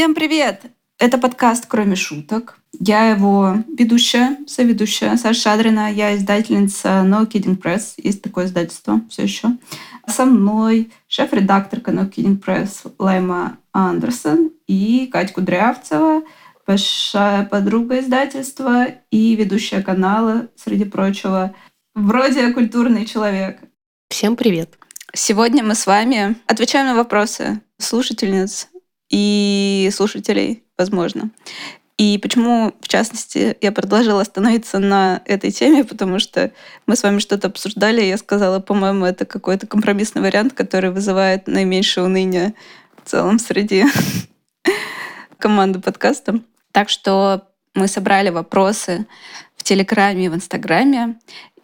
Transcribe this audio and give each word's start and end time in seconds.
Всем 0.00 0.14
привет! 0.14 0.62
Это 0.98 1.18
подкаст 1.18 1.66
«Кроме 1.68 1.94
шуток». 1.94 2.58
Я 2.72 3.10
его 3.10 3.56
ведущая, 3.68 4.38
соведущая 4.46 5.18
Саша 5.18 5.38
Шадрина. 5.38 5.92
Я 5.92 6.16
издательница 6.16 7.04
No 7.04 7.28
Kidding 7.28 7.60
Press. 7.60 7.92
Есть 7.98 8.22
такое 8.22 8.46
издательство 8.46 9.02
все 9.10 9.24
еще. 9.24 9.48
Со 10.06 10.24
мной 10.24 10.90
шеф-редакторка 11.06 11.90
No 11.90 12.10
Kidding 12.10 12.42
Press 12.42 12.90
Лайма 12.98 13.58
Андерсон 13.74 14.52
и 14.66 15.06
Катя 15.12 15.34
Кудрявцева, 15.34 16.22
большая 16.66 17.44
подруга 17.44 18.00
издательства 18.00 18.86
и 19.10 19.36
ведущая 19.36 19.82
канала, 19.82 20.48
среди 20.56 20.86
прочего. 20.86 21.54
Вроде 21.94 22.54
культурный 22.54 23.04
человек. 23.04 23.58
Всем 24.08 24.36
привет. 24.36 24.78
Сегодня 25.12 25.62
мы 25.62 25.74
с 25.74 25.86
вами 25.86 26.36
отвечаем 26.46 26.86
на 26.86 26.94
вопросы 26.94 27.60
слушательниц 27.76 28.70
и 29.10 29.90
слушателей, 29.92 30.62
возможно. 30.78 31.30
И 31.98 32.16
почему, 32.16 32.72
в 32.80 32.88
частности, 32.88 33.58
я 33.60 33.72
предложила 33.72 34.22
остановиться 34.22 34.78
на 34.78 35.20
этой 35.26 35.50
теме, 35.50 35.84
потому 35.84 36.18
что 36.18 36.50
мы 36.86 36.96
с 36.96 37.02
вами 37.02 37.18
что-то 37.18 37.48
обсуждали, 37.48 38.00
и 38.00 38.08
я 38.08 38.16
сказала, 38.16 38.58
по-моему, 38.58 39.04
это 39.04 39.26
какой-то 39.26 39.66
компромиссный 39.66 40.22
вариант, 40.22 40.54
который 40.54 40.92
вызывает 40.92 41.46
наименьшее 41.46 42.06
уныние 42.06 42.54
в 43.04 43.10
целом 43.10 43.38
среди 43.38 43.84
команды 45.38 45.80
подкаста. 45.80 46.40
Так 46.72 46.88
что 46.88 47.48
мы 47.74 47.86
собрали 47.86 48.30
вопросы 48.30 49.06
в 49.56 49.62
Телеграме 49.62 50.24
и 50.24 50.28
в 50.30 50.34
Инстаграме, 50.34 51.18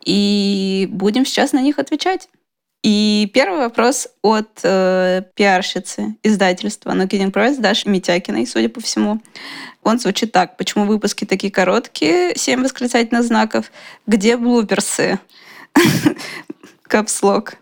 и 0.05 0.87
будем 0.91 1.25
сейчас 1.25 1.53
на 1.53 1.63
них 1.63 1.79
отвечать. 1.79 2.29
И 2.87 3.29
первый 3.35 3.59
вопрос 3.59 4.07
от 4.23 4.61
э, 4.63 5.23
пиарщицы 5.35 6.15
издательства 6.23 6.93
No 6.93 7.09
Kidding 7.09 7.33
Press 7.33 7.59
Даши 7.59 7.89
Митякиной, 7.89 8.47
судя 8.47 8.69
по 8.69 8.81
всему. 8.81 9.21
Он 9.83 9.99
звучит 9.99 10.31
так. 10.31 10.57
Почему 10.57 10.85
выпуски 10.85 11.25
такие 11.25 11.53
короткие? 11.53 12.37
Семь 12.37 12.63
восклицательных 12.63 13.25
знаков. 13.25 13.73
Где 14.07 14.37
блуперсы? 14.37 15.19
Капслог. 16.85 17.55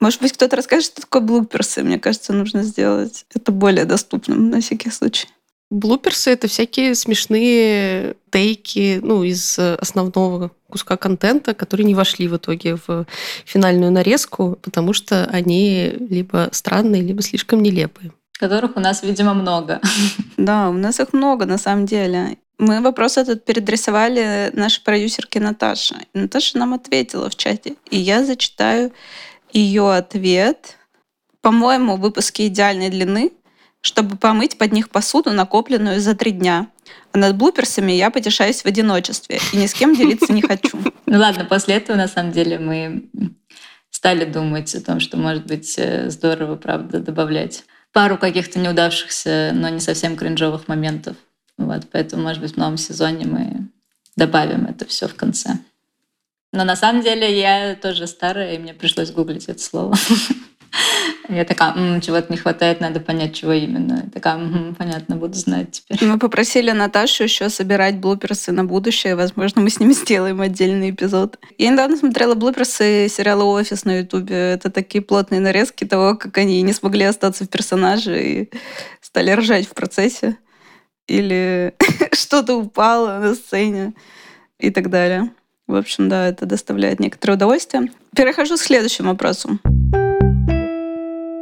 Может 0.00 0.20
быть, 0.20 0.34
кто-то 0.34 0.56
расскажет, 0.56 0.84
что 0.84 1.00
такое 1.00 1.22
блуперсы? 1.22 1.82
Мне 1.82 1.98
кажется, 1.98 2.34
нужно 2.34 2.62
сделать 2.62 3.24
это 3.34 3.50
более 3.52 3.86
доступным 3.86 4.50
на 4.50 4.60
всякий 4.60 4.90
случай. 4.90 5.28
Блуперсы— 5.70 6.30
это 6.32 6.48
всякие 6.48 6.94
смешные 6.94 8.16
тейки 8.30 9.00
ну, 9.02 9.22
из 9.22 9.58
основного 9.58 10.50
куска 10.70 10.96
контента, 10.96 11.52
которые 11.52 11.84
не 11.84 11.94
вошли 11.94 12.26
в 12.26 12.36
итоге 12.36 12.76
в 12.86 13.06
финальную 13.44 13.92
нарезку, 13.92 14.58
потому 14.62 14.94
что 14.94 15.26
они 15.26 15.92
либо 16.08 16.48
странные, 16.52 17.02
либо 17.02 17.20
слишком 17.20 17.62
нелепые. 17.62 18.12
Которых 18.38 18.76
у 18.76 18.80
нас, 18.80 19.02
видимо, 19.02 19.34
много. 19.34 19.80
Да, 20.36 20.70
у 20.70 20.72
нас 20.72 21.00
их 21.00 21.12
много 21.12 21.44
на 21.46 21.58
самом 21.58 21.84
деле. 21.84 22.38
Мы 22.58 22.80
вопрос 22.80 23.18
этот 23.18 23.44
передрисовали 23.44 24.50
нашей 24.54 24.82
продюсерке 24.82 25.40
Наташе. 25.40 25.96
И 26.14 26.18
Наташа 26.18 26.56
нам 26.58 26.74
ответила 26.74 27.28
в 27.28 27.36
чате. 27.36 27.74
И 27.90 27.98
я 27.98 28.24
зачитаю 28.24 28.92
ее 29.52 29.92
ответ. 29.92 30.76
По-моему, 31.40 31.96
выпуски 31.96 32.46
идеальной 32.46 32.90
длины, 32.90 33.32
чтобы 33.80 34.16
помыть 34.16 34.58
под 34.58 34.72
них 34.72 34.90
посуду, 34.90 35.32
накопленную 35.32 36.00
за 36.00 36.14
три 36.14 36.32
дня. 36.32 36.68
А 37.12 37.18
над 37.18 37.36
блуперсами 37.36 37.92
я 37.92 38.10
потешаюсь 38.10 38.62
в 38.62 38.66
одиночестве 38.66 39.40
и 39.52 39.56
ни 39.56 39.66
с 39.66 39.74
кем 39.74 39.94
делиться 39.94 40.32
не 40.32 40.42
хочу. 40.42 40.70
Ну 41.10 41.18
ладно, 41.18 41.46
после 41.46 41.76
этого, 41.76 41.96
на 41.96 42.06
самом 42.06 42.32
деле, 42.32 42.58
мы 42.58 43.08
стали 43.90 44.26
думать 44.26 44.74
о 44.74 44.82
том, 44.82 45.00
что, 45.00 45.16
может 45.16 45.46
быть, 45.46 45.74
э, 45.78 46.10
здорово, 46.10 46.56
правда, 46.56 47.00
добавлять 47.00 47.64
пару 47.92 48.18
каких-то 48.18 48.58
неудавшихся, 48.58 49.52
но 49.54 49.70
не 49.70 49.80
совсем 49.80 50.16
кринжовых 50.16 50.68
моментов. 50.68 51.16
Вот, 51.56 51.84
поэтому, 51.90 52.24
может 52.24 52.42
быть, 52.42 52.52
в 52.52 52.56
новом 52.58 52.76
сезоне 52.76 53.26
мы 53.26 53.68
добавим 54.16 54.66
это 54.66 54.84
все 54.84 55.08
в 55.08 55.14
конце. 55.14 55.58
Но 56.52 56.64
на 56.64 56.76
самом 56.76 57.02
деле 57.02 57.40
я 57.40 57.74
тоже 57.74 58.06
старая, 58.06 58.54
и 58.54 58.58
мне 58.58 58.74
пришлось 58.74 59.10
гуглить 59.10 59.46
это 59.46 59.62
слово. 59.62 59.94
Я 61.28 61.44
такая, 61.44 61.74
м-м, 61.74 62.00
чего-то 62.00 62.32
не 62.32 62.38
хватает, 62.38 62.80
надо 62.80 63.00
понять, 63.00 63.34
чего 63.34 63.52
именно. 63.52 64.02
Я 64.04 64.10
такая, 64.10 64.36
м-м, 64.36 64.74
понятно, 64.74 65.16
буду 65.16 65.34
знать 65.34 65.72
теперь. 65.72 66.08
Мы 66.08 66.18
попросили 66.18 66.70
Наташу 66.70 67.24
еще 67.24 67.50
собирать 67.50 67.98
блуперсы 67.98 68.50
на 68.50 68.64
будущее. 68.64 69.14
Возможно, 69.14 69.60
мы 69.60 69.68
с 69.68 69.78
ними 69.78 69.92
сделаем 69.94 70.40
отдельный 70.40 70.90
эпизод. 70.90 71.38
Я 71.58 71.70
недавно 71.70 71.96
смотрела 71.96 72.34
блуперсы 72.34 73.08
сериала 73.10 73.44
«Офис» 73.44 73.84
на 73.84 73.98
Ютубе. 73.98 74.52
Это 74.52 74.70
такие 74.70 75.02
плотные 75.02 75.40
нарезки 75.40 75.84
того, 75.84 76.16
как 76.16 76.38
они 76.38 76.62
не 76.62 76.72
смогли 76.72 77.04
остаться 77.04 77.44
в 77.44 77.50
персонаже 77.50 78.24
и 78.24 78.50
стали 79.02 79.30
ржать 79.32 79.66
в 79.66 79.74
процессе. 79.74 80.38
Или 81.06 81.74
что-то 82.12 82.54
упало 82.56 83.18
на 83.18 83.34
сцене 83.34 83.92
и 84.58 84.70
так 84.70 84.88
далее. 84.88 85.30
В 85.66 85.74
общем, 85.74 86.08
да, 86.08 86.26
это 86.28 86.46
доставляет 86.46 87.00
некоторое 87.00 87.34
удовольствие. 87.34 87.90
Перехожу 88.16 88.56
к 88.56 88.60
следующему 88.60 89.10
вопросу. 89.10 89.58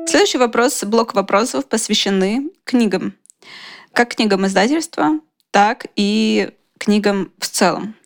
Следующий 0.09 0.39
вопрос, 0.39 0.85
блок 0.85 1.15
вопросов 1.15 1.67
посвящены 1.67 2.51
книгам. 2.63 3.15
Как 3.93 4.15
книгам 4.15 4.47
издательства, 4.47 5.19
так 5.51 5.87
и 5.97 6.51
книгам 6.79 7.33
в 7.41 7.49
целом. 7.49 7.97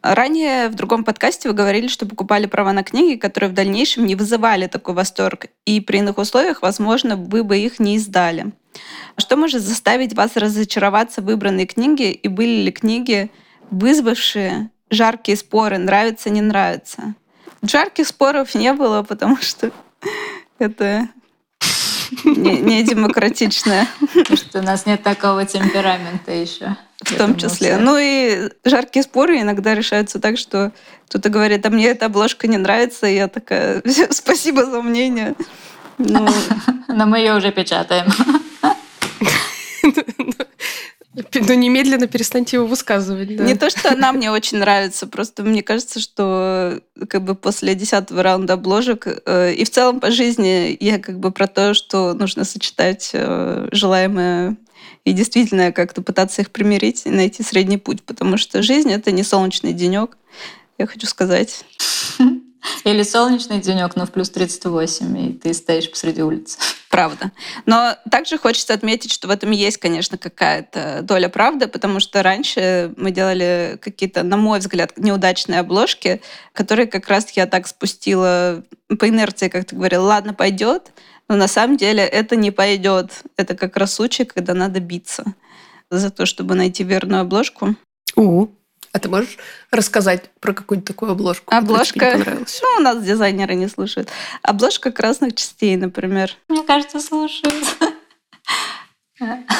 Ранее 0.00 0.68
в 0.68 0.76
другом 0.76 1.02
подкасте 1.02 1.48
вы 1.48 1.56
говорили, 1.56 1.88
что 1.88 2.06
покупали 2.06 2.46
права 2.46 2.72
на 2.72 2.84
книги, 2.84 3.18
которые 3.18 3.50
в 3.50 3.54
дальнейшем 3.54 4.06
не 4.06 4.14
вызывали 4.14 4.68
такой 4.68 4.94
восторг, 4.94 5.46
и 5.66 5.80
при 5.80 5.98
иных 5.98 6.18
условиях, 6.18 6.62
возможно, 6.62 7.16
вы 7.16 7.42
бы 7.42 7.58
их 7.58 7.80
не 7.80 7.96
издали. 7.96 8.52
Что 9.16 9.36
может 9.36 9.62
заставить 9.62 10.14
вас 10.14 10.36
разочароваться 10.36 11.20
в 11.20 11.24
выбранной 11.24 11.66
книге, 11.66 12.12
и 12.12 12.28
были 12.28 12.62
ли 12.62 12.70
книги, 12.70 13.28
вызвавшие 13.72 14.70
жаркие 14.88 15.36
споры, 15.36 15.78
нравится, 15.78 16.30
не 16.30 16.42
нравится? 16.42 17.16
Жарких 17.62 18.06
споров 18.06 18.54
не 18.54 18.72
было, 18.72 19.02
потому 19.02 19.36
что 19.38 19.72
это 20.58 21.08
не, 22.24 22.82
демократичное. 22.84 23.88
Потому 24.14 24.36
что 24.36 24.58
у 24.60 24.62
нас 24.62 24.86
нет 24.86 25.02
такого 25.02 25.44
темперамента 25.44 26.32
еще. 26.32 26.76
В 27.00 27.16
том 27.16 27.36
числе. 27.36 27.76
Ну 27.76 27.96
и 27.96 28.50
жаркие 28.64 29.02
споры 29.02 29.40
иногда 29.40 29.74
решаются 29.74 30.18
так, 30.18 30.36
что 30.36 30.72
кто-то 31.08 31.28
говорит, 31.28 31.64
а 31.64 31.70
мне 31.70 31.86
эта 31.86 32.06
обложка 32.06 32.48
не 32.48 32.56
нравится, 32.56 33.06
и 33.06 33.14
я 33.14 33.28
такая, 33.28 33.82
спасибо 34.10 34.66
за 34.66 34.82
мнение. 34.82 35.34
Ну... 35.98 36.28
Но 36.88 37.06
мы 37.06 37.18
ее 37.18 37.36
уже 37.36 37.52
печатаем. 37.52 38.06
Ну, 41.34 41.54
немедленно 41.54 42.06
перестаньте 42.06 42.56
его 42.56 42.66
высказывать. 42.66 43.36
Да. 43.36 43.44
Не 43.44 43.54
то, 43.54 43.70
что 43.70 43.92
она 43.92 44.12
мне 44.12 44.30
очень 44.30 44.58
нравится, 44.58 45.06
просто 45.06 45.42
мне 45.42 45.62
кажется, 45.62 46.00
что 46.00 46.80
как 47.08 47.24
бы 47.24 47.34
после 47.34 47.74
десятого 47.74 48.22
раунда 48.22 48.54
обложек 48.54 49.06
э, 49.06 49.54
и 49.54 49.64
в 49.64 49.70
целом 49.70 50.00
по 50.00 50.10
жизни 50.10 50.76
я 50.80 50.98
как 50.98 51.18
бы 51.18 51.30
про 51.30 51.46
то, 51.46 51.74
что 51.74 52.14
нужно 52.14 52.44
сочетать 52.44 53.10
э, 53.12 53.68
желаемое 53.72 54.56
и 55.04 55.12
действительно 55.12 55.72
как-то 55.72 56.02
пытаться 56.02 56.42
их 56.42 56.50
примирить 56.50 57.02
и 57.06 57.10
найти 57.10 57.42
средний 57.42 57.78
путь, 57.78 58.02
потому 58.02 58.36
что 58.36 58.62
жизнь— 58.62 58.92
это 58.92 59.10
не 59.10 59.22
солнечный 59.22 59.72
денек, 59.72 60.16
я 60.76 60.86
хочу 60.86 61.06
сказать. 61.06 61.64
Или 62.84 63.02
солнечный 63.02 63.60
денек, 63.60 63.96
но 63.96 64.06
в 64.06 64.10
плюс 64.10 64.30
38, 64.30 65.18
и 65.18 65.32
ты 65.32 65.54
стоишь 65.54 65.90
посреди 65.90 66.22
улицы. 66.22 66.58
Правда. 66.90 67.32
Но 67.66 67.96
также 68.10 68.38
хочется 68.38 68.74
отметить, 68.74 69.12
что 69.12 69.28
в 69.28 69.30
этом 69.30 69.50
есть, 69.50 69.76
конечно, 69.76 70.16
какая-то 70.16 71.00
доля 71.02 71.28
правды, 71.28 71.68
потому 71.68 72.00
что 72.00 72.22
раньше 72.22 72.94
мы 72.96 73.10
делали 73.10 73.78
какие-то, 73.80 74.22
на 74.22 74.36
мой 74.36 74.58
взгляд, 74.58 74.96
неудачные 74.96 75.60
обложки, 75.60 76.20
которые 76.52 76.86
как 76.86 77.08
раз 77.08 77.30
я 77.32 77.46
так 77.46 77.66
спустила 77.66 78.64
по 78.98 79.08
инерции, 79.08 79.48
как 79.48 79.66
ты 79.66 79.76
говорил, 79.76 80.04
ладно, 80.04 80.32
пойдет, 80.32 80.92
но 81.28 81.36
на 81.36 81.46
самом 81.46 81.76
деле 81.76 82.02
это 82.02 82.36
не 82.36 82.50
пойдет. 82.50 83.22
Это 83.36 83.54
как 83.54 83.76
раз 83.76 83.94
случай, 83.94 84.24
когда 84.24 84.54
надо 84.54 84.80
биться 84.80 85.24
за 85.90 86.10
то, 86.10 86.26
чтобы 86.26 86.54
найти 86.54 86.84
верную 86.84 87.22
обложку. 87.22 87.76
У, 88.16 88.48
а 88.92 88.98
ты 88.98 89.08
можешь 89.08 89.36
рассказать 89.70 90.30
про 90.40 90.52
какую-нибудь 90.52 90.86
такую 90.86 91.12
обложку? 91.12 91.54
Обложка. 91.54 92.16
Ну, 92.16 92.68
у 92.78 92.80
нас 92.80 93.02
дизайнеры 93.02 93.54
не 93.54 93.68
слушают. 93.68 94.08
Обложка 94.42 94.90
красных 94.92 95.34
частей, 95.34 95.76
например. 95.76 96.36
Мне 96.48 96.62
кажется, 96.62 97.00
слушают. 97.00 97.54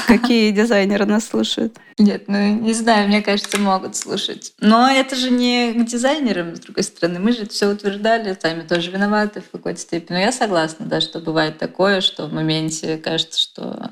Какие 0.07 0.53
дизайнеры 0.53 1.05
нас 1.05 1.27
слушают? 1.27 1.77
Нет, 1.99 2.25
ну 2.29 2.39
не 2.39 2.73
знаю, 2.73 3.09
мне 3.09 3.23
кажется, 3.23 3.59
могут 3.59 3.97
слушать. 3.97 4.53
Но 4.61 4.89
это 4.89 5.17
же 5.17 5.31
не 5.31 5.73
к 5.73 5.85
дизайнерам, 5.85 6.55
с 6.55 6.61
другой 6.61 6.85
стороны. 6.85 7.19
Мы 7.19 7.33
же 7.33 7.47
все 7.47 7.69
утверждали, 7.69 8.37
сами 8.41 8.63
тоже 8.63 8.91
виноваты 8.93 9.41
в 9.41 9.51
какой-то 9.51 9.81
степени. 9.81 10.17
Но 10.17 10.21
я 10.21 10.33
согласна, 10.33 10.87
да, 10.87 11.01
что 11.01 11.19
бывает 11.19 11.59
такое, 11.59 12.01
что 12.01 12.27
в 12.27 12.33
моменте 12.33 12.99
кажется, 12.99 13.41
что 13.41 13.91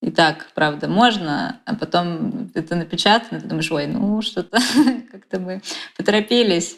и 0.00 0.10
так, 0.10 0.48
правда, 0.54 0.88
можно, 0.88 1.60
а 1.66 1.74
потом 1.74 2.50
это 2.54 2.74
напечатано, 2.74 3.40
ты 3.40 3.46
думаешь, 3.46 3.70
ой, 3.70 3.86
ну 3.86 4.22
что-то 4.22 4.58
как-то 5.12 5.38
мы 5.38 5.60
поторопились, 5.96 6.76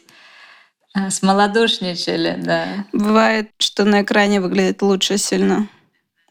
а, 0.94 1.10
смолодушничали, 1.10 2.36
да. 2.42 2.86
Бывает, 2.92 3.50
что 3.58 3.84
на 3.84 4.02
экране 4.02 4.40
выглядит 4.40 4.82
лучше 4.82 5.18
сильно. 5.18 5.68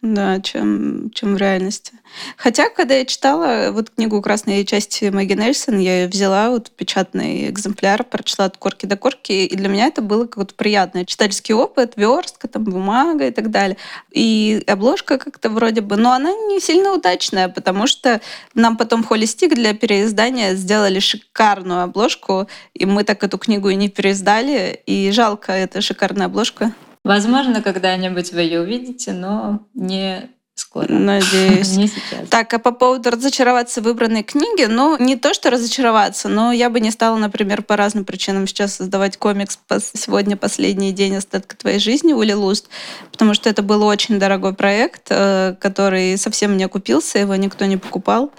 Да, 0.01 0.39
чем, 0.41 1.11
чем 1.11 1.35
в 1.35 1.37
реальности. 1.37 1.93
Хотя, 2.35 2.69
когда 2.69 2.95
я 2.95 3.05
читала 3.05 3.71
вот 3.71 3.91
книгу 3.91 4.19
«Красные 4.21 4.65
части» 4.65 5.05
Мэгги 5.05 5.33
Нельсон, 5.33 5.77
я 5.77 6.01
ее 6.01 6.07
взяла, 6.07 6.49
вот 6.49 6.71
печатный 6.71 7.49
экземпляр, 7.49 8.03
прочла 8.03 8.45
от 8.45 8.57
корки 8.57 8.87
до 8.87 8.97
корки, 8.97 9.45
и 9.45 9.55
для 9.55 9.69
меня 9.69 9.87
это 9.87 10.01
было 10.01 10.25
какой-то 10.25 10.55
приятный 10.55 11.05
читательский 11.05 11.53
опыт, 11.53 11.93
верстка, 11.95 12.47
там, 12.47 12.63
бумага 12.63 13.27
и 13.27 13.31
так 13.31 13.51
далее. 13.51 13.77
И 14.11 14.63
обложка 14.67 15.19
как-то 15.19 15.49
вроде 15.49 15.81
бы, 15.81 15.97
но 15.97 16.13
она 16.13 16.31
не 16.31 16.59
сильно 16.59 16.93
удачная, 16.93 17.47
потому 17.47 17.85
что 17.85 18.21
нам 18.55 18.77
потом 18.77 19.03
холистик 19.03 19.53
для 19.53 19.73
переиздания 19.73 20.55
сделали 20.55 20.99
шикарную 20.99 21.83
обложку, 21.83 22.47
и 22.73 22.85
мы 22.85 23.03
так 23.03 23.23
эту 23.23 23.37
книгу 23.37 23.69
и 23.69 23.75
не 23.75 23.87
переиздали, 23.87 24.81
и 24.87 25.11
жалко, 25.11 25.51
эта 25.51 25.81
шикарная 25.81 26.25
обложка. 26.25 26.73
Возможно, 27.03 27.61
когда-нибудь 27.61 28.31
вы 28.31 28.41
ее 28.41 28.61
увидите, 28.61 29.13
но 29.13 29.67
не 29.73 30.29
скоро. 30.61 30.87
Надеюсь. 30.87 31.75
не 31.75 31.87
сейчас. 31.87 32.29
Так, 32.29 32.53
а 32.53 32.59
по 32.59 32.71
поводу 32.71 33.09
разочароваться 33.09 33.81
в 33.81 33.85
выбранной 33.85 34.23
книге, 34.23 34.67
ну, 34.67 34.97
не 34.99 35.15
то, 35.15 35.33
что 35.33 35.49
разочароваться, 35.49 36.29
но 36.29 36.51
я 36.51 36.69
бы 36.69 36.79
не 36.79 36.91
стала, 36.91 37.17
например, 37.17 37.63
по 37.63 37.75
разным 37.75 38.05
причинам 38.05 38.47
сейчас 38.47 38.75
создавать 38.75 39.17
комикс 39.17 39.59
«Сегодня 39.93 40.37
последний 40.37 40.91
день 40.91 41.15
остатка 41.17 41.57
твоей 41.57 41.79
жизни» 41.79 42.13
Ули 42.13 42.33
Луст, 42.33 42.67
потому 43.11 43.33
что 43.33 43.49
это 43.49 43.63
был 43.63 43.83
очень 43.83 44.19
дорогой 44.19 44.53
проект, 44.53 45.07
э, 45.09 45.55
который 45.59 46.17
совсем 46.17 46.55
не 46.57 46.63
окупился, 46.63 47.19
его 47.19 47.35
никто 47.35 47.65
не 47.65 47.77
покупал. 47.77 48.31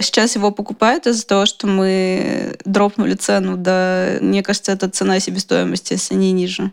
Сейчас 0.00 0.36
его 0.36 0.50
покупают 0.50 1.06
из-за 1.06 1.26
того, 1.26 1.46
что 1.46 1.66
мы 1.66 2.56
дропнули 2.64 3.14
цену 3.14 3.56
до, 3.56 4.18
мне 4.20 4.42
кажется, 4.42 4.72
это 4.72 4.88
цена 4.88 5.20
себестоимости, 5.20 5.94
если 5.94 6.14
не 6.14 6.32
ниже 6.32 6.70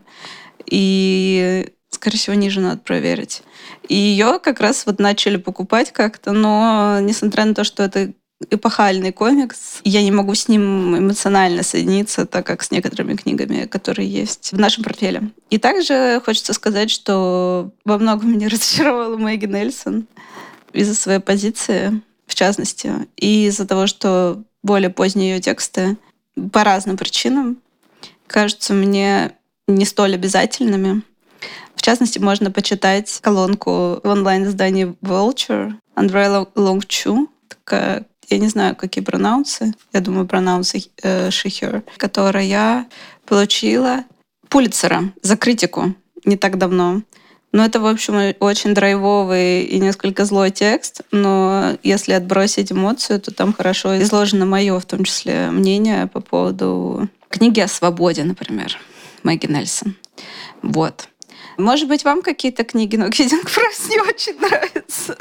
и, 0.70 1.72
скорее 1.90 2.18
всего, 2.18 2.36
ниже 2.36 2.62
надо 2.62 2.78
проверить. 2.78 3.44
И 3.88 3.96
ее 3.96 4.40
как 4.42 4.60
раз 4.60 4.86
вот 4.86 5.00
начали 5.00 5.38
покупать 5.38 5.92
как-то, 5.92 6.32
но 6.32 7.00
несмотря 7.02 7.46
на 7.46 7.54
то, 7.54 7.64
что 7.64 7.84
это 7.84 8.14
эпохальный 8.50 9.12
комикс. 9.12 9.80
Я 9.84 10.04
не 10.04 10.12
могу 10.12 10.36
с 10.36 10.48
ним 10.48 10.98
эмоционально 10.98 11.64
соединиться, 11.64 12.26
так 12.26 12.46
как 12.46 12.64
с 12.64 12.72
некоторыми 12.72 13.16
книгами, 13.16 13.66
которые 13.66 14.10
есть 14.10 14.52
в 14.52 14.60
нашем 14.60 14.84
портфеле. 14.84 15.32
И 15.50 15.58
также 15.58 16.22
хочется 16.24 16.54
сказать, 16.54 16.92
что 16.92 17.72
во 17.86 17.98
многом 17.98 18.34
меня 18.34 18.50
разочаровала 18.50 19.18
Мэгги 19.18 19.46
Нельсон 19.46 20.08
из-за 20.74 20.96
своей 20.96 21.20
позиции, 21.20 22.02
в 22.28 22.36
частности, 22.36 22.92
и 23.16 23.46
из-за 23.46 23.66
того, 23.66 23.88
что 23.88 24.44
более 24.64 24.90
поздние 24.90 25.36
ее 25.36 25.42
тексты 25.42 25.96
по 26.52 26.64
разным 26.64 26.98
причинам 26.98 27.58
кажутся 28.28 28.74
мне 28.74 29.32
не 29.68 29.86
столь 29.86 30.16
обязательными. 30.16 31.02
В 31.76 31.82
частности, 31.82 32.20
можно 32.20 32.52
почитать 32.52 33.20
колонку 33.22 34.00
в 34.04 34.08
онлайн-издании 34.08 34.96
Vulture 35.02 35.74
Андрея 35.96 36.48
Лонгчу, 36.56 37.30
я 38.30 38.40
не 38.40 38.48
знаю, 38.48 38.76
какие 38.76 39.04
пронаунсы, 39.04 39.74
я 39.94 40.00
думаю, 40.00 40.26
пронаунсы 40.28 40.84
э, 41.04 41.30
she, 41.30 41.84
которая 41.98 42.44
я 42.44 42.88
получила 43.26 44.04
Пулицера 44.50 45.14
за 45.22 45.38
критику 45.38 45.94
не 46.26 46.38
так 46.38 46.58
давно. 46.58 47.02
Но 47.52 47.64
это, 47.64 47.80
в 47.80 47.86
общем, 47.86 48.36
очень 48.40 48.74
драйвовый 48.74 49.64
и 49.64 49.80
несколько 49.80 50.26
злой 50.26 50.52
текст, 50.52 51.02
но 51.12 51.78
если 51.84 52.12
отбросить 52.12 52.72
эмоцию, 52.72 53.22
то 53.22 53.34
там 53.34 53.54
хорошо 53.54 53.98
изложено 54.02 54.46
мое, 54.46 54.78
в 54.78 54.86
том 54.86 55.06
числе, 55.06 55.50
мнение 55.52 56.08
по 56.08 56.20
поводу 56.20 57.08
книги 57.30 57.62
о 57.62 57.70
свободе, 57.70 58.26
например. 58.26 58.78
Мэгги 59.26 59.48
Нельсон. 59.48 59.96
Вот. 60.62 61.10
Может 61.58 61.88
быть, 61.88 62.04
вам 62.04 62.22
какие-то 62.22 62.64
книги 62.64 62.96
Kidding 62.96 63.44
Press 63.44 63.90
не 63.90 64.00
очень 64.00 64.40
нравятся? 64.40 65.18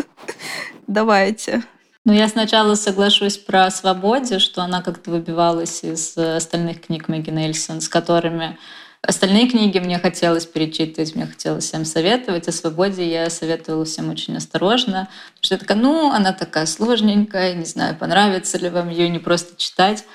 Давайте. 0.87 1.63
Ну, 2.05 2.13
я 2.13 2.29
сначала 2.29 2.75
соглашусь 2.75 3.39
про 3.39 3.71
«Свободе», 3.71 4.39
что 4.39 4.63
она 4.63 4.83
как-то 4.83 5.11
выбивалась 5.11 5.83
из 5.83 6.19
э, 6.19 6.37
остальных 6.37 6.83
книг 6.83 7.09
Мэгги 7.09 7.31
Нельсон, 7.31 7.81
с 7.81 7.89
которыми 7.89 8.59
Остальные 9.07 9.51
книги 9.51 9.79
мне 9.79 9.99
хотелось 9.99 10.47
перечитывать, 10.47 11.15
мне 11.15 11.27
хотелось 11.27 11.65
всем 11.65 11.85
советовать. 11.85 12.49
О 12.49 12.53
свободе 12.53 13.07
я 13.07 13.29
советовала 13.29 13.85
всем 13.85 14.09
очень 14.09 14.35
осторожно. 14.35 15.09
Потому 15.35 15.43
что 15.43 15.55
я 15.55 15.59
такая, 15.59 15.77
ну, 15.77 16.11
она 16.11 16.33
такая 16.33 16.65
сложненькая, 16.65 17.53
не 17.53 17.67
знаю, 17.67 17.97
понравится 17.97 18.57
ли 18.57 18.71
вам 18.71 18.89
ее 18.89 19.11
не 19.11 19.19
просто 19.19 19.57
читать. 19.59 20.07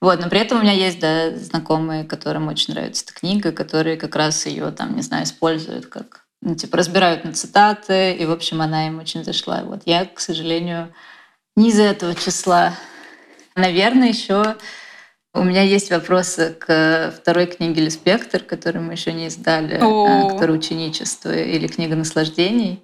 Вот, 0.00 0.18
но 0.20 0.30
при 0.30 0.40
этом 0.40 0.58
у 0.58 0.62
меня 0.62 0.72
есть, 0.72 0.98
да, 0.98 1.36
знакомые, 1.36 2.04
которым 2.04 2.48
очень 2.48 2.72
нравится 2.72 3.04
эта 3.04 3.12
книга, 3.12 3.52
которые 3.52 3.96
как 3.96 4.16
раз 4.16 4.46
ее 4.46 4.70
там, 4.70 4.96
не 4.96 5.02
знаю, 5.02 5.24
используют 5.24 5.86
как, 5.86 6.24
ну, 6.40 6.54
типа, 6.54 6.78
разбирают 6.78 7.24
на 7.24 7.34
цитаты, 7.34 8.14
и, 8.14 8.24
в 8.24 8.32
общем, 8.32 8.62
она 8.62 8.86
им 8.86 8.98
очень 8.98 9.24
зашла. 9.24 9.62
Вот 9.62 9.82
я, 9.84 10.06
к 10.06 10.18
сожалению, 10.20 10.94
не 11.54 11.68
из 11.68 11.78
этого 11.78 12.14
числа. 12.14 12.72
Наверное, 13.56 14.08
еще 14.08 14.56
у 15.34 15.44
меня 15.44 15.62
есть 15.62 15.90
вопросы 15.90 16.56
к 16.58 17.12
второй 17.16 17.46
книге 17.46 17.82
«Леспектр», 17.82 18.42
которую 18.42 18.84
мы 18.84 18.94
еще 18.94 19.12
не 19.12 19.26
издали, 19.26 19.78
О. 19.82 20.30
которая 20.30 20.56
«Ученичество» 20.56 21.30
или 21.30 21.66
«Книга 21.66 21.94
наслаждений». 21.94 22.82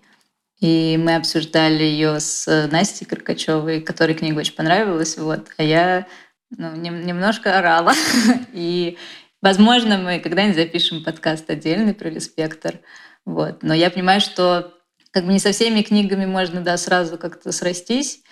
И 0.60 0.98
мы 0.98 1.16
обсуждали 1.16 1.82
ее 1.82 2.20
с 2.20 2.68
Настей 2.70 3.06
Каркачевой, 3.06 3.80
которой 3.80 4.14
книга 4.14 4.38
очень 4.38 4.54
понравилась. 4.54 5.18
Вот. 5.18 5.48
А 5.58 5.62
я 5.62 6.06
ну, 6.50 6.74
немножко 6.76 7.58
орала. 7.58 7.92
И, 8.52 8.98
возможно, 9.42 9.98
мы 9.98 10.20
когда-нибудь 10.20 10.56
запишем 10.56 11.04
подкаст 11.04 11.48
отдельный 11.50 11.94
про 11.94 12.08
Леспектр. 12.08 12.80
Вот. 13.24 13.62
Но 13.62 13.74
я 13.74 13.90
понимаю, 13.90 14.20
что 14.20 14.74
как 15.10 15.24
бы 15.24 15.32
не 15.32 15.38
со 15.38 15.52
всеми 15.52 15.82
книгами 15.82 16.26
можно 16.26 16.60
да, 16.60 16.76
сразу 16.76 17.18
как-то 17.18 17.52
срастись. 17.52 18.22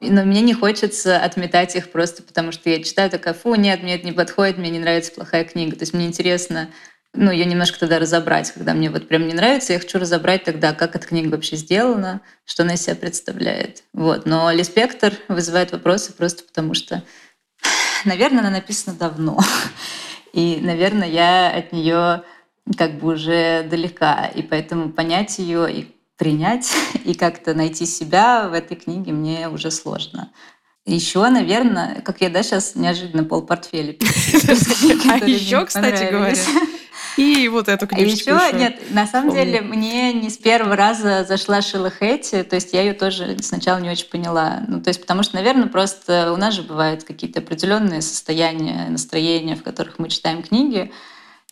Но 0.00 0.24
мне 0.24 0.42
не 0.42 0.54
хочется 0.54 1.18
отметать 1.18 1.74
их 1.74 1.90
просто 1.90 2.22
потому, 2.22 2.52
что 2.52 2.70
я 2.70 2.82
читаю 2.82 3.10
такая, 3.10 3.34
фу, 3.34 3.56
нет, 3.56 3.82
мне 3.82 3.96
это 3.96 4.06
не 4.06 4.12
подходит, 4.12 4.56
мне 4.56 4.70
не 4.70 4.78
нравится 4.78 5.10
плохая 5.10 5.44
книга. 5.44 5.74
То 5.74 5.82
есть 5.82 5.92
мне 5.92 6.06
интересно 6.06 6.68
ну, 7.14 7.30
ее 7.30 7.46
немножко 7.46 7.80
тогда 7.80 7.98
разобрать, 7.98 8.52
когда 8.52 8.74
мне 8.74 8.90
вот 8.90 9.08
прям 9.08 9.26
не 9.26 9.34
нравится, 9.34 9.72
я 9.72 9.78
хочу 9.78 9.98
разобрать 9.98 10.44
тогда, 10.44 10.72
как 10.72 10.94
эта 10.94 11.06
книга 11.06 11.30
вообще 11.30 11.56
сделана, 11.56 12.20
что 12.44 12.62
она 12.62 12.74
из 12.74 12.82
себя 12.82 12.94
представляет. 12.94 13.82
Вот. 13.92 14.26
Но 14.26 14.50
Леспектр 14.52 15.14
вызывает 15.28 15.72
вопросы 15.72 16.12
просто 16.12 16.44
потому, 16.44 16.74
что 16.74 17.02
наверное, 18.04 18.40
она 18.40 18.50
написана 18.50 18.96
давно. 18.96 19.38
И, 20.32 20.58
наверное, 20.60 21.08
я 21.08 21.50
от 21.50 21.72
нее 21.72 22.22
как 22.76 22.98
бы 22.98 23.14
уже 23.14 23.66
далека. 23.68 24.26
И 24.26 24.42
поэтому 24.42 24.90
понять 24.90 25.38
ее 25.38 25.72
и 25.72 25.94
принять, 26.16 26.72
и 27.04 27.14
как-то 27.14 27.54
найти 27.54 27.86
себя 27.86 28.48
в 28.48 28.52
этой 28.52 28.76
книге 28.76 29.12
мне 29.12 29.48
уже 29.48 29.70
сложно. 29.70 30.30
Еще, 30.84 31.26
наверное, 31.28 32.00
как 32.00 32.20
я 32.20 32.30
да, 32.30 32.42
сейчас 32.42 32.74
неожиданно 32.74 33.22
пол 33.22 33.42
портфеля 33.42 33.94
А 34.00 35.24
еще, 35.26 35.64
кстати 35.66 36.10
говоря, 36.10 36.34
и 37.16 37.48
вот 37.48 37.68
эту 37.68 37.86
книжечку 37.86 38.30
еще, 38.30 38.46
еще. 38.46 38.56
Нет, 38.56 38.82
на 38.90 39.06
самом 39.06 39.30
помню. 39.30 39.44
деле 39.44 39.60
мне 39.60 40.12
не 40.12 40.30
с 40.30 40.36
первого 40.36 40.76
раза 40.76 41.24
зашла 41.24 41.62
Шила 41.62 41.90
Хэти, 41.90 42.42
то 42.42 42.56
есть 42.56 42.72
я 42.72 42.82
ее 42.82 42.92
тоже 42.92 43.36
сначала 43.40 43.78
не 43.78 43.90
очень 43.90 44.08
поняла. 44.08 44.62
Ну, 44.68 44.80
то 44.80 44.88
есть 44.88 45.00
потому 45.00 45.22
что, 45.22 45.36
наверное, 45.36 45.68
просто 45.68 46.32
у 46.32 46.36
нас 46.36 46.54
же 46.54 46.62
бывают 46.62 47.04
какие-то 47.04 47.40
определенные 47.40 48.02
состояния, 48.02 48.88
настроения, 48.88 49.56
в 49.56 49.62
которых 49.62 49.98
мы 49.98 50.08
читаем 50.08 50.42
книги. 50.42 50.92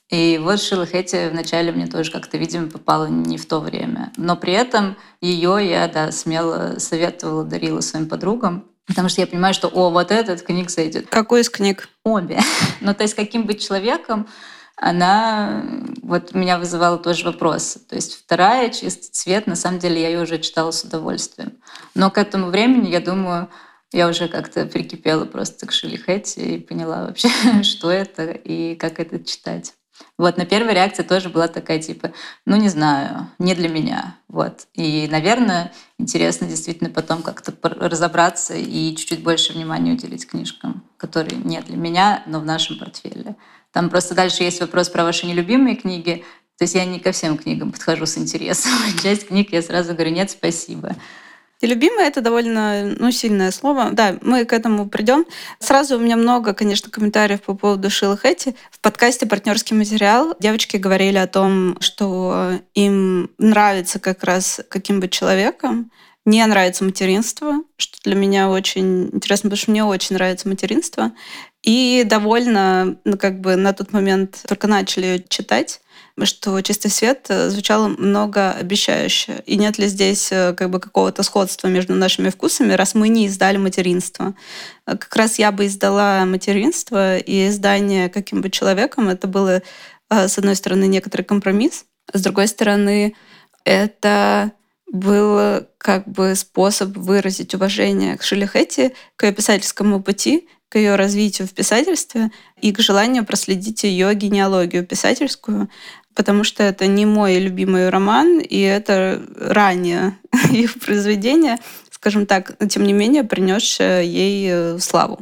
И 0.08 0.38
вот 0.40 0.60
Шила 0.60 0.86
Хэти 0.86 1.30
вначале 1.30 1.72
мне 1.72 1.86
тоже 1.86 2.12
как-то, 2.12 2.36
видимо, 2.36 2.68
попала 2.68 3.06
не 3.06 3.38
в 3.38 3.46
то 3.46 3.58
время. 3.58 4.12
Но 4.16 4.36
при 4.36 4.52
этом 4.52 4.96
ее 5.20 5.58
я, 5.68 5.88
да, 5.88 6.12
смело 6.12 6.78
советовала, 6.78 7.42
дарила 7.42 7.80
своим 7.80 8.08
подругам. 8.08 8.66
Потому 8.86 9.08
что 9.08 9.20
я 9.20 9.26
понимаю, 9.26 9.52
что, 9.52 9.66
о, 9.66 9.90
вот 9.90 10.12
этот 10.12 10.42
книг 10.42 10.70
зайдет. 10.70 11.08
Какой 11.08 11.40
из 11.40 11.50
книг? 11.50 11.88
Обе. 12.04 12.38
ну, 12.80 12.94
то 12.94 13.02
есть 13.02 13.14
каким 13.14 13.44
быть 13.44 13.66
человеком, 13.66 14.28
она 14.76 15.62
вот 16.02 16.34
меня 16.34 16.58
вызывала 16.58 16.98
тоже 16.98 17.24
вопрос. 17.24 17.78
То 17.88 17.96
есть 17.96 18.14
вторая 18.14 18.70
«Чистый 18.70 19.10
цвет», 19.10 19.46
на 19.46 19.56
самом 19.56 19.78
деле 19.78 20.00
я 20.00 20.08
ее 20.10 20.22
уже 20.22 20.38
читала 20.38 20.70
с 20.70 20.84
удовольствием. 20.84 21.54
Но 21.94 22.10
к 22.10 22.18
этому 22.18 22.48
времени, 22.48 22.90
я 22.90 23.00
думаю, 23.00 23.48
я 23.92 24.08
уже 24.08 24.28
как-то 24.28 24.66
прикипела 24.66 25.24
просто 25.24 25.66
к 25.66 25.72
Шилли 25.72 25.98
и 26.36 26.58
поняла 26.58 27.06
вообще, 27.06 27.28
что 27.62 27.90
это 27.90 28.30
и 28.30 28.76
как 28.76 29.00
это 29.00 29.22
читать. 29.24 29.72
Вот, 30.18 30.36
на 30.36 30.44
первая 30.44 30.74
реакция 30.74 31.06
тоже 31.06 31.28
была 31.28 31.48
такая, 31.48 31.80
типа, 31.80 32.12
ну, 32.44 32.56
не 32.56 32.68
знаю, 32.68 33.28
не 33.38 33.54
для 33.54 33.68
меня. 33.68 34.16
Вот. 34.28 34.66
И, 34.74 35.08
наверное, 35.10 35.72
интересно 35.98 36.46
действительно 36.46 36.90
потом 36.90 37.22
как-то 37.22 37.52
разобраться 37.62 38.54
и 38.54 38.94
чуть-чуть 38.94 39.22
больше 39.22 39.52
внимания 39.52 39.92
уделить 39.92 40.26
книжкам, 40.26 40.84
которые 40.96 41.38
не 41.38 41.60
для 41.60 41.76
меня, 41.76 42.22
но 42.26 42.40
в 42.40 42.44
нашем 42.44 42.78
портфеле. 42.78 43.36
Там 43.76 43.90
просто 43.90 44.14
дальше 44.14 44.42
есть 44.42 44.58
вопрос 44.62 44.88
про 44.88 45.04
ваши 45.04 45.26
нелюбимые 45.26 45.76
книги. 45.76 46.24
То 46.56 46.64
есть 46.64 46.74
я 46.74 46.86
не 46.86 46.98
ко 46.98 47.12
всем 47.12 47.36
книгам 47.36 47.72
подхожу 47.72 48.06
с 48.06 48.16
интересом. 48.16 48.72
Часть 49.02 49.28
книг 49.28 49.52
я 49.52 49.60
сразу 49.60 49.92
говорю, 49.92 50.12
нет, 50.12 50.30
спасибо. 50.30 50.96
Любимое 51.60 52.08
это 52.08 52.22
довольно 52.22 52.96
ну, 52.98 53.10
сильное 53.10 53.50
слово. 53.50 53.90
Да, 53.92 54.16
мы 54.22 54.46
к 54.46 54.54
этому 54.54 54.88
придем. 54.88 55.26
Сразу 55.58 55.98
у 55.98 56.00
меня 56.00 56.16
много, 56.16 56.54
конечно, 56.54 56.90
комментариев 56.90 57.42
по 57.42 57.52
поводу 57.52 57.90
Шилы 57.90 58.16
Хэти. 58.16 58.56
В 58.70 58.80
подкасте 58.80 59.26
«Партнерский 59.26 59.74
материал» 59.74 60.34
девочки 60.40 60.78
говорили 60.78 61.18
о 61.18 61.26
том, 61.26 61.76
что 61.80 62.52
им 62.72 63.30
нравится 63.36 63.98
как 63.98 64.24
раз 64.24 64.62
каким 64.70 65.00
быть 65.00 65.12
человеком, 65.12 65.90
не 66.24 66.44
нравится 66.44 66.82
материнство, 66.82 67.62
что 67.76 67.98
для 68.04 68.16
меня 68.16 68.48
очень 68.50 69.10
интересно, 69.12 69.50
потому 69.50 69.58
что 69.58 69.70
мне 69.70 69.84
очень 69.84 70.16
нравится 70.16 70.48
материнство. 70.48 71.12
И 71.66 72.04
довольно, 72.06 72.96
ну, 73.04 73.18
как 73.18 73.40
бы 73.40 73.56
на 73.56 73.74
тот 73.74 73.92
момент 73.92 74.40
только 74.46 74.68
начали 74.68 75.22
читать 75.28 75.80
что 76.24 76.62
«Чистый 76.62 76.88
свет» 76.88 77.26
звучало 77.28 77.88
многообещающе. 77.88 79.42
И 79.44 79.56
нет 79.56 79.76
ли 79.76 79.86
здесь 79.86 80.32
э, 80.32 80.54
как 80.54 80.70
бы 80.70 80.80
какого-то 80.80 81.22
сходства 81.22 81.68
между 81.68 81.94
нашими 81.94 82.30
вкусами, 82.30 82.72
раз 82.72 82.94
мы 82.94 83.08
не 83.08 83.26
издали 83.26 83.58
материнство? 83.58 84.34
Как 84.86 85.14
раз 85.14 85.38
я 85.38 85.52
бы 85.52 85.66
издала 85.66 86.24
материнство, 86.24 87.18
и 87.18 87.48
издание 87.48 88.08
каким 88.08 88.40
бы 88.40 88.48
человеком 88.48 89.10
это 89.10 89.26
было, 89.26 89.62
э, 90.08 90.28
с 90.28 90.38
одной 90.38 90.56
стороны, 90.56 90.86
некоторый 90.86 91.22
компромисс, 91.22 91.84
с 92.10 92.22
другой 92.22 92.48
стороны, 92.48 93.14
это 93.64 94.52
был 94.90 95.66
как 95.76 96.08
бы 96.08 96.34
способ 96.34 96.96
выразить 96.96 97.54
уважение 97.54 98.16
к 98.16 98.22
Шиле 98.22 98.46
Хэти, 98.46 98.94
к 99.16 99.24
ее 99.24 99.32
писательскому 99.32 100.02
пути, 100.02 100.48
к 100.76 100.78
ее 100.78 100.96
развитию 100.96 101.48
в 101.48 101.54
писательстве 101.54 102.30
и 102.60 102.70
к 102.70 102.80
желанию 102.80 103.24
проследить 103.24 103.82
ее 103.84 104.12
генеалогию 104.14 104.84
писательскую, 104.84 105.70
потому 106.14 106.44
что 106.44 106.62
это 106.62 106.86
не 106.86 107.06
мой 107.06 107.38
любимый 107.38 107.88
роман, 107.88 108.40
и 108.40 108.60
это 108.60 109.22
ранее 109.38 110.18
их 110.52 110.78
произведение, 110.78 111.56
скажем 111.90 112.26
так, 112.26 112.58
тем 112.68 112.84
не 112.84 112.92
менее, 112.92 113.24
принесшее 113.24 114.06
ей 114.06 114.50
э, 114.52 114.78
славу. 114.78 115.20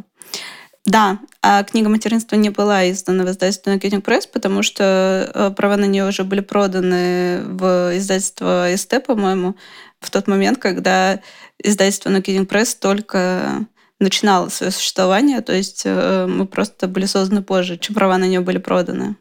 Да, 0.84 1.20
а 1.40 1.62
книга 1.62 1.88
материнства 1.88 2.34
не 2.34 2.50
была 2.50 2.90
издана 2.90 3.22
в 3.22 3.30
издательстве 3.30 3.74
Накетинг 3.74 4.04
Пресс, 4.04 4.26
потому 4.26 4.64
что 4.64 5.30
э, 5.32 5.50
права 5.56 5.76
на 5.76 5.84
нее 5.84 6.08
уже 6.08 6.24
были 6.24 6.40
проданы 6.40 7.44
в 7.44 7.96
издательство 7.96 8.68
СТ, 8.76 9.06
по-моему, 9.06 9.54
в 10.00 10.10
тот 10.10 10.26
момент, 10.26 10.58
когда 10.58 11.20
издательство 11.62 12.10
Накетинг 12.10 12.48
Пресс 12.48 12.74
только 12.74 13.68
начинало 14.00 14.48
свое 14.48 14.72
существование, 14.72 15.40
то 15.40 15.52
есть 15.52 15.82
э, 15.84 16.26
мы 16.26 16.46
просто 16.46 16.88
были 16.88 17.06
созданы 17.06 17.42
позже, 17.42 17.78
чем 17.78 17.94
права 17.94 18.18
на 18.18 18.24
нее 18.24 18.40
были 18.40 18.58
проданы. 18.58 19.16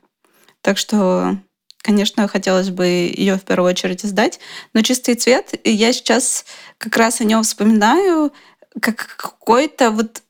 Так 0.62 0.78
что 0.78 1.38
Конечно, 1.84 2.30
хотелось 2.30 2.70
бы 2.70 2.86
ее 2.86 3.36
в 3.36 3.42
первую 3.42 3.70
очередь 3.70 4.06
издать, 4.06 4.40
но 4.74 4.82
чистый 4.82 5.16
цвет, 5.16 5.54
я 5.66 5.92
сейчас 5.92 6.46
как 6.78 6.96
раз 6.96 7.20
о 7.20 7.26
нем 7.26 7.44
вспоминаю, 7.44 8.32
как 8.80 9.16
какой-то 9.18 9.92
вот 9.92 10.22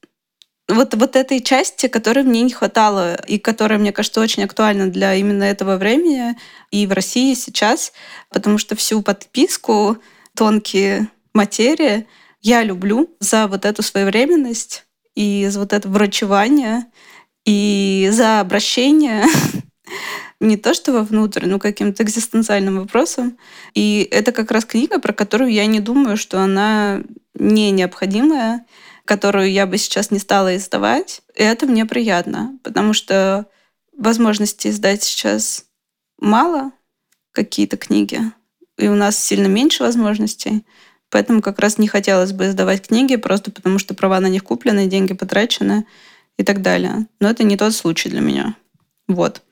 вот, 0.67 0.95
вот 0.95 1.15
этой 1.15 1.41
части, 1.41 1.87
которой 1.87 2.23
мне 2.23 2.41
не 2.41 2.51
хватало, 2.51 3.15
и 3.27 3.37
которая, 3.37 3.77
мне 3.77 3.91
кажется, 3.91 4.21
очень 4.21 4.43
актуальна 4.43 4.87
для 4.87 5.13
именно 5.13 5.43
этого 5.43 5.75
времени 5.75 6.35
и 6.71 6.87
в 6.87 6.93
России 6.93 7.33
сейчас, 7.35 7.91
потому 8.29 8.57
что 8.57 8.75
всю 8.75 9.01
подписку 9.01 9.97
тонкие 10.35 11.09
материи 11.33 12.07
я 12.43 12.61
люблю 12.61 13.09
за 13.19 13.47
вот 13.47 13.65
эту 13.65 13.81
своевременность 13.81 14.85
и 15.15 15.47
за 15.49 15.59
вот 15.59 15.73
это 15.73 15.87
врачевание 15.87 16.85
и 17.45 18.09
за 18.11 18.41
обращение 18.41 19.25
не 20.39 20.57
то 20.57 20.73
что 20.73 20.91
вовнутрь, 20.91 21.45
но 21.45 21.57
каким-то 21.57 22.03
экзистенциальным 22.03 22.79
вопросом. 22.79 23.37
И 23.73 24.07
это 24.11 24.31
как 24.31 24.51
раз 24.51 24.65
книга, 24.65 24.99
про 24.99 25.13
которую 25.13 25.51
я 25.51 25.65
не 25.65 25.79
думаю, 25.79 26.17
что 26.17 26.41
она 26.41 27.01
не 27.33 27.71
необходимая, 27.71 28.65
которую 29.05 29.51
я 29.51 29.65
бы 29.65 29.77
сейчас 29.77 30.11
не 30.11 30.19
стала 30.19 30.55
издавать. 30.57 31.21
И 31.35 31.43
это 31.43 31.65
мне 31.65 31.85
приятно, 31.85 32.59
потому 32.63 32.93
что 32.93 33.47
возможности 33.97 34.67
издать 34.67 35.03
сейчас 35.03 35.65
мало 36.19 36.71
какие-то 37.31 37.77
книги, 37.77 38.19
и 38.77 38.87
у 38.87 38.95
нас 38.95 39.17
сильно 39.17 39.47
меньше 39.47 39.83
возможностей. 39.83 40.65
Поэтому 41.13 41.43
как 41.43 41.59
раз 41.59 41.77
не 41.77 41.87
хотелось 41.87 42.31
бы 42.31 42.47
издавать 42.47 42.87
книги, 42.87 43.17
просто 43.17 43.51
потому 43.51 43.77
что 43.77 43.93
права 43.93 44.19
на 44.19 44.25
них 44.25 44.43
куплены, 44.43 44.87
деньги 44.87 45.13
потрачены 45.13 45.85
и 46.37 46.43
так 46.43 46.63
далее. 46.63 47.05
Но 47.19 47.29
это 47.29 47.43
не 47.43 47.55
тот 47.55 47.75
случай 47.75 48.09
для 48.09 48.19
меня. 48.19 48.55
Вот. 49.07 49.43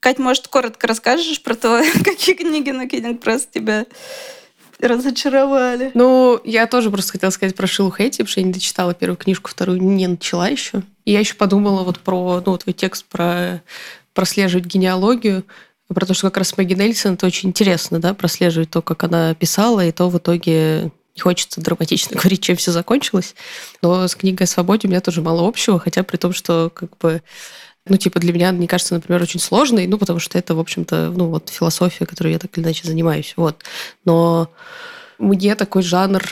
Кать, 0.00 0.18
может, 0.18 0.48
коротко 0.48 0.86
расскажешь 0.86 1.42
про 1.42 1.56
то, 1.56 1.82
какие 2.04 2.34
книги 2.34 2.70
на 2.70 2.88
Кидинг 2.88 3.20
Пресс 3.20 3.46
тебя 3.46 3.84
разочаровали? 4.80 5.90
Ну, 5.92 6.40
я 6.42 6.66
тоже 6.66 6.90
просто 6.90 7.12
хотела 7.12 7.28
сказать 7.28 7.54
про 7.54 7.66
Шилу 7.66 7.90
Хэти, 7.90 8.22
потому 8.22 8.28
что 8.28 8.40
я 8.40 8.46
не 8.46 8.52
дочитала 8.54 8.94
первую 8.94 9.18
книжку, 9.18 9.50
вторую 9.50 9.82
не 9.82 10.06
начала 10.06 10.48
еще. 10.48 10.84
И 11.04 11.12
я 11.12 11.20
еще 11.20 11.34
подумала 11.34 11.84
вот 11.84 12.00
про, 12.00 12.42
ну, 12.46 12.56
твой 12.56 12.72
текст 12.72 13.04
про 13.04 13.62
прослеживать 14.14 14.64
генеалогию, 14.64 15.44
про 15.88 16.06
то, 16.06 16.14
что 16.14 16.28
как 16.28 16.38
раз 16.38 16.56
Мэгги 16.56 16.74
Нельсон, 16.74 17.14
это 17.14 17.26
очень 17.26 17.50
интересно, 17.50 18.00
да, 18.00 18.14
прослеживать 18.14 18.70
то, 18.70 18.82
как 18.82 19.04
она 19.04 19.34
писала, 19.34 19.84
и 19.84 19.92
то 19.92 20.08
в 20.08 20.18
итоге 20.18 20.92
не 21.14 21.20
хочется 21.20 21.60
драматично 21.60 22.16
говорить, 22.18 22.42
чем 22.42 22.56
все 22.56 22.72
закончилось. 22.72 23.34
Но 23.82 24.08
с 24.08 24.14
книгой 24.14 24.44
о 24.44 24.48
свободе 24.48 24.88
у 24.88 24.90
меня 24.90 25.00
тоже 25.00 25.22
мало 25.22 25.46
общего, 25.46 25.78
хотя 25.78 26.02
при 26.02 26.16
том, 26.16 26.32
что 26.32 26.70
как 26.74 26.96
бы 26.98 27.22
ну, 27.86 27.98
типа, 27.98 28.18
для 28.18 28.32
меня, 28.32 28.50
мне 28.52 28.66
кажется, 28.66 28.94
например, 28.94 29.22
очень 29.22 29.40
сложный, 29.40 29.86
ну, 29.86 29.98
потому 29.98 30.18
что 30.18 30.38
это, 30.38 30.54
в 30.54 30.60
общем-то, 30.60 31.12
ну, 31.14 31.26
вот 31.26 31.50
философия, 31.50 32.06
которой 32.06 32.32
я 32.32 32.38
так 32.38 32.56
или 32.56 32.64
иначе 32.64 32.86
занимаюсь, 32.86 33.34
вот. 33.36 33.62
Но 34.06 34.50
мне 35.18 35.54
такой 35.54 35.82
жанр, 35.82 36.24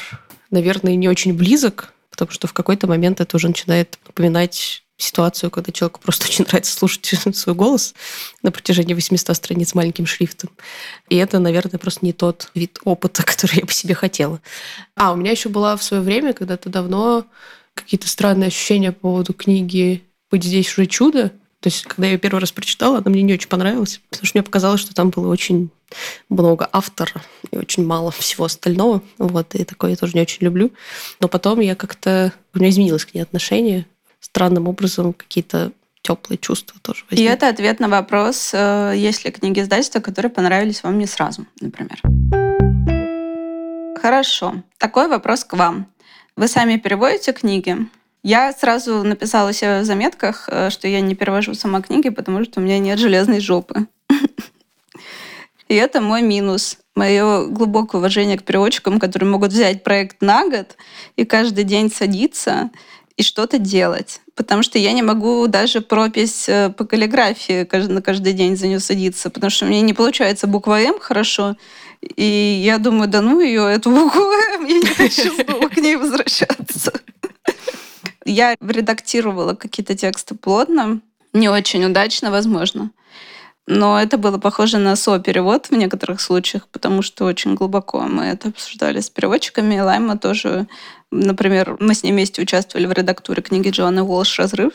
наверное, 0.50 0.97
не 0.97 1.11
очень 1.11 1.35
близок, 1.35 1.92
потому 2.11 2.30
что 2.30 2.47
в 2.47 2.54
какой-то 2.54 2.87
момент 2.87 3.21
это 3.21 3.37
уже 3.37 3.49
начинает 3.49 3.99
напоминать 4.06 4.82
ситуацию, 4.97 5.51
когда 5.51 5.73
человеку 5.73 6.01
просто 6.01 6.27
очень 6.29 6.45
нравится 6.45 6.73
слушать 6.73 7.07
свой 7.35 7.55
голос 7.55 7.95
на 8.43 8.51
протяжении 8.51 8.95
800 8.95 9.37
страниц 9.37 9.75
маленьким 9.75 10.07
шрифтом. 10.07 10.51
И 11.09 11.17
это, 11.17 11.39
наверное, 11.39 11.79
просто 11.79 12.05
не 12.05 12.13
тот 12.13 12.51
вид 12.55 12.79
опыта, 12.85 13.23
который 13.25 13.59
я 13.59 13.65
бы 13.65 13.73
себе 13.73 13.95
хотела. 13.95 14.41
А, 14.97 15.13
у 15.13 15.17
меня 15.17 15.31
еще 15.31 15.49
была 15.49 15.77
в 15.77 15.83
свое 15.83 16.03
время, 16.03 16.33
когда-то 16.33 16.69
давно, 16.69 17.27
какие-то 17.75 18.09
странные 18.09 18.49
ощущения 18.49 18.93
по 18.93 19.01
поводу 19.01 19.33
книги 19.33 20.03
«Быть 20.31 20.45
здесь 20.45 20.71
уже 20.73 20.87
чудо», 20.87 21.33
то 21.63 21.69
есть, 21.69 21.85
когда 21.85 22.07
я 22.07 22.15
ее 22.15 22.19
первый 22.19 22.41
раз 22.41 22.51
прочитала, 22.51 22.99
она 22.99 23.09
мне 23.09 23.23
не 23.23 23.35
очень 23.35 23.49
понравилась, 23.49 24.01
потому 24.11 24.27
что 24.27 24.37
мне 24.37 24.43
показалось, 24.43 24.81
что 24.81 24.95
там 24.95 25.11
было 25.11 25.29
очень 25.29 25.71
много 26.29 26.69
автора 26.73 27.23
и 27.53 27.57
очень 27.57 27.87
мало 27.87 28.11
всего 28.11 28.47
остального. 28.47 29.01
Вот, 29.19 29.55
и 29.55 29.63
такое 29.63 29.93
я 29.93 29.97
тоже 29.97 30.15
не 30.15 30.23
очень 30.23 30.39
люблю. 30.41 30.73
Но 31.21 31.29
потом 31.29 31.61
я 31.61 31.77
как-то... 31.77 32.33
У 32.53 32.59
меня 32.59 32.71
изменилось 32.71 33.05
к 33.05 33.15
ней 33.15 33.21
отношение. 33.21 33.87
Странным 34.33 34.67
образом 34.67 35.12
какие-то 35.12 35.73
теплые 36.01 36.39
чувства 36.39 36.81
тоже 36.83 37.05
возникли. 37.11 37.23
И 37.23 37.33
это 37.33 37.49
ответ 37.49 37.81
на 37.81 37.89
вопрос, 37.89 38.51
э, 38.55 38.95
есть 38.97 39.25
ли 39.25 39.31
книги 39.31 39.61
издательства, 39.61 40.01
которые 40.01 40.31
понравились 40.31 40.83
вам 40.83 40.99
не 40.99 41.07
сразу, 41.07 41.47
например. 41.61 42.01
Хорошо. 44.01 44.62
Такой 44.79 45.07
вопрос 45.07 45.45
к 45.45 45.53
вам. 45.53 45.87
Вы 46.35 46.49
сами 46.49 46.79
переводите 46.79 47.33
книги? 47.33 47.77
Я 48.23 48.53
сразу 48.53 49.03
написала 49.05 49.53
себе 49.53 49.81
в 49.81 49.85
заметках, 49.85 50.49
э, 50.51 50.71
что 50.71 50.89
я 50.89 51.03
не 51.03 51.15
перевожу 51.15 51.53
сама 51.53 51.83
книги, 51.83 52.09
потому 52.09 52.43
что 52.45 52.61
у 52.61 52.62
меня 52.62 52.79
нет 52.79 52.99
железной 52.99 53.41
жопы. 53.41 53.87
И 55.69 55.75
это 55.75 56.01
мой 56.01 56.23
минус. 56.23 56.79
Мое 56.95 57.47
глубокое 57.47 57.99
уважение 57.99 58.39
к 58.39 58.45
переводчикам, 58.45 58.99
которые 58.99 59.29
могут 59.29 59.53
взять 59.53 59.85
проект 59.85 60.23
на 60.23 60.49
год 60.49 60.77
и 61.17 61.25
каждый 61.27 61.65
день 61.65 61.91
садиться 61.93 62.71
и 63.17 63.23
что-то 63.23 63.59
делать. 63.59 64.22
Потому 64.35 64.62
что 64.62 64.79
я 64.79 64.93
не 64.93 65.03
могу 65.03 65.47
даже 65.47 65.81
пропись 65.83 66.49
э, 66.49 66.71
по 66.71 66.85
каллиграфии 66.85 67.69
на 67.89 68.01
каждый 68.01 68.33
день 68.33 68.57
за 68.57 68.67
нее 68.67 68.81
садиться, 68.81 69.29
потому 69.29 69.51
что 69.51 69.67
меня 69.67 69.83
не 69.83 69.93
получается 69.93 70.47
буква 70.47 70.81
М 70.81 70.99
хорошо. 70.99 71.57
И 72.17 72.62
я 72.65 72.79
думаю, 72.79 73.09
да 73.09 73.21
ну 73.21 73.41
ее, 73.41 73.71
эту 73.71 73.91
букву 73.91 74.23
М, 74.23 74.65
я 74.65 74.79
не 74.79 74.87
хочу 74.87 75.35
снова 75.45 75.69
к 75.69 75.77
ней 75.77 75.97
возвращаться. 75.97 76.93
Я 78.25 78.57
редактировала 78.61 79.55
какие-то 79.55 79.95
тексты 79.95 80.35
плотно, 80.35 81.01
не 81.33 81.49
очень 81.49 81.85
удачно, 81.85 82.31
возможно. 82.31 82.91
Но 83.67 84.01
это 84.01 84.19
было 84.19 84.39
похоже 84.39 84.79
на 84.79 84.97
со-перевод 84.97 85.67
в 85.67 85.73
некоторых 85.73 86.21
случаях, 86.21 86.67
потому 86.69 87.03
что 87.03 87.25
очень 87.25 87.55
глубоко 87.55 88.01
мы 88.01 88.25
это 88.25 88.49
обсуждали 88.49 89.01
с 89.01 89.09
переводчиками. 89.09 89.79
Лайма 89.79 90.19
тоже, 90.19 90.67
например, 91.12 91.76
мы 91.78 91.95
с 91.95 92.02
ней 92.02 92.11
вместе 92.11 92.42
участвовали 92.42 92.87
в 92.87 92.92
редактуре 92.92 93.42
книги 93.42 93.69
Джоанны 93.71 94.02
Уолш 94.02 94.38
«Разрыв». 94.38 94.73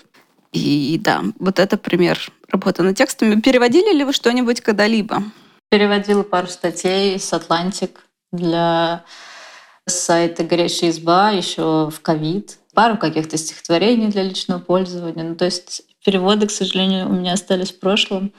И 0.53 0.97
да, 1.03 1.23
вот 1.39 1.59
это 1.59 1.77
пример 1.77 2.31
работы 2.49 2.83
над 2.83 2.95
текстами. 2.95 3.41
Переводили 3.41 3.93
ли 3.93 4.03
вы 4.05 4.13
что-нибудь 4.13 4.61
когда-либо? 4.61 5.23
Переводила 5.69 6.23
пару 6.23 6.47
статей 6.47 7.19
с 7.19 7.33
«Атлантик» 7.33 8.05
для 8.31 9.03
сайта 9.85 10.43
«Горячая 10.43 10.91
изба» 10.91 11.31
еще 11.31 11.89
в 11.89 11.99
ковид 12.01 12.59
пару 12.73 12.97
каких-то 12.97 13.37
стихотворений 13.37 14.07
для 14.07 14.23
личного 14.23 14.59
пользования. 14.59 15.23
Ну, 15.23 15.35
то 15.35 15.45
есть 15.45 15.81
переводы, 16.05 16.47
к 16.47 16.51
сожалению, 16.51 17.09
у 17.09 17.13
меня 17.13 17.33
остались 17.33 17.71
в 17.71 17.79
прошлом. 17.79 18.31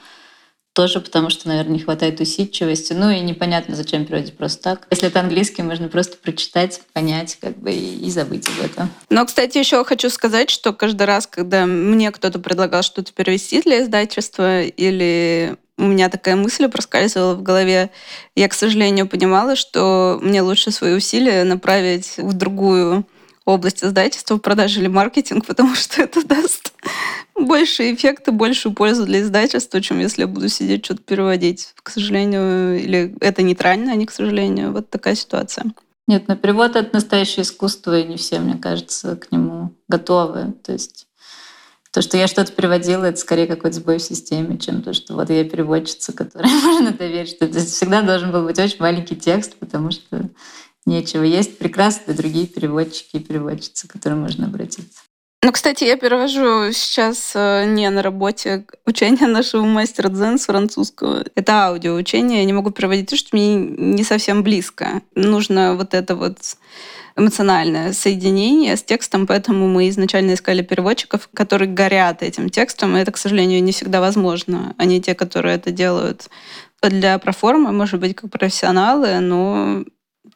Тоже 0.78 1.00
потому, 1.00 1.28
что, 1.28 1.48
наверное, 1.48 1.72
не 1.72 1.80
хватает 1.80 2.20
усидчивости. 2.20 2.92
Ну 2.92 3.10
и 3.10 3.18
непонятно, 3.18 3.74
зачем 3.74 4.04
переводить 4.06 4.36
просто 4.36 4.62
так. 4.62 4.86
Если 4.92 5.08
это 5.08 5.18
английский, 5.18 5.62
можно 5.64 5.88
просто 5.88 6.16
прочитать, 6.18 6.82
понять 6.92 7.36
как 7.40 7.58
бы 7.58 7.72
и, 7.72 8.06
и 8.06 8.08
забыть 8.12 8.46
об 8.46 8.64
этом. 8.64 8.88
Но, 9.10 9.26
кстати, 9.26 9.58
еще 9.58 9.82
хочу 9.82 10.08
сказать, 10.08 10.50
что 10.50 10.72
каждый 10.72 11.02
раз, 11.02 11.26
когда 11.26 11.66
мне 11.66 12.12
кто-то 12.12 12.38
предлагал 12.38 12.84
что-то 12.84 13.12
перевести 13.12 13.60
для 13.60 13.82
издательства 13.82 14.62
или 14.62 15.56
у 15.78 15.82
меня 15.82 16.08
такая 16.10 16.36
мысль 16.36 16.68
проскальзывала 16.68 17.34
в 17.34 17.42
голове. 17.42 17.90
Я, 18.36 18.46
к 18.46 18.54
сожалению, 18.54 19.08
понимала, 19.08 19.56
что 19.56 20.20
мне 20.22 20.42
лучше 20.42 20.70
свои 20.70 20.94
усилия 20.94 21.42
направить 21.42 22.18
в 22.18 22.34
другую 22.34 23.04
область 23.48 23.82
издательства, 23.82 24.36
продажи 24.36 24.80
или 24.80 24.88
маркетинг, 24.88 25.46
потому 25.46 25.74
что 25.74 26.02
это 26.02 26.24
даст 26.26 26.72
больше 27.34 27.94
эффекта, 27.94 28.30
большую 28.32 28.74
пользу 28.74 29.06
для 29.06 29.22
издательства, 29.22 29.80
чем 29.80 30.00
если 30.00 30.22
я 30.22 30.26
буду 30.28 30.48
сидеть 30.48 30.84
что-то 30.84 31.02
переводить. 31.02 31.72
К 31.82 31.90
сожалению, 31.90 32.78
или 32.78 33.14
это 33.20 33.42
нейтрально, 33.42 33.92
а 33.92 33.96
не 33.96 34.06
к 34.06 34.10
сожалению. 34.10 34.72
Вот 34.72 34.90
такая 34.90 35.14
ситуация. 35.14 35.72
Нет, 36.06 36.26
но 36.26 36.36
перевод— 36.36 36.74
это 36.76 36.90
настоящее 36.92 37.42
искусство, 37.42 37.98
и 37.98 38.06
не 38.06 38.16
все, 38.16 38.38
мне 38.40 38.56
кажется, 38.56 39.16
к 39.16 39.30
нему 39.30 39.74
готовы. 39.88 40.54
То 40.64 40.72
есть 40.72 41.06
то, 41.92 42.02
что 42.02 42.16
я 42.16 42.26
что-то 42.26 42.52
переводила, 42.52 43.04
это 43.04 43.18
скорее 43.18 43.46
какой-то 43.46 43.76
сбой 43.76 43.98
в 43.98 44.02
системе, 44.02 44.58
чем 44.58 44.82
то, 44.82 44.92
что 44.92 45.14
вот 45.14 45.30
я 45.30 45.44
переводчица, 45.44 46.12
которой 46.12 46.50
можно 46.64 46.92
доверить. 46.92 47.30
Что 47.30 47.46
это 47.46 47.60
всегда 47.60 48.02
должен 48.02 48.30
был 48.30 48.44
быть 48.44 48.58
очень 48.58 48.80
маленький 48.80 49.16
текст, 49.16 49.56
потому 49.56 49.90
что 49.90 50.28
нечего. 50.88 51.22
Есть 51.22 51.58
прекрасные 51.58 52.16
другие 52.16 52.46
переводчики 52.46 53.16
и 53.16 53.20
переводчицы, 53.20 53.86
к 53.86 53.92
которым 53.92 54.20
можно 54.22 54.46
обратиться. 54.46 55.00
Ну, 55.40 55.52
кстати, 55.52 55.84
я 55.84 55.96
перевожу 55.96 56.72
сейчас 56.72 57.32
э, 57.36 57.64
не 57.66 57.88
на 57.90 58.02
работе 58.02 58.66
учение 58.86 59.28
нашего 59.28 59.64
мастера 59.64 60.08
дзен 60.08 60.36
с 60.36 60.46
французского. 60.46 61.24
Это 61.36 61.66
аудиоучение. 61.66 62.40
Я 62.40 62.44
не 62.44 62.52
могу 62.52 62.70
переводить, 62.70 63.06
потому 63.06 63.18
что 63.18 63.36
мне 63.36 63.54
не 63.54 64.02
совсем 64.02 64.42
близко. 64.42 65.00
Нужно 65.14 65.76
вот 65.76 65.94
это 65.94 66.16
вот 66.16 66.38
эмоциональное 67.16 67.92
соединение 67.92 68.76
с 68.76 68.82
текстом, 68.82 69.26
поэтому 69.26 69.68
мы 69.68 69.88
изначально 69.88 70.34
искали 70.34 70.62
переводчиков, 70.62 71.28
которые 71.34 71.70
горят 71.70 72.22
этим 72.22 72.48
текстом, 72.48 72.96
и 72.96 73.00
это, 73.00 73.12
к 73.12 73.18
сожалению, 73.18 73.62
не 73.62 73.72
всегда 73.72 74.00
возможно. 74.00 74.74
Они 74.78 75.00
те, 75.00 75.14
которые 75.14 75.56
это 75.56 75.70
делают 75.70 76.28
для 76.82 77.18
проформы, 77.18 77.72
может 77.72 78.00
быть, 78.00 78.14
как 78.14 78.30
профессионалы, 78.30 79.18
но 79.18 79.84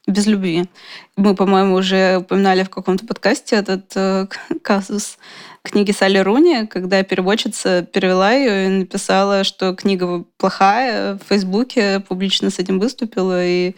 без 0.06 0.26
любви. 0.26 0.64
Мы, 1.16 1.34
по-моему, 1.34 1.74
уже 1.74 2.18
упоминали 2.18 2.64
в 2.64 2.70
каком-то 2.70 3.06
подкасте 3.06 3.56
этот 3.56 3.92
э, 3.94 4.26
казус 4.62 5.18
книги 5.62 5.92
Салли 5.92 6.18
Руни, 6.18 6.66
когда 6.66 7.02
переводчица 7.04 7.82
перевела 7.82 8.32
ее 8.32 8.66
и 8.66 8.68
написала, 8.68 9.44
что 9.44 9.74
книга 9.74 10.24
плохая, 10.38 11.14
в 11.14 11.28
Фейсбуке 11.28 12.00
публично 12.00 12.50
с 12.50 12.58
этим 12.58 12.80
выступила, 12.80 13.44
и 13.44 13.76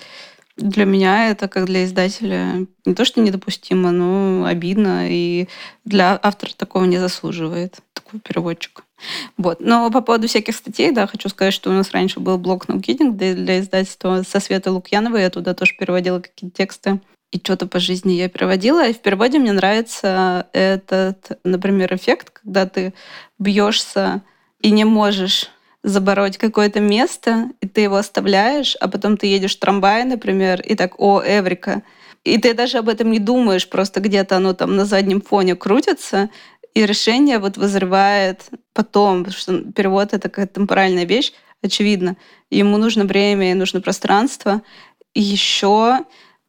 для 0.57 0.85
меня 0.85 1.31
это, 1.31 1.49
как 1.49 1.67
для 1.67 1.85
издателя, 1.85 2.67
не 2.87 2.95
то 2.95 3.05
что 3.05 3.21
недопустимо, 3.21 3.91
но 3.91 4.47
обидно, 4.47 5.11
и 5.11 5.49
для 5.85 6.19
автора 6.23 6.53
такого 6.57 6.85
не 6.85 6.99
заслуживает, 6.99 7.81
такой 7.93 8.21
переводчик. 8.21 8.84
Вот. 9.37 9.61
Но 9.61 9.91
по 9.91 10.01
поводу 10.01 10.29
всяких 10.29 10.55
статей, 10.55 10.93
да, 10.93 11.07
хочу 11.07 11.29
сказать, 11.29 11.55
что 11.55 11.71
у 11.71 11.73
нас 11.73 11.91
раньше 11.93 12.21
был 12.21 12.39
блог 12.39 12.67
No 12.67 12.81
Kidding 12.81 13.13
для, 13.13 13.61
издательства 13.61 14.23
со 14.23 14.41
Светой 14.41 14.73
Лукьяновой. 14.73 15.23
Я 15.23 15.31
туда 15.31 15.55
тоже 15.55 15.75
переводила 15.79 16.21
какие-то 16.21 16.57
тексты. 16.57 17.01
И 17.33 17.39
что-то 17.39 17.67
по 17.67 17.81
жизни 17.81 18.13
я 18.13 18.29
переводила. 18.29 18.87
И 18.87 18.93
в 18.93 19.01
переводе 19.01 19.39
мне 19.39 19.53
нравится 19.53 20.47
этот, 20.53 21.39
например, 21.43 21.95
эффект, 21.95 22.31
когда 22.31 22.67
ты 22.67 22.95
бьешься 23.39 24.23
и 24.61 24.71
не 24.71 24.85
можешь 24.85 25.51
забороть 25.83 26.39
какое-то 26.39 26.81
место, 26.81 27.51
и 27.61 27.69
ты 27.69 27.83
его 27.83 27.97
оставляешь, 27.97 28.77
а 28.81 28.89
потом 28.89 29.17
ты 29.17 29.27
едешь 29.27 29.57
в 29.57 29.61
трамвае, 29.61 30.05
например, 30.05 30.63
и 30.63 30.75
так, 30.75 30.99
о, 30.99 31.23
Эврика, 31.23 31.83
и 32.25 32.39
ты 32.39 32.55
даже 32.55 32.79
об 32.79 32.89
этом 32.89 33.11
не 33.11 33.19
думаешь, 33.19 33.69
просто 33.69 34.01
где-то 34.01 34.39
оно 34.39 34.55
там 34.55 34.77
на 34.77 34.87
заднем 34.87 35.21
фоне 35.21 35.55
крутится, 35.55 36.31
и 36.75 36.87
решение 36.87 37.39
вот 37.39 37.57
вызревает 37.57 38.43
потом, 38.73 39.25
потому 39.25 39.39
что 39.39 39.73
перевод— 39.73 40.09
это 40.13 40.29
какая-то 40.29 40.55
темпоральная 40.55 41.05
вещь, 41.05 41.33
очевидно. 41.63 42.17
Ему 42.51 42.77
нужно 42.77 43.05
время 43.05 43.53
и 43.53 43.55
нужно 43.55 43.81
пространство. 43.81 44.63
И 45.15 45.23
еще 45.23 46.01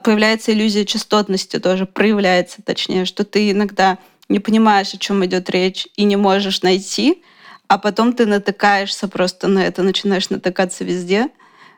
появляется 0.03 0.51
иллюзия 0.51 0.85
частотности 0.85 1.59
тоже, 1.59 1.85
проявляется 1.85 2.61
точнее, 2.63 3.05
что 3.05 3.23
ты 3.23 3.51
иногда 3.51 3.97
не 4.27 4.39
понимаешь, 4.39 4.93
о 4.93 4.97
чем 4.97 5.23
идет 5.25 5.49
речь, 5.51 5.87
и 5.95 6.03
не 6.03 6.15
можешь 6.15 6.63
найти, 6.63 7.23
а 7.67 7.77
потом 7.77 8.13
ты 8.13 8.25
натыкаешься 8.25 9.07
просто 9.07 9.47
на 9.47 9.59
это, 9.59 9.83
начинаешь 9.83 10.29
натыкаться 10.29 10.83
везде, 10.83 11.29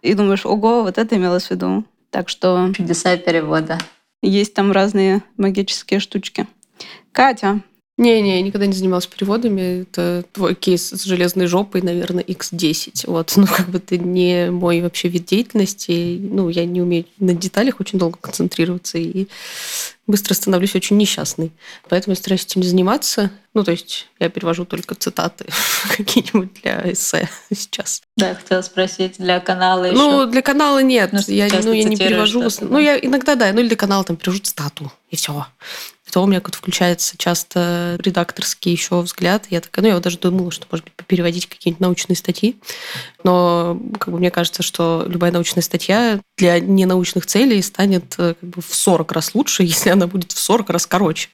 и 0.01 0.13
думаешь, 0.13 0.45
ого, 0.45 0.83
вот 0.83 0.97
это 0.97 1.15
имелось 1.15 1.47
в 1.47 1.51
виду. 1.51 1.83
Так 2.09 2.29
что... 2.29 2.71
Чудеса 2.75 3.17
перевода. 3.17 3.77
Есть 4.21 4.53
там 4.53 4.71
разные 4.71 5.23
магические 5.35 5.99
штучки. 5.99 6.47
Катя, 7.11 7.61
не-не, 7.97 8.37
я 8.37 8.41
никогда 8.43 8.67
не 8.67 8.73
занималась 8.73 9.07
переводами. 9.07 9.81
Это 9.81 10.23
твой 10.31 10.53
кейс 10.53 10.91
с 10.91 11.03
железной 11.03 11.47
жопой, 11.47 11.81
наверное, 11.81 12.23
X10. 12.23 13.05
Вот, 13.07 13.33
ну, 13.37 13.47
как 13.47 13.69
бы 13.69 13.79
это 13.79 13.97
не 13.97 14.51
мой 14.51 14.81
вообще 14.81 15.07
вид 15.07 15.25
деятельности. 15.25 16.19
Ну, 16.21 16.49
я 16.49 16.65
не 16.65 16.79
умею 16.79 17.05
на 17.17 17.33
деталях 17.33 17.79
очень 17.79 17.97
долго 17.97 18.19
концентрироваться 18.21 18.99
и 18.99 19.27
быстро 20.05 20.35
становлюсь 20.35 20.75
очень 20.75 20.95
несчастной. 20.95 21.51
Поэтому 21.89 22.11
я 22.11 22.17
стараюсь 22.17 22.45
этим 22.45 22.61
не 22.61 22.67
заниматься. 22.67 23.31
Ну, 23.55 23.63
то 23.63 23.71
есть 23.71 24.07
я 24.19 24.29
перевожу 24.29 24.65
только 24.65 24.93
цитаты 24.93 25.45
какие-нибудь 25.97 26.53
для 26.61 26.93
эссе 26.93 27.27
сейчас. 27.51 28.03
Да, 28.15 28.35
хотела 28.35 28.61
спросить, 28.61 29.15
для 29.17 29.39
канала 29.39 29.85
еще? 29.85 29.97
Ну, 29.97 30.25
для 30.27 30.43
канала 30.43 30.83
нет. 30.83 31.13
Ну, 31.13 31.19
я, 31.27 31.49
ну, 31.63 31.73
я 31.73 31.83
не 31.83 31.97
перевожу. 31.97 32.43
Ну, 32.61 32.77
я 32.77 32.97
иногда, 32.99 33.33
да, 33.33 33.51
ну 33.51 33.59
или 33.59 33.69
для 33.69 33.77
канала 33.77 34.03
там 34.03 34.17
перевожу 34.17 34.41
цитату, 34.43 34.91
и 35.09 35.15
все 35.15 35.47
то 36.11 36.23
у 36.23 36.27
меня 36.27 36.39
как 36.39 36.55
включается 36.55 37.17
часто 37.17 37.97
редакторский 38.01 38.71
еще 38.71 39.01
взгляд. 39.01 39.45
Я 39.49 39.61
такая, 39.61 39.83
ну, 39.83 39.89
я 39.89 39.93
вот 39.95 40.03
даже 40.03 40.17
думала, 40.17 40.51
что, 40.51 40.65
может 40.71 40.85
быть, 40.85 40.93
переводить 41.05 41.47
какие-нибудь 41.47 41.81
научные 41.81 42.15
статьи. 42.15 42.57
Но 43.23 43.79
как 43.99 44.13
бы, 44.13 44.19
мне 44.19 44.31
кажется, 44.31 44.63
что 44.63 45.05
любая 45.07 45.31
научная 45.31 45.61
статья 45.61 46.19
для 46.37 46.59
ненаучных 46.59 47.25
целей 47.25 47.61
станет 47.61 48.15
э, 48.17 48.35
как 48.39 48.49
бы, 48.49 48.61
в 48.61 48.73
40 48.73 49.11
раз 49.11 49.35
лучше, 49.35 49.63
если 49.63 49.89
она 49.89 50.07
будет 50.07 50.31
в 50.31 50.39
40 50.39 50.69
раз 50.69 50.85
короче. 50.85 51.29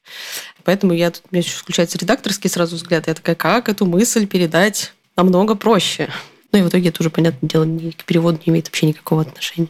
Поэтому 0.64 0.92
я 0.92 1.10
тут, 1.10 1.22
у 1.30 1.34
меня 1.34 1.44
еще 1.44 1.56
включается 1.56 1.98
редакторский 1.98 2.50
сразу 2.50 2.76
взгляд. 2.76 3.06
Я 3.06 3.14
такая, 3.14 3.36
как 3.36 3.68
эту 3.68 3.86
мысль 3.86 4.26
передать 4.26 4.92
намного 5.16 5.54
проще? 5.54 6.08
Ну 6.52 6.60
и 6.60 6.62
в 6.62 6.68
итоге 6.68 6.88
это 6.88 7.02
уже, 7.02 7.10
понятное 7.10 7.48
дело, 7.48 7.64
ни 7.64 7.90
к 7.90 8.04
переводу 8.04 8.38
не 8.46 8.50
имеет 8.50 8.66
вообще 8.66 8.86
никакого 8.86 9.22
отношения. 9.22 9.68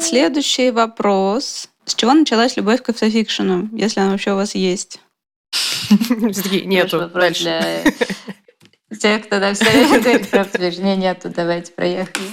Следующий 0.00 0.70
вопрос 0.70 1.68
с 1.86 1.94
чего 1.94 2.14
началась 2.14 2.56
любовь 2.56 2.82
к 2.82 2.88
автофикшену, 2.90 3.68
если 3.72 4.00
она 4.00 4.12
вообще 4.12 4.32
у 4.32 4.36
вас 4.36 4.54
есть? 4.54 5.00
Нету. 6.64 7.10
Дальше. 7.12 7.84
Те, 9.00 9.18
кто 9.18 9.40
там 9.40 9.54
все 9.54 9.64
время 9.64 10.94
нету, 10.96 11.28
давайте 11.34 11.72
проехали. 11.72 12.26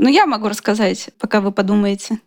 Ну, 0.00 0.08
я 0.08 0.26
могу 0.26 0.48
рассказать, 0.48 1.10
пока 1.18 1.40
вы 1.40 1.50
подумаете. 1.50 2.20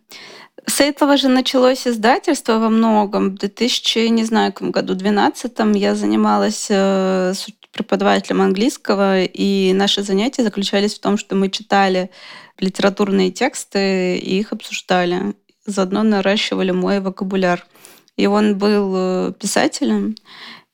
С 0.66 0.80
этого 0.80 1.16
же 1.16 1.28
началось 1.28 1.86
издательство 1.86 2.58
во 2.58 2.68
многом. 2.68 3.30
В 3.30 3.38
2000, 3.38 4.08
не 4.08 4.24
знаю, 4.24 4.52
каком 4.52 4.70
году, 4.70 4.94
12 4.94 5.52
я 5.76 5.94
занималась 5.94 6.66
э, 6.68 7.32
с 7.34 7.46
преподавателем 7.72 8.42
английского, 8.42 9.22
и 9.22 9.72
наши 9.72 10.02
занятия 10.02 10.42
заключались 10.42 10.94
в 10.94 11.00
том, 11.00 11.16
что 11.16 11.34
мы 11.34 11.48
читали 11.48 12.10
литературные 12.58 13.32
тексты 13.32 14.18
и 14.18 14.38
их 14.38 14.52
обсуждали 14.52 15.34
заодно 15.66 16.02
наращивали 16.02 16.70
мой 16.70 17.00
вокабуляр. 17.00 17.64
И 18.16 18.26
он 18.26 18.58
был 18.58 18.92
э, 18.94 19.32
писателем, 19.38 20.14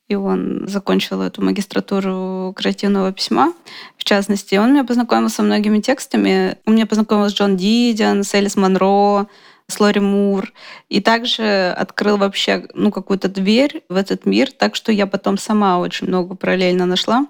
и 0.09 0.15
он 0.15 0.67
закончил 0.67 1.21
эту 1.21 1.43
магистратуру 1.43 2.55
креативного 2.57 3.13
письма, 3.13 3.53
в 3.97 4.05
частности. 4.05 4.57
Он 4.57 4.73
меня 4.73 4.85
познакомил 4.85 5.29
со 5.29 5.43
многими 5.43 5.81
текстами. 5.81 6.57
Он 6.65 6.75
меня 6.75 6.87
познакомил 6.87 7.29
с 7.29 7.35
Джон 7.35 7.57
Дидиан, 7.57 8.25
с 8.25 8.35
Элис 8.35 8.57
Монро, 8.57 9.27
с 9.67 9.79
Лори 9.79 10.01
Мур. 10.01 10.53
И 10.89 11.01
также 11.01 11.75
открыл 11.77 12.17
вообще 12.17 12.67
ну, 12.73 12.91
какую-то 12.91 13.29
дверь 13.29 13.85
в 13.91 13.97
этот 13.97 14.25
мир, 14.25 14.51
так 14.51 14.75
что 14.75 14.93
я 14.93 15.07
потом 15.07 15.37
сама 15.37 15.79
очень 15.79 16.09
много 16.09 16.35
параллельно 16.35 16.87
нашла. 16.87 17.27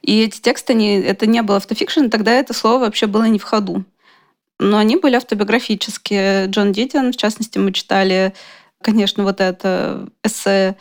И 0.00 0.22
эти 0.22 0.40
тексты, 0.40 0.72
они, 0.72 0.94
это 0.94 1.26
не 1.26 1.42
было 1.42 1.58
автофикшн, 1.58 2.08
тогда 2.08 2.32
это 2.32 2.54
слово 2.54 2.80
вообще 2.80 3.06
было 3.06 3.24
не 3.24 3.38
в 3.38 3.44
ходу 3.44 3.84
но 4.58 4.78
они 4.78 4.96
были 4.96 5.16
автобиографические. 5.16 6.46
Джон 6.46 6.72
Дидиан, 6.72 7.12
в 7.12 7.16
частности, 7.16 7.58
мы 7.58 7.72
читали, 7.72 8.34
конечно, 8.80 9.24
вот 9.24 9.40
это 9.40 10.08
эссе, 10.24 10.76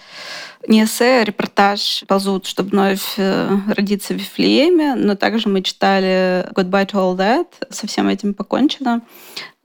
не 0.68 0.84
эссе, 0.84 1.22
а 1.22 1.24
репортаж 1.24 2.04
«Ползут, 2.08 2.46
чтобы 2.46 2.70
вновь 2.70 3.16
э, 3.18 3.58
родиться 3.68 4.14
в 4.14 4.18
Вифлееме», 4.18 4.96
но 4.96 5.16
также 5.16 5.50
мы 5.50 5.62
читали 5.62 6.48
«Goodbye 6.54 6.90
to 6.90 6.94
all 6.94 7.18
that», 7.18 7.48
со 7.70 7.88
всем 7.88 8.08
этим 8.08 8.34
покончено. 8.34 9.02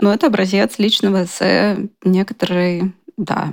Но 0.00 0.12
это 0.12 0.26
образец 0.26 0.78
личного 0.78 1.24
эссе, 1.24 1.88
некоторые, 2.02 2.92
да, 3.16 3.52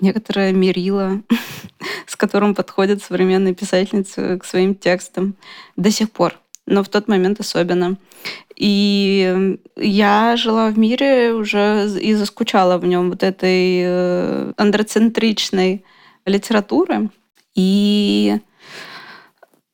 некоторое 0.00 0.52
мерило 0.52 1.22
с 2.06 2.16
которым 2.16 2.54
подходят 2.54 3.02
современные 3.02 3.54
писательницы 3.54 4.38
к 4.38 4.44
своим 4.44 4.74
текстам 4.74 5.36
до 5.76 5.90
сих 5.90 6.10
пор 6.10 6.38
но 6.66 6.82
в 6.82 6.88
тот 6.88 7.08
момент 7.08 7.40
особенно. 7.40 7.96
И 8.56 9.58
я 9.76 10.36
жила 10.36 10.68
в 10.70 10.78
мире 10.78 11.32
уже 11.32 11.88
и 12.00 12.14
заскучала 12.14 12.78
в 12.78 12.86
нем 12.86 13.10
вот 13.10 13.22
этой 13.22 13.82
э, 13.84 14.52
андроцентричной 14.56 15.84
литературы. 16.24 17.10
И 17.54 18.38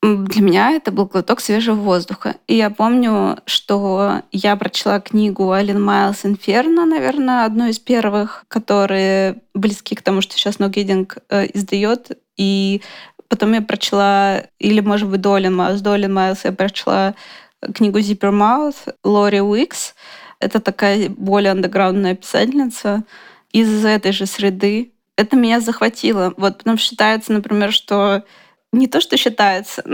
для 0.03 0.43
меня 0.43 0.73
это 0.73 0.91
был 0.91 1.07
глоток 1.07 1.41
свежего 1.41 1.77
воздуха. 1.77 2.35
И 2.49 2.57
я 2.57 2.71
помню, 2.71 3.39
что 3.47 4.23
я 4.33 4.57
прочла 4.57 4.99
книгу 4.99 5.53
Ален 5.53 5.81
Майлз 5.81 6.27
«Инферно», 6.27 6.85
наверное, 6.85 7.45
одну 7.45 7.69
из 7.69 7.79
первых, 7.79 8.45
которые 8.49 9.43
близки 9.55 9.95
к 9.95 10.03
тому, 10.03 10.21
что 10.21 10.37
сейчас 10.37 10.57
No 10.57 10.73
э, 11.29 11.47
издает. 11.55 12.19
И 12.37 12.83
Потом 13.33 13.55
я 13.55 13.63
прочла, 13.63 14.43
или, 14.59 14.81
может 14.81 15.09
быть, 15.09 15.23
Долин 15.23 15.57
Маус. 15.57 15.81
Долин 15.81 16.13
Маус 16.13 16.45
я 16.45 16.53
прочла 16.53 17.15
книгу 17.75 17.99
Mouth 17.99 18.95
Лори 19.05 19.41
Уикс. 19.41 19.95
Это 20.41 20.61
такая 20.61 21.09
более 21.09 21.53
андеграундная 21.53 22.15
писательница 22.15 23.05
из 23.53 23.85
этой 23.85 24.13
же 24.13 24.27
среды. 24.27 24.93
Это 25.17 25.37
меня 25.37 25.61
захватило. 25.61 26.35
Вот, 26.37 26.59
потому 26.59 26.79
что 26.79 26.89
считается, 26.89 27.33
например, 27.33 27.73
что 27.73 28.25
не 28.73 28.89
то, 28.89 29.01
что 29.01 29.17
считается, 29.17 29.85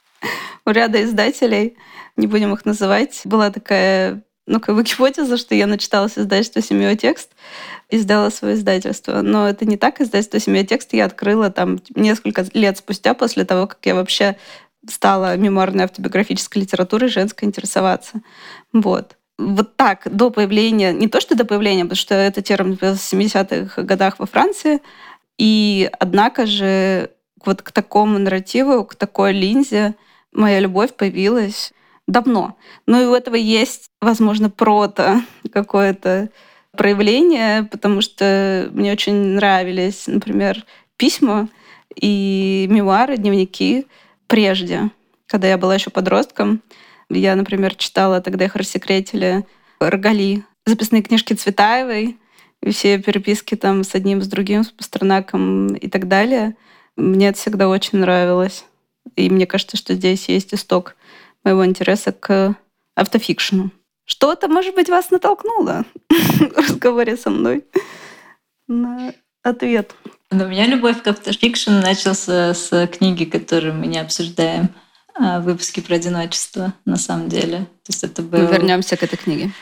у 0.66 0.70
ряда 0.70 1.02
издателей, 1.02 1.76
не 2.16 2.26
будем 2.26 2.52
их 2.52 2.64
называть, 2.64 3.20
была 3.24 3.50
такая 3.50 4.22
ну, 4.46 4.60
как 4.60 4.76
бы 4.76 4.84
гипотеза, 4.84 5.36
что 5.36 5.54
я 5.54 5.66
начиталась 5.66 6.16
издательство 6.16 6.62
«Семиотекст», 6.62 7.30
издала 7.90 8.30
свое 8.30 8.54
издательство. 8.54 9.20
Но 9.22 9.48
это 9.48 9.64
не 9.64 9.76
так. 9.76 10.00
Издательство 10.00 10.38
«Семиотекст» 10.38 10.92
я 10.92 11.04
открыла 11.06 11.50
там 11.50 11.80
несколько 11.94 12.46
лет 12.54 12.78
спустя 12.78 13.14
после 13.14 13.44
того, 13.44 13.66
как 13.66 13.78
я 13.84 13.94
вообще 13.96 14.36
стала 14.88 15.36
мемуарной 15.36 15.84
автобиографической 15.84 16.62
литературой 16.62 17.08
женской 17.08 17.46
интересоваться. 17.48 18.20
Вот. 18.72 19.16
Вот 19.38 19.76
так, 19.76 20.08
до 20.10 20.30
появления, 20.30 20.92
не 20.92 21.08
то 21.08 21.20
что 21.20 21.36
до 21.36 21.44
появления, 21.44 21.84
потому 21.84 21.96
что 21.96 22.14
это 22.14 22.40
термин 22.40 22.76
в 22.76 22.82
70-х 22.82 23.82
годах 23.82 24.18
во 24.18 24.26
Франции, 24.26 24.80
и 25.36 25.90
однако 25.98 26.46
же 26.46 27.10
вот 27.44 27.62
к 27.62 27.70
такому 27.70 28.18
нарративу, 28.18 28.84
к 28.84 28.94
такой 28.94 29.32
линзе 29.32 29.94
моя 30.32 30.60
любовь 30.60 30.94
появилась 30.94 31.72
давно. 32.06 32.56
Ну 32.86 33.02
и 33.02 33.06
у 33.06 33.14
этого 33.14 33.34
есть, 33.34 33.90
возможно, 34.00 34.48
прото 34.48 35.22
какое-то 35.52 36.30
проявление, 36.72 37.64
потому 37.64 38.00
что 38.00 38.68
мне 38.72 38.92
очень 38.92 39.14
нравились, 39.14 40.06
например, 40.06 40.64
письма 40.96 41.48
и 41.94 42.66
мемуары, 42.70 43.16
дневники 43.16 43.86
прежде, 44.26 44.90
когда 45.26 45.48
я 45.48 45.58
была 45.58 45.74
еще 45.74 45.90
подростком. 45.90 46.62
Я, 47.08 47.36
например, 47.36 47.74
читала, 47.74 48.20
тогда 48.20 48.46
их 48.46 48.56
рассекретили, 48.56 49.44
Рогали, 49.78 50.44
записные 50.64 51.02
книжки 51.02 51.34
Цветаевой, 51.34 52.18
и 52.62 52.70
все 52.70 52.98
переписки 52.98 53.54
там 53.54 53.84
с 53.84 53.94
одним, 53.94 54.22
с 54.22 54.26
другим, 54.26 54.64
с 54.64 54.70
Пастернаком 54.70 55.68
и 55.74 55.88
так 55.88 56.08
далее. 56.08 56.56
Мне 56.96 57.28
это 57.28 57.38
всегда 57.38 57.68
очень 57.68 57.98
нравилось. 57.98 58.64
И 59.14 59.30
мне 59.30 59.46
кажется, 59.46 59.76
что 59.76 59.94
здесь 59.94 60.28
есть 60.28 60.54
исток 60.54 60.96
моего 61.44 61.64
интереса 61.64 62.12
к 62.12 62.56
автофикшену. 62.94 63.70
Что-то, 64.04 64.48
может 64.48 64.74
быть, 64.74 64.88
вас 64.88 65.10
натолкнуло 65.10 65.84
в 66.08 66.56
разговоре 66.56 67.16
со 67.16 67.30
мной 67.30 67.64
на 68.66 69.12
ответ. 69.42 69.94
Но 70.30 70.44
у 70.44 70.48
меня 70.48 70.66
любовь 70.66 71.02
к 71.02 71.06
автофикшену 71.06 71.80
начался 71.80 72.52
с 72.52 72.86
книги, 72.88 73.24
которую 73.24 73.74
мы 73.74 73.86
не 73.86 73.98
обсуждаем, 73.98 74.70
а, 75.14 75.40
выпуски 75.40 75.80
про 75.80 75.96
одиночество, 75.96 76.74
на 76.84 76.96
самом 76.96 77.28
деле. 77.28 77.58
То 77.84 77.90
есть 77.90 78.04
это 78.04 78.22
был... 78.22 78.40
Мы 78.40 78.46
вернемся 78.46 78.96
к 78.96 79.02
этой 79.02 79.16
книге. 79.16 79.52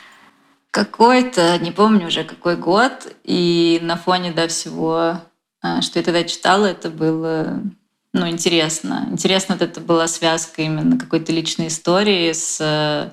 Какой-то, 0.70 1.58
не 1.58 1.70
помню 1.70 2.08
уже 2.08 2.24
какой 2.24 2.56
год, 2.56 3.14
и 3.22 3.78
на 3.82 3.96
фоне 3.96 4.32
да, 4.32 4.48
всего, 4.48 5.20
а, 5.60 5.82
что 5.82 5.98
я 5.98 6.04
тогда 6.04 6.24
читала, 6.24 6.66
это 6.66 6.90
было 6.90 7.60
ну, 8.14 8.28
интересно. 8.28 9.08
Интересно, 9.10 9.56
вот 9.56 9.62
это 9.62 9.80
была 9.80 10.06
связка 10.06 10.62
именно 10.62 10.96
какой-то 10.98 11.32
личной 11.32 11.66
истории 11.66 12.32
с 12.32 13.12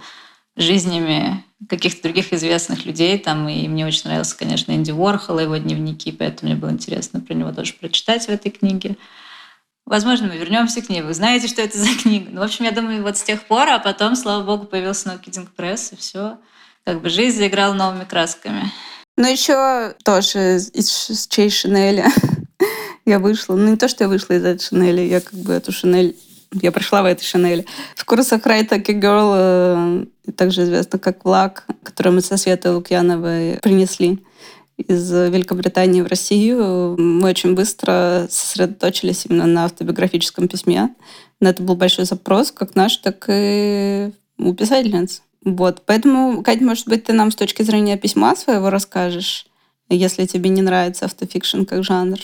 жизнями 0.61 1.43
каких-то 1.69 2.03
других 2.03 2.33
известных 2.33 2.85
людей. 2.85 3.17
Там, 3.17 3.47
и 3.47 3.67
мне 3.67 3.85
очень 3.85 4.03
нравился, 4.05 4.37
конечно, 4.37 4.71
Энди 4.71 4.91
Уорхол 4.91 5.39
и 5.39 5.43
его 5.43 5.57
дневники, 5.57 6.11
поэтому 6.11 6.51
мне 6.51 6.59
было 6.59 6.71
интересно 6.71 7.19
про 7.19 7.33
него 7.33 7.51
тоже 7.51 7.73
прочитать 7.73 8.25
в 8.25 8.29
этой 8.29 8.51
книге. 8.51 8.97
Возможно, 9.85 10.27
мы 10.27 10.37
вернемся 10.37 10.81
к 10.81 10.89
ней. 10.89 11.01
Вы 11.01 11.13
знаете, 11.13 11.47
что 11.47 11.61
это 11.61 11.77
за 11.79 11.95
книга. 11.95 12.29
Ну, 12.31 12.41
в 12.41 12.43
общем, 12.43 12.65
я 12.65 12.71
думаю, 12.71 13.03
вот 13.03 13.17
с 13.17 13.23
тех 13.23 13.43
пор, 13.43 13.67
а 13.69 13.79
потом, 13.79 14.15
слава 14.15 14.43
богу, 14.43 14.65
появился 14.65 15.09
No 15.09 15.47
Press, 15.57 15.93
и 15.93 15.95
все. 15.97 16.37
Как 16.83 17.01
бы 17.01 17.09
жизнь 17.09 17.37
заиграла 17.37 17.73
новыми 17.73 18.05
красками. 18.05 18.71
Ну, 19.17 19.29
еще 19.29 19.93
тоже 20.03 20.57
из 20.73 21.27
чей 21.29 21.49
Шинеля 21.49 22.11
я 23.05 23.19
вышла. 23.19 23.55
Ну, 23.55 23.69
не 23.69 23.77
то, 23.77 23.87
что 23.87 24.05
я 24.05 24.07
вышла 24.07 24.33
из 24.33 24.43
этой 24.43 24.63
Шинели, 24.63 25.01
я 25.01 25.21
как 25.21 25.33
бы 25.33 25.53
эту 25.53 25.71
Шинель 25.71 26.15
я 26.53 26.71
пришла 26.71 27.01
в 27.01 27.05
этой 27.05 27.23
Шинели. 27.23 27.65
В 27.95 28.03
курсах 28.05 28.41
Right 28.45 28.67
Like 28.67 28.85
Girl, 28.99 30.07
также 30.35 30.63
известно 30.63 30.99
как 30.99 31.25
«Влак», 31.25 31.65
который 31.83 32.11
мы 32.11 32.21
со 32.21 32.37
Светой 32.37 32.73
Лукьяновой 32.73 33.59
принесли 33.61 34.19
из 34.77 35.11
Великобритании 35.11 36.01
в 36.01 36.07
Россию. 36.07 36.95
Мы 36.97 37.29
очень 37.29 37.53
быстро 37.53 38.27
сосредоточились 38.29 39.25
именно 39.25 39.45
на 39.45 39.65
автобиографическом 39.65 40.47
письме. 40.47 40.93
На 41.39 41.49
это 41.49 41.63
был 41.63 41.75
большой 41.75 42.05
запрос, 42.05 42.51
как 42.51 42.75
наш, 42.75 42.97
так 42.97 43.25
и 43.27 44.11
у 44.37 44.53
писательниц. 44.53 45.21
Вот. 45.43 45.83
Поэтому, 45.85 46.43
Кать, 46.43 46.61
может 46.61 46.87
быть, 46.87 47.05
ты 47.05 47.13
нам 47.13 47.31
с 47.31 47.35
точки 47.35 47.63
зрения 47.63 47.97
письма 47.97 48.35
своего 48.35 48.69
расскажешь, 48.69 49.47
если 49.89 50.25
тебе 50.25 50.49
не 50.49 50.61
нравится 50.61 51.05
автофикшн 51.05 51.63
как 51.63 51.83
жанр? 51.83 52.19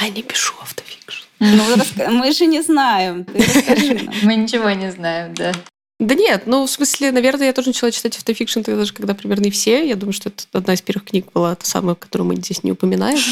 Я 0.00 0.08
не 0.08 0.22
пишу 0.22 0.54
автофикшн. 0.60 1.24
Ну, 1.40 1.64
мы 2.10 2.32
же 2.32 2.46
не 2.46 2.62
знаем. 2.62 3.24
Ты 3.24 3.38
расскажи 3.38 3.94
нам. 3.94 4.14
Мы 4.22 4.34
ничего 4.36 4.70
не 4.70 4.90
знаем, 4.90 5.34
да. 5.34 5.52
Да 6.00 6.14
нет, 6.14 6.44
ну, 6.46 6.64
в 6.64 6.70
смысле, 6.70 7.12
наверное, 7.12 7.48
я 7.48 7.52
тоже 7.52 7.68
начала 7.68 7.90
читать 7.90 8.16
автофикшн 8.16 8.62
тогда 8.62 8.78
даже, 8.78 8.94
когда 8.94 9.12
примерно 9.12 9.44
и 9.44 9.50
все. 9.50 9.86
Я 9.86 9.96
думаю, 9.96 10.14
что 10.14 10.30
это 10.30 10.44
одна 10.52 10.72
из 10.72 10.80
первых 10.80 11.04
книг 11.04 11.26
была, 11.34 11.54
та 11.54 11.66
самая, 11.66 11.94
которую 11.94 12.26
мы 12.26 12.36
здесь 12.36 12.64
не 12.64 12.72
упоминаем. 12.72 13.18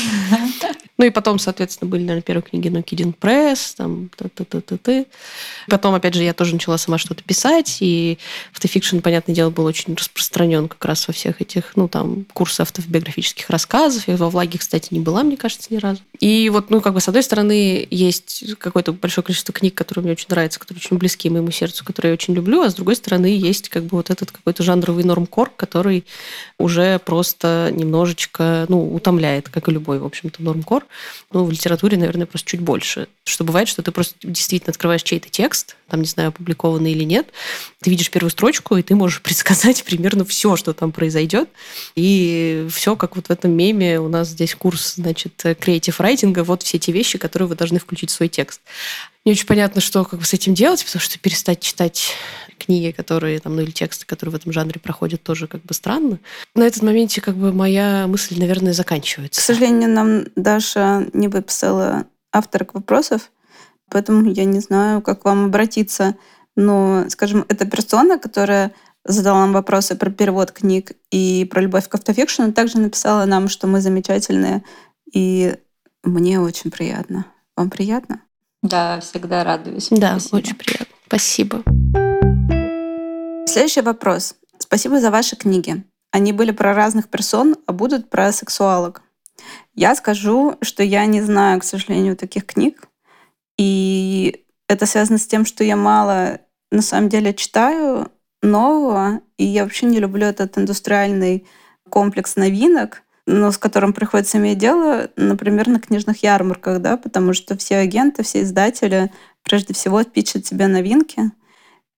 Ну 1.01 1.05
и 1.05 1.11
потом, 1.11 1.39
соответственно, 1.39 1.89
были, 1.89 2.01
наверное, 2.01 2.23
первые 2.23 2.43
книги 2.43 2.67
«No 2.67 2.83
Kidding 2.83 3.15
Press», 3.17 3.75
там, 3.77 4.11
т 4.17 4.25
-т 4.25 4.45
-т 4.45 4.61
-т 4.61 4.79
-т. 4.79 5.07
Потом, 5.69 5.95
опять 5.95 6.15
же, 6.15 6.25
я 6.25 6.35
тоже 6.35 6.55
начала 6.55 6.77
сама 6.77 6.99
что-то 6.99 7.23
писать, 7.23 7.77
и 7.79 8.19
автофикшн, 8.53 8.99
понятное 8.99 9.33
дело, 9.33 9.51
был 9.51 9.65
очень 9.65 9.95
распространен 9.95 10.67
как 10.67 10.85
раз 10.85 11.07
во 11.07 11.15
всех 11.15 11.41
этих, 11.41 11.77
ну, 11.77 11.87
там, 11.87 12.27
курсах 12.33 12.67
автобиографических 12.67 13.49
рассказов. 13.49 14.09
Я 14.09 14.17
во 14.17 14.29
«Влаге», 14.29 14.59
кстати, 14.59 14.89
не 14.93 14.99
была, 14.99 15.23
мне 15.23 15.37
кажется, 15.37 15.73
ни 15.73 15.77
разу. 15.77 16.01
И 16.19 16.51
вот, 16.51 16.69
ну, 16.71 16.81
как 16.81 16.95
бы, 16.95 17.01
с 17.01 17.07
одной 17.07 17.23
стороны, 17.23 17.87
есть 17.89 18.57
какое-то 18.59 18.93
большое 18.93 19.25
количество 19.25 19.55
книг, 19.55 19.77
которые 19.77 20.03
мне 20.03 20.13
очень 20.15 20.27
нравятся, 20.31 20.59
которые 20.59 20.83
очень 20.85 20.99
близки 20.99 21.31
моему 21.31 21.53
сердцу, 21.53 21.85
которые 21.85 22.11
я 22.11 22.15
очень 22.15 22.35
люблю, 22.35 22.58
а 22.63 22.71
с 22.71 22.75
другой 22.75 22.97
стороны, 22.97 23.27
есть 23.27 23.69
как 23.69 23.85
бы 23.85 23.97
вот 23.97 24.11
этот 24.11 24.31
какой-то 24.31 24.63
жанровый 24.63 25.05
нормкор, 25.05 25.51
который 25.51 26.05
уже 26.59 26.99
просто 27.01 27.71
немножечко, 27.73 28.67
ну, 28.69 28.95
утомляет, 28.95 29.49
как 29.49 29.69
и 29.69 29.73
любой, 29.73 29.99
в 29.99 30.05
общем-то, 30.05 30.43
нормкор. 30.43 30.87
Ну, 31.33 31.45
в 31.45 31.51
литературе, 31.51 31.97
наверное, 31.97 32.27
просто 32.27 32.51
чуть 32.51 32.61
больше. 32.61 33.09
Что 33.25 33.45
бывает, 33.45 33.69
что 33.69 33.83
ты 33.83 33.93
просто 33.93 34.15
действительно 34.23 34.71
открываешь 34.71 35.03
чей-то 35.03 35.29
текст, 35.29 35.77
там, 35.89 36.01
не 36.01 36.07
знаю, 36.07 36.31
опубликованный 36.31 36.93
или 36.93 37.05
нет, 37.05 37.29
ты 37.81 37.91
видишь 37.91 38.11
первую 38.11 38.31
строчку, 38.31 38.77
и 38.77 38.83
ты 38.83 38.95
можешь 38.95 39.23
предсказать 39.23 39.85
примерно 39.85 40.25
все, 40.25 40.57
что 40.57 40.73
там 40.73 40.93
произойдет. 40.93 41.49
И 41.95 42.67
все, 42.71 42.97
как 42.97 43.17
вот 43.17 43.29
в 43.29 43.31
этом 43.31 43.53
меме, 43.53 44.01
у 44.01 44.09
нас 44.09 44.29
здесь 44.29 44.55
курс, 44.55 44.95
значит, 44.97 45.35
креатив 45.61 46.01
райтинга, 46.01 46.45
вот 46.45 46.63
все 46.63 46.79
те 46.79 46.93
вещи, 46.93 47.19
которые 47.19 47.49
вы 47.49 47.55
должны 47.55 47.79
включить 47.79 48.11
в 48.11 48.15
свой 48.15 48.29
текст. 48.29 48.61
Не 49.25 49.33
очень 49.33 49.47
понятно, 49.47 49.81
что 49.81 50.05
как 50.05 50.21
бы 50.21 50.25
с 50.25 50.33
этим 50.33 50.55
делать, 50.55 50.85
потому 50.85 51.01
что 51.01 51.19
перестать 51.19 51.61
читать 51.61 52.15
книги, 52.59 52.91
которые 52.91 53.39
там, 53.41 53.57
ну 53.57 53.63
или 53.63 53.71
тексты, 53.71 54.05
которые 54.07 54.33
в 54.33 54.37
этом 54.37 54.53
жанре 54.53 54.81
проходят, 54.81 55.23
тоже 55.23 55.47
как 55.47 55.63
бы 55.63 55.75
странно. 55.75 56.19
На 56.55 56.65
этот 56.65 56.83
моменте 56.83 57.21
как 57.21 57.37
бы 57.37 57.53
моя 57.53 58.07
мысль, 58.07 58.39
наверное, 58.39 58.73
заканчивается. 58.73 59.41
К 59.41 59.45
сожалению, 59.45 59.91
нам 59.91 60.25
Даша 60.37 61.07
не 61.13 61.29
выписала 61.29 62.07
авторок 62.33 62.75
вопросов, 62.75 63.31
поэтому 63.91 64.31
я 64.31 64.45
не 64.45 64.61
знаю, 64.61 65.03
как 65.03 65.23
к 65.23 65.25
вам 65.25 65.47
обратиться. 65.47 66.17
Но, 66.57 67.05
скажем, 67.09 67.45
эта 67.49 67.67
персона, 67.67 68.19
которая 68.19 68.73
задала 69.05 69.41
нам 69.41 69.53
вопросы 69.53 69.95
про 69.95 70.11
перевод 70.11 70.51
книг 70.51 70.93
и 71.11 71.47
про 71.51 71.61
любовь 71.61 71.89
к 71.89 71.95
автофикшену, 71.95 72.53
также 72.53 72.79
написала 72.79 73.25
нам, 73.25 73.49
что 73.49 73.67
мы 73.67 73.81
замечательные. 73.81 74.65
И 75.13 75.55
мне 76.03 76.41
очень 76.41 76.71
приятно. 76.71 77.27
Вам 77.57 77.71
приятно? 77.71 78.21
Да, 78.63 79.01
всегда 79.01 79.45
радуюсь. 79.45 79.89
Да, 79.91 80.19
Спасибо. 80.19 80.37
очень 80.37 80.57
приятно. 80.57 80.87
Спасибо. 81.07 81.63
Следующий 83.47 83.81
вопрос. 83.81 84.35
Спасибо 84.59 85.01
за 85.01 85.11
ваши 85.11 85.37
книги. 85.37 85.85
Они 86.11 86.33
были 86.33 86.51
про 86.51 86.75
разных 86.75 87.09
персон, 87.09 87.57
а 87.67 87.73
будут 87.73 88.11
про 88.11 88.33
сексуалок. 88.33 89.03
Я 89.75 89.95
скажу, 89.95 90.57
что 90.61 90.83
я 90.83 91.07
не 91.07 91.23
знаю, 91.23 91.61
к 91.61 91.65
сожалению, 91.65 92.17
таких 92.17 92.47
книг. 92.47 92.89
И 93.57 94.45
это 94.69 94.87
связано 94.87 95.19
с 95.19 95.27
тем, 95.27 95.45
что 95.47 95.65
я 95.65 95.77
мало 95.77 96.41
на 96.71 96.83
самом 96.83 97.09
деле 97.09 97.33
читаю 97.35 98.11
нового, 98.43 99.21
и 99.37 99.45
я 99.45 99.65
вообще 99.65 99.87
не 99.87 99.99
люблю 99.99 100.27
этот 100.27 100.59
индустриальный 100.59 101.47
комплекс 101.89 102.37
новинок, 102.37 103.03
но 103.29 103.53
с 103.53 103.59
которым 103.59 103.93
приходится 103.93 104.39
иметь 104.39 104.57
дело, 104.57 105.11
например, 105.17 105.69
на 105.69 105.79
книжных 105.79 106.23
ярмарках, 106.23 106.81
да, 106.81 106.97
потому 106.97 107.35
что 107.35 107.59
все 107.59 107.77
агенты, 107.77 108.23
все 108.23 108.41
издатели 108.41 109.13
прежде 109.43 109.75
всего 109.75 110.03
пичат 110.03 110.45
тебе 110.45 110.67
новинки. 110.67 111.31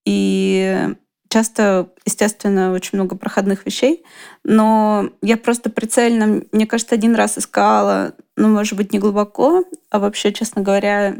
И 0.05 0.89
часто, 1.29 1.89
естественно, 2.05 2.73
очень 2.73 2.97
много 2.97 3.15
проходных 3.15 3.65
вещей, 3.65 4.03
но 4.43 5.09
я 5.21 5.37
просто 5.37 5.69
прицельно, 5.69 6.41
мне 6.51 6.67
кажется, 6.67 6.95
один 6.95 7.15
раз 7.15 7.37
искала, 7.37 8.13
ну, 8.35 8.49
может 8.49 8.75
быть, 8.75 8.91
не 8.91 8.99
глубоко, 8.99 9.63
а 9.89 9.99
вообще, 9.99 10.33
честно 10.33 10.61
говоря, 10.61 11.15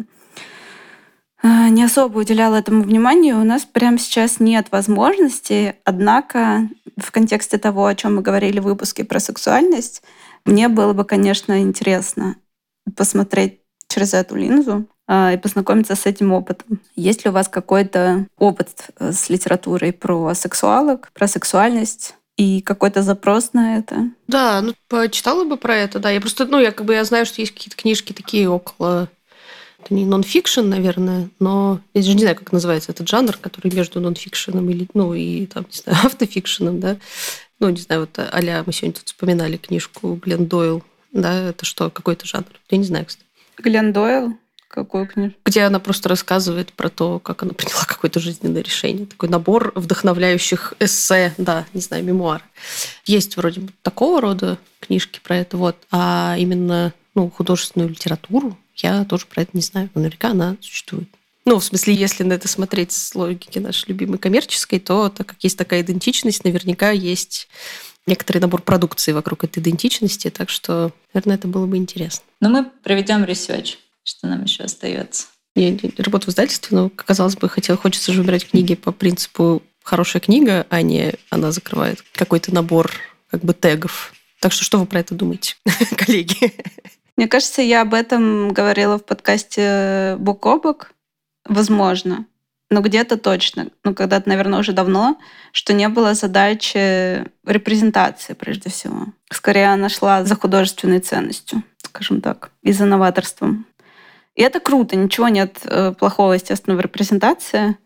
не 1.43 1.83
особо 1.83 2.19
уделяла 2.19 2.55
этому 2.55 2.83
внимания. 2.83 3.35
У 3.35 3.43
нас 3.43 3.65
прямо 3.65 3.97
сейчас 3.97 4.39
нет 4.39 4.67
возможности, 4.71 5.75
однако 5.83 6.69
в 6.97 7.11
контексте 7.11 7.57
того, 7.57 7.85
о 7.85 7.95
чем 7.95 8.17
мы 8.17 8.21
говорили 8.21 8.59
в 8.59 8.63
выпуске 8.63 9.03
про 9.03 9.19
сексуальность, 9.19 10.03
мне 10.45 10.67
было 10.67 10.93
бы, 10.93 11.05
конечно, 11.05 11.61
интересно 11.61 12.35
посмотреть 12.95 13.59
через 13.87 14.13
эту 14.13 14.35
линзу, 14.35 14.87
а, 15.07 15.33
и 15.33 15.37
познакомиться 15.37 15.95
с 15.95 16.05
этим 16.05 16.31
опытом. 16.31 16.79
Есть 16.95 17.25
ли 17.25 17.31
у 17.31 17.33
вас 17.33 17.49
какой-то 17.49 18.27
опыт 18.37 18.69
э, 18.99 19.11
с 19.11 19.29
литературой 19.29 19.91
про 19.91 20.33
сексуалок, 20.33 21.11
про 21.13 21.27
сексуальность? 21.27 22.15
и 22.37 22.61
какой-то 22.61 23.03
запрос 23.03 23.53
на 23.53 23.77
это. 23.77 24.09
Да, 24.27 24.61
ну 24.61 24.73
почитала 24.87 25.43
бы 25.43 25.57
про 25.57 25.75
это, 25.75 25.99
да. 25.99 26.09
Я 26.09 26.19
просто, 26.21 26.45
ну, 26.45 26.59
я 26.59 26.71
как 26.71 26.87
бы 26.87 26.93
я 26.93 27.03
знаю, 27.03 27.27
что 27.27 27.39
есть 27.39 27.53
какие-то 27.53 27.75
книжки 27.75 28.13
такие 28.13 28.49
около 28.49 29.09
это 29.83 29.93
не 29.93 30.05
нон-фикшн, 30.05 30.61
наверное, 30.61 31.29
но 31.39 31.81
я 31.93 32.01
даже 32.01 32.13
не 32.13 32.21
знаю, 32.21 32.35
как 32.35 32.51
называется 32.51 32.91
этот 32.91 33.07
жанр, 33.07 33.37
который 33.37 33.73
между 33.73 33.99
нон-фикшеном 33.99 34.69
или, 34.69 34.87
ну, 34.93 35.13
и 35.13 35.45
там, 35.45 35.65
не 35.71 35.77
знаю, 35.77 35.97
автофикшеном, 36.05 36.79
да. 36.79 36.97
Ну, 37.59 37.69
не 37.69 37.81
знаю, 37.81 38.01
вот 38.01 38.17
а 38.17 38.63
мы 38.65 38.73
сегодня 38.73 38.93
тут 38.93 39.07
вспоминали 39.07 39.57
книжку 39.57 40.15
Глен 40.15 40.47
Дойл, 40.47 40.83
да, 41.11 41.49
это 41.49 41.65
что, 41.65 41.89
какой-то 41.89 42.25
жанр? 42.25 42.47
Я 42.69 42.77
не 42.77 42.85
знаю, 42.85 43.05
кстати. 43.05 43.25
Глен 43.57 43.93
Дойл? 43.93 44.37
Какую 44.67 45.05
книжку? 45.05 45.37
Где 45.45 45.63
она 45.63 45.79
просто 45.79 46.07
рассказывает 46.07 46.71
про 46.71 46.89
то, 46.89 47.19
как 47.19 47.43
она 47.43 47.53
приняла 47.57 47.83
какое-то 47.85 48.19
жизненное 48.19 48.61
решение. 48.63 49.05
Такой 49.05 49.27
набор 49.27 49.73
вдохновляющих 49.75 50.73
эссе, 50.79 51.33
да, 51.37 51.65
не 51.73 51.81
знаю, 51.81 52.05
мемуар. 52.05 52.41
Есть 53.05 53.35
вроде 53.35 53.61
бы 53.61 53.73
такого 53.81 54.21
рода 54.21 54.57
книжки 54.79 55.19
про 55.21 55.37
это, 55.37 55.57
вот. 55.57 55.75
А 55.91 56.35
именно 56.37 56.93
ну, 57.15 57.29
художественную 57.29 57.89
литературу 57.89 58.57
я 58.75 59.05
тоже 59.05 59.25
про 59.25 59.41
это 59.43 59.51
не 59.53 59.61
знаю. 59.61 59.89
Наверняка 59.95 60.29
она 60.29 60.57
существует. 60.61 61.09
Ну, 61.45 61.57
в 61.57 61.63
смысле, 61.63 61.95
если 61.95 62.23
на 62.23 62.33
это 62.33 62.47
смотреть 62.47 62.91
с 62.91 63.15
логики 63.15 63.57
нашей 63.59 63.89
любимой 63.89 64.19
коммерческой, 64.19 64.79
то 64.79 65.09
так 65.09 65.27
как 65.27 65.43
есть 65.43 65.57
такая 65.57 65.81
идентичность, 65.81 66.43
наверняка 66.43 66.91
есть 66.91 67.47
некоторый 68.05 68.39
набор 68.39 68.61
продукции 68.61 69.11
вокруг 69.11 69.43
этой 69.43 69.59
идентичности, 69.59 70.29
так 70.29 70.49
что, 70.49 70.91
наверное, 71.13 71.35
это 71.35 71.47
было 71.47 71.65
бы 71.65 71.77
интересно. 71.77 72.23
Но 72.39 72.49
мы 72.49 72.65
проведем 72.83 73.23
research. 73.25 73.77
Что 74.03 74.27
нам 74.27 74.43
еще 74.43 74.63
остается? 74.63 75.27
Я 75.55 75.77
работаю 75.97 76.29
в 76.29 76.29
издательстве, 76.29 76.77
но, 76.77 76.89
казалось 76.89 77.35
бы, 77.35 77.49
хотел, 77.49 77.77
хочется 77.77 78.13
же 78.13 78.21
выбирать 78.21 78.47
книги 78.47 78.75
по 78.75 78.91
принципу 78.91 79.61
хорошая 79.83 80.21
книга, 80.21 80.65
а 80.69 80.81
не 80.81 81.13
она 81.29 81.51
закрывает 81.51 82.03
какой-то 82.13 82.53
набор 82.53 82.91
как 83.29 83.43
бы 83.43 83.53
тегов. 83.53 84.13
Так 84.39 84.51
что 84.51 84.63
что 84.63 84.79
вы 84.79 84.85
про 84.85 84.99
это 84.99 85.13
думаете, 85.13 85.55
коллеги? 85.97 86.53
Мне 87.17 87.27
кажется, 87.27 87.61
я 87.61 87.81
об 87.81 87.93
этом 87.93 88.49
говорила 88.49 88.97
в 88.97 89.05
подкасте 89.05 90.15
«Бок 90.19 90.45
о 90.45 90.59
бок». 90.59 90.93
Возможно. 91.45 92.25
Но 92.69 92.81
где-то 92.81 93.17
точно. 93.17 93.67
Ну, 93.83 93.93
когда-то, 93.93 94.29
наверное, 94.29 94.59
уже 94.59 94.71
давно, 94.71 95.19
что 95.51 95.73
не 95.73 95.89
было 95.89 96.13
задачи 96.13 97.25
репрезентации, 97.45 98.33
прежде 98.33 98.69
всего. 98.69 99.07
Скорее, 99.29 99.73
она 99.73 99.89
шла 99.89 100.23
за 100.23 100.35
художественной 100.35 101.01
ценностью, 101.01 101.63
скажем 101.83 102.21
так, 102.21 102.51
и 102.63 102.71
за 102.71 102.85
новаторством. 102.85 103.65
И 104.35 104.41
это 104.41 104.61
круто, 104.61 104.95
ничего 104.95 105.27
нет 105.27 105.59
э, 105.65 105.91
плохого, 105.91 106.33
естественно, 106.33 106.77
в 106.77 106.79
репрезентации. 106.79 107.77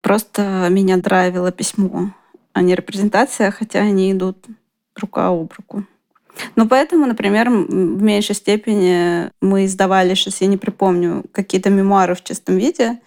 Просто 0.00 0.68
меня 0.70 0.96
драйвило 0.98 1.50
письмо, 1.50 2.14
а 2.52 2.62
не 2.62 2.76
репрезентация, 2.76 3.50
хотя 3.50 3.80
они 3.80 4.12
идут 4.12 4.46
рука 4.94 5.26
об 5.28 5.52
руку. 5.56 5.84
Ну, 6.56 6.68
поэтому, 6.68 7.06
например, 7.06 7.48
в 7.50 8.02
меньшей 8.02 8.34
степени 8.34 9.30
мы 9.40 9.64
издавали, 9.64 10.14
сейчас 10.14 10.40
я 10.40 10.46
не 10.46 10.56
припомню, 10.56 11.24
какие-то 11.32 11.70
мемуары 11.70 12.14
в 12.14 12.22
чистом 12.22 12.56
виде, 12.56 12.98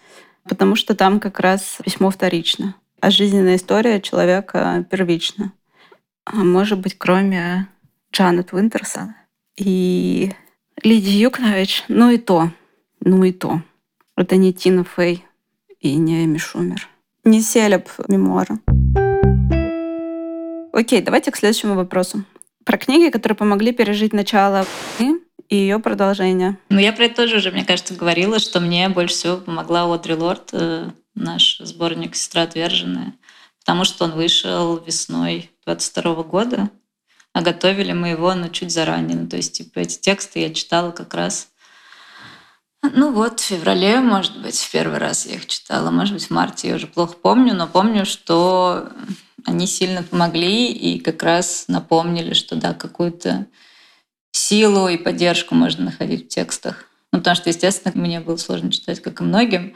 потому 0.44 0.76
что 0.76 0.96
там 0.96 1.20
как 1.20 1.40
раз 1.40 1.78
письмо 1.84 2.10
вторично, 2.10 2.76
а 3.00 3.12
жизненная 3.12 3.56
история 3.56 4.02
человека 4.02 4.86
первична. 4.90 5.54
А 6.26 6.38
может 6.38 6.80
быть, 6.80 6.98
кроме 6.98 7.68
Джанет 8.14 8.54
Уинтерса 8.54 9.16
и 9.58 10.34
Лидия 10.84 11.20
Юкнович, 11.20 11.84
ну 11.88 12.10
и 12.10 12.18
то, 12.18 12.52
ну 13.00 13.24
и 13.24 13.32
то. 13.32 13.62
Это 14.16 14.36
не 14.36 14.54
Тина 14.54 14.84
Фей 14.84 15.26
и 15.80 15.96
не 15.96 16.26
Эми 16.26 16.38
Шумер. 16.38 16.88
Не 17.24 17.42
Селеб 17.42 17.90
мемуары. 18.08 18.60
Окей, 20.74 21.02
давайте 21.02 21.32
к 21.32 21.38
следующему 21.38 21.76
вопросу. 21.76 22.24
Про 22.66 22.78
книги, 22.78 23.10
которые 23.10 23.36
помогли 23.36 23.72
пережить 23.72 24.14
начало 24.14 24.66
и 25.00 25.56
ее 25.56 25.80
продолжение. 25.80 26.58
Ну, 26.70 26.80
я 26.80 26.94
про 26.94 27.06
это 27.06 27.16
тоже 27.16 27.38
уже, 27.38 27.52
мне 27.52 27.66
кажется, 27.66 27.94
говорила, 27.94 28.40
что 28.40 28.60
мне 28.60 28.88
больше 28.90 29.16
всего 29.16 29.38
помогла 29.38 29.94
Одри 29.94 30.14
Лорд, 30.14 30.50
э, 30.54 30.90
наш 31.16 31.60
сборник 31.60 32.16
«Сестра 32.16 32.44
отверженная», 32.44 33.14
потому 33.60 33.84
что 33.84 34.06
он 34.06 34.12
вышел 34.12 34.78
весной 34.78 35.50
22 35.66 36.24
года 36.24 36.70
а 37.34 37.42
готовили 37.42 37.94
мы 37.94 38.10
его, 38.10 38.34
ну, 38.34 38.50
чуть 38.50 38.72
заранее. 38.72 39.18
Ну, 39.18 39.28
то 39.28 39.38
есть, 39.38 39.54
типа, 39.54 39.80
эти 39.80 39.98
тексты 39.98 40.40
я 40.40 40.54
читала 40.54 40.92
как 40.92 41.14
раз 41.14 41.48
ну 42.94 43.12
вот, 43.12 43.40
в 43.40 43.44
феврале, 43.44 44.00
может 44.00 44.42
быть, 44.42 44.58
в 44.58 44.72
первый 44.72 44.98
раз 44.98 45.28
я 45.28 45.36
их 45.36 45.46
читала, 45.46 45.92
может 45.92 46.16
быть, 46.16 46.26
в 46.26 46.30
марте, 46.32 46.70
я 46.70 46.76
уже 46.76 46.88
плохо 46.88 47.14
помню, 47.14 47.54
но 47.54 47.68
помню, 47.68 48.08
что 48.08 48.90
они 49.46 49.68
сильно 49.68 50.04
помогли 50.04 50.72
и 50.72 51.00
как 51.00 51.24
раз 51.24 51.66
напомнили, 51.68 52.34
что 52.34 52.56
да, 52.56 52.74
какую-то 52.74 53.48
силу 54.32 54.88
и 54.88 54.98
поддержку 54.98 55.56
можно 55.56 55.86
находить 55.86 56.26
в 56.26 56.28
текстах. 56.30 56.86
Ну, 57.12 57.20
потому 57.20 57.36
что, 57.36 57.50
естественно, 57.50 57.94
мне 57.96 58.20
было 58.20 58.38
сложно 58.38 58.72
читать, 58.72 59.02
как 59.02 59.22
и 59.22 59.24
многим, 59.24 59.76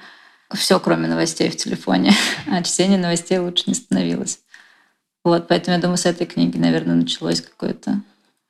все, 0.54 0.80
кроме 0.80 1.08
новостей 1.08 1.50
в 1.50 1.58
телефоне, 1.58 2.14
а 2.48 2.64
чтение 2.64 2.98
новостей 2.98 3.38
лучше 3.40 3.64
не 3.68 3.74
становилось. 3.74 4.40
Вот, 5.24 5.48
поэтому 5.48 5.76
я 5.76 5.82
думаю, 5.82 5.98
с 5.98 6.06
этой 6.06 6.28
книги, 6.28 6.58
наверное, 6.58 6.96
началось 6.96 7.42
какое-то 7.42 8.02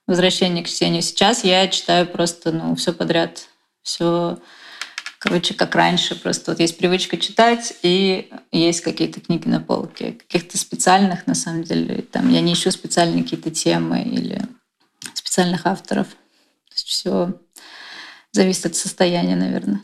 возвращение 0.07 0.63
к 0.63 0.67
чтению. 0.67 1.01
Сейчас 1.01 1.43
я 1.43 1.67
читаю 1.67 2.05
просто, 2.05 2.51
ну, 2.51 2.75
все 2.75 2.93
подряд, 2.93 3.47
все, 3.81 4.39
короче, 5.25 5.55
как 5.55 5.73
раньше. 5.73 6.15
Просто 6.15 6.51
вот 6.51 6.59
есть 6.59 6.77
привычка 6.77 7.17
читать, 7.17 7.73
и 7.81 8.29
есть 8.51 8.81
какие-то 8.81 9.19
книги 9.19 9.47
на 9.47 9.59
полке, 9.59 10.11
каких-то 10.11 10.57
специальных, 10.57 11.25
на 11.25 11.33
самом 11.33 11.63
деле. 11.63 12.03
Там 12.03 12.29
я 12.29 12.41
не 12.41 12.53
ищу 12.53 12.69
специальные 12.69 13.23
какие-то 13.23 13.49
темы 13.49 14.03
или 14.03 14.39
специальных 15.15 15.65
авторов. 15.65 16.09
То 16.09 16.75
есть 16.75 16.87
все 16.87 17.33
зависит 18.31 18.67
от 18.67 18.75
состояния, 18.75 19.35
наверное. 19.35 19.81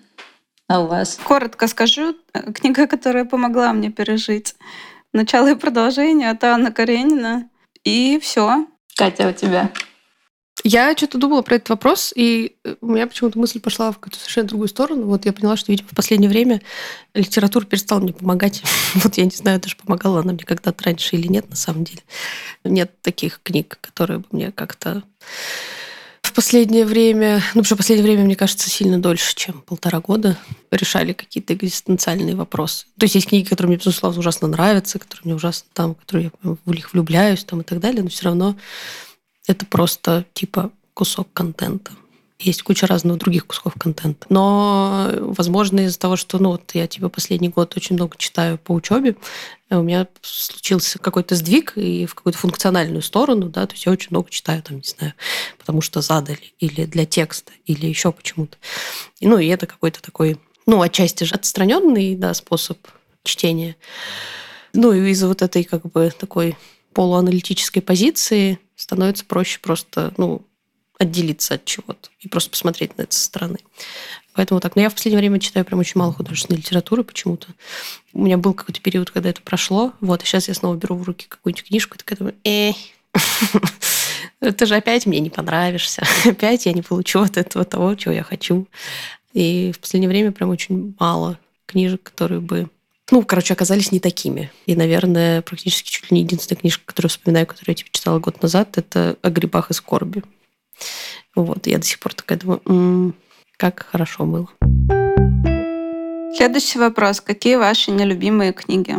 А 0.67 0.81
у 0.81 0.87
вас? 0.87 1.19
Коротко 1.23 1.67
скажу, 1.67 2.15
книга, 2.53 2.85
которая 2.85 3.25
помогла 3.25 3.73
мне 3.73 3.89
пережить 3.89 4.55
начало 5.11 5.51
и 5.51 5.55
продолжение 5.55 6.29
от 6.29 6.43
Анна 6.43 6.71
Каренина. 6.71 7.49
И 7.83 8.19
все. 8.21 8.67
Катя, 8.95 9.27
у 9.27 9.33
тебя? 9.33 9.71
Я 10.63 10.95
что-то 10.95 11.17
думала 11.17 11.41
про 11.41 11.55
этот 11.55 11.69
вопрос, 11.69 12.13
и 12.15 12.55
э, 12.63 12.75
у 12.81 12.87
меня 12.87 13.07
почему-то 13.07 13.39
мысль 13.39 13.59
пошла 13.59 13.91
в 13.91 13.95
какую-то 13.95 14.19
совершенно 14.19 14.47
другую 14.47 14.67
сторону. 14.67 15.07
Вот 15.07 15.25
я 15.25 15.33
поняла, 15.33 15.57
что, 15.57 15.71
видимо, 15.71 15.89
в 15.89 15.95
последнее 15.95 16.29
время 16.29 16.61
литература 17.13 17.65
перестала 17.65 17.99
мне 17.99 18.13
помогать. 18.13 18.61
Вот 18.95 19.17
я 19.17 19.25
не 19.25 19.31
знаю, 19.31 19.59
даже 19.59 19.75
помогала 19.75 20.19
она 20.19 20.33
мне 20.33 20.43
когда-то 20.43 20.83
раньше 20.83 21.15
или 21.15 21.27
нет, 21.27 21.49
на 21.49 21.55
самом 21.55 21.83
деле. 21.83 22.01
Нет 22.63 22.91
таких 23.01 23.39
книг, 23.41 23.79
которые 23.81 24.19
бы 24.19 24.25
мне 24.31 24.51
как-то 24.51 25.03
в 26.21 26.33
последнее 26.33 26.85
время, 26.85 27.43
ну, 27.55 27.63
что 27.63 27.75
последнее 27.75 28.07
время, 28.07 28.23
мне 28.23 28.35
кажется, 28.35 28.69
сильно 28.69 29.01
дольше, 29.01 29.35
чем 29.35 29.61
полтора 29.61 29.99
года 29.99 30.37
решали 30.69 31.13
какие-то 31.13 31.53
экзистенциальные 31.53 32.35
вопросы. 32.35 32.85
То 32.97 33.03
есть 33.03 33.15
есть 33.15 33.27
книги, 33.27 33.49
которые 33.49 33.69
мне, 33.71 33.77
безусловно, 33.77 34.19
ужасно 34.19 34.47
нравятся, 34.47 34.99
которые 34.99 35.21
мне 35.25 35.35
ужасно 35.35 35.67
там, 35.73 35.95
которые 35.95 36.31
я 36.43 36.55
в 36.63 36.71
них 36.71 36.93
влюбляюсь 36.93 37.43
там 37.43 37.61
и 37.61 37.63
так 37.63 37.79
далее, 37.79 38.03
но 38.03 38.09
все 38.09 38.25
равно 38.25 38.55
это 39.47 39.65
просто 39.65 40.25
типа 40.33 40.71
кусок 40.93 41.27
контента. 41.33 41.91
есть 42.41 42.63
куча 42.63 42.87
разных 42.87 43.17
других 43.17 43.45
кусков 43.47 43.73
контента. 43.77 44.25
Но, 44.29 45.09
возможно, 45.19 45.81
из-за 45.81 45.99
того, 45.99 46.15
что 46.15 46.39
ну, 46.39 46.51
вот 46.51 46.71
я 46.73 46.87
типа 46.87 47.09
последний 47.09 47.49
год 47.49 47.75
очень 47.77 47.95
много 47.95 48.17
читаю 48.17 48.57
по 48.57 48.73
учебе, 48.73 49.15
у 49.69 49.81
меня 49.81 50.07
случился 50.21 50.99
какой-то 50.99 51.35
сдвиг 51.35 51.73
и 51.77 52.05
в 52.05 52.15
какую-то 52.15 52.39
функциональную 52.39 53.01
сторону, 53.01 53.47
да, 53.47 53.65
то 53.67 53.73
есть 53.73 53.85
я 53.85 53.91
очень 53.91 54.09
много 54.09 54.29
читаю, 54.29 54.61
там, 54.61 54.77
не 54.77 54.83
знаю, 54.83 55.13
потому 55.57 55.81
что 55.81 56.01
задали, 56.01 56.53
или 56.59 56.85
для 56.85 57.05
текста, 57.05 57.51
или 57.65 57.85
еще 57.85 58.11
почему-то. 58.11 58.57
И, 59.19 59.27
ну, 59.27 59.37
и 59.37 59.47
это 59.47 59.67
какой-то 59.67 60.01
такой, 60.01 60.37
ну, 60.65 60.81
отчасти 60.81 61.23
же 61.23 61.35
отстраненный, 61.35 62.15
да, 62.15 62.33
способ 62.33 62.77
чтения. 63.23 63.75
Ну, 64.73 64.91
и 64.91 65.11
из-за 65.11 65.27
вот 65.27 65.41
этой, 65.41 65.63
как 65.63 65.83
бы, 65.83 66.11
такой 66.17 66.57
полуаналитической 66.93 67.81
позиции 67.81 68.59
становится 68.75 69.25
проще 69.25 69.59
просто, 69.59 70.13
ну, 70.17 70.45
отделиться 70.97 71.55
от 71.55 71.65
чего-то 71.65 72.09
и 72.19 72.27
просто 72.27 72.51
посмотреть 72.51 72.97
на 72.97 73.03
это 73.03 73.15
со 73.15 73.25
стороны. 73.25 73.57
Поэтому 74.33 74.59
так. 74.59 74.75
Но 74.75 74.81
я 74.81 74.89
в 74.89 74.93
последнее 74.93 75.19
время 75.19 75.39
читаю 75.39 75.65
прям 75.65 75.79
очень 75.79 75.99
мало 75.99 76.13
художественной 76.13 76.57
литературы 76.57 77.03
почему-то. 77.03 77.47
У 78.13 78.23
меня 78.23 78.37
был 78.37 78.53
какой-то 78.53 78.81
период, 78.81 79.11
когда 79.11 79.29
это 79.29 79.41
прошло. 79.41 79.93
Вот, 79.99 80.23
и 80.23 80.25
сейчас 80.25 80.47
я 80.47 80.53
снова 80.53 80.75
беру 80.75 80.95
в 80.95 81.03
руки 81.03 81.25
какую-нибудь 81.27 81.67
книжку 81.67 81.95
и 81.95 81.97
такая 81.97 82.17
думаю, 82.17 82.35
эй, 82.43 82.75
ты 84.39 84.65
же 84.65 84.75
опять 84.75 85.05
мне 85.05 85.19
не 85.19 85.29
понравишься. 85.29 86.03
Опять 86.25 86.65
я 86.65 86.73
не 86.73 86.81
получу 86.81 87.19
от 87.19 87.37
этого 87.37 87.65
того, 87.65 87.95
чего 87.95 88.13
я 88.13 88.23
хочу. 88.23 88.67
И 89.33 89.71
в 89.75 89.79
последнее 89.79 90.09
время 90.09 90.31
прям 90.31 90.49
очень 90.49 90.95
мало 90.99 91.37
книжек, 91.65 92.03
которые 92.03 92.41
бы 92.41 92.69
ну, 93.11 93.23
короче, 93.23 93.53
оказались 93.53 93.91
не 93.91 93.99
такими. 93.99 94.51
И, 94.65 94.75
наверное, 94.75 95.41
практически 95.41 95.89
чуть 95.89 96.09
ли 96.09 96.15
не 96.15 96.23
единственная 96.23 96.59
книжка, 96.59 96.83
которую 96.85 97.09
вспоминаю, 97.09 97.45
которую 97.45 97.73
я 97.73 97.75
типа, 97.75 97.89
читала 97.91 98.19
год 98.19 98.41
назад, 98.41 98.77
это 98.77 99.17
«О 99.21 99.29
грибах 99.29 99.69
и 99.69 99.73
скорби». 99.73 100.23
Вот, 101.35 101.67
я 101.67 101.77
до 101.77 101.85
сих 101.85 101.99
пор 101.99 102.13
такая 102.13 102.39
думаю, 102.39 102.61
м-м, 102.65 103.15
как 103.57 103.85
хорошо 103.91 104.25
было. 104.25 104.47
Следующий 106.35 106.79
вопрос. 106.79 107.19
Какие 107.19 107.57
ваши 107.57 107.91
нелюбимые 107.91 108.53
книги? 108.53 108.95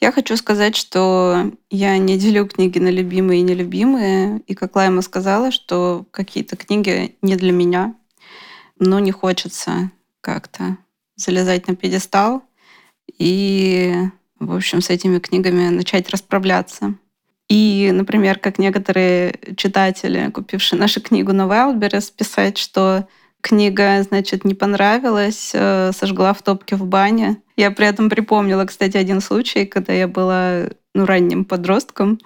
Я 0.00 0.12
хочу 0.12 0.36
сказать, 0.36 0.76
что 0.76 1.50
я 1.70 1.96
не 1.98 2.18
делю 2.18 2.46
книги 2.46 2.78
на 2.78 2.88
любимые 2.88 3.40
и 3.40 3.42
нелюбимые. 3.42 4.42
И 4.46 4.54
как 4.54 4.76
Лайма 4.76 5.00
сказала, 5.02 5.50
что 5.50 6.04
какие-то 6.10 6.56
книги 6.56 7.16
не 7.22 7.34
для 7.36 7.52
меня, 7.52 7.94
но 8.78 8.98
не 8.98 9.10
хочется 9.10 9.90
как-то 10.20 10.76
залезать 11.16 11.66
на 11.66 11.74
пьедестал 11.74 12.42
и, 13.16 13.94
в 14.38 14.54
общем, 14.54 14.80
с 14.80 14.90
этими 14.90 15.18
книгами 15.18 15.68
начать 15.68 16.10
расправляться. 16.10 16.94
И, 17.48 17.90
например, 17.92 18.38
как 18.38 18.58
некоторые 18.58 19.38
читатели, 19.56 20.30
купившие 20.30 20.78
нашу 20.78 21.00
книгу 21.00 21.32
на 21.32 21.42
Wildberries, 21.42 22.12
писать, 22.14 22.58
что 22.58 23.08
книга, 23.40 24.02
значит, 24.02 24.44
не 24.44 24.54
понравилась, 24.54 25.52
э, 25.54 25.92
сожгла 25.92 26.34
в 26.34 26.42
топке 26.42 26.76
в 26.76 26.84
бане. 26.84 27.40
Я 27.56 27.70
при 27.70 27.86
этом 27.86 28.10
припомнила, 28.10 28.64
кстати, 28.64 28.96
один 28.96 29.20
случай, 29.20 29.64
когда 29.64 29.92
я 29.92 30.08
была 30.08 30.68
ну, 30.94 31.06
ранним 31.06 31.44
подростком, 31.44 32.18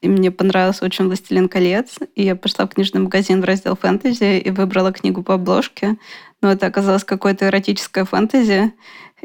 и 0.00 0.08
мне 0.08 0.30
понравился 0.30 0.84
очень 0.84 1.06
«Властелин 1.06 1.48
колец», 1.48 1.96
и 2.14 2.22
я 2.22 2.36
пошла 2.36 2.66
в 2.66 2.70
книжный 2.70 3.00
магазин 3.00 3.40
в 3.40 3.44
раздел 3.44 3.74
фэнтези 3.76 4.38
и 4.38 4.50
выбрала 4.50 4.92
книгу 4.92 5.22
по 5.22 5.34
обложке, 5.34 5.96
но 6.42 6.52
это 6.52 6.66
оказалось 6.66 7.04
какое-то 7.04 7.46
эротическое 7.46 8.04
фэнтези, 8.04 8.74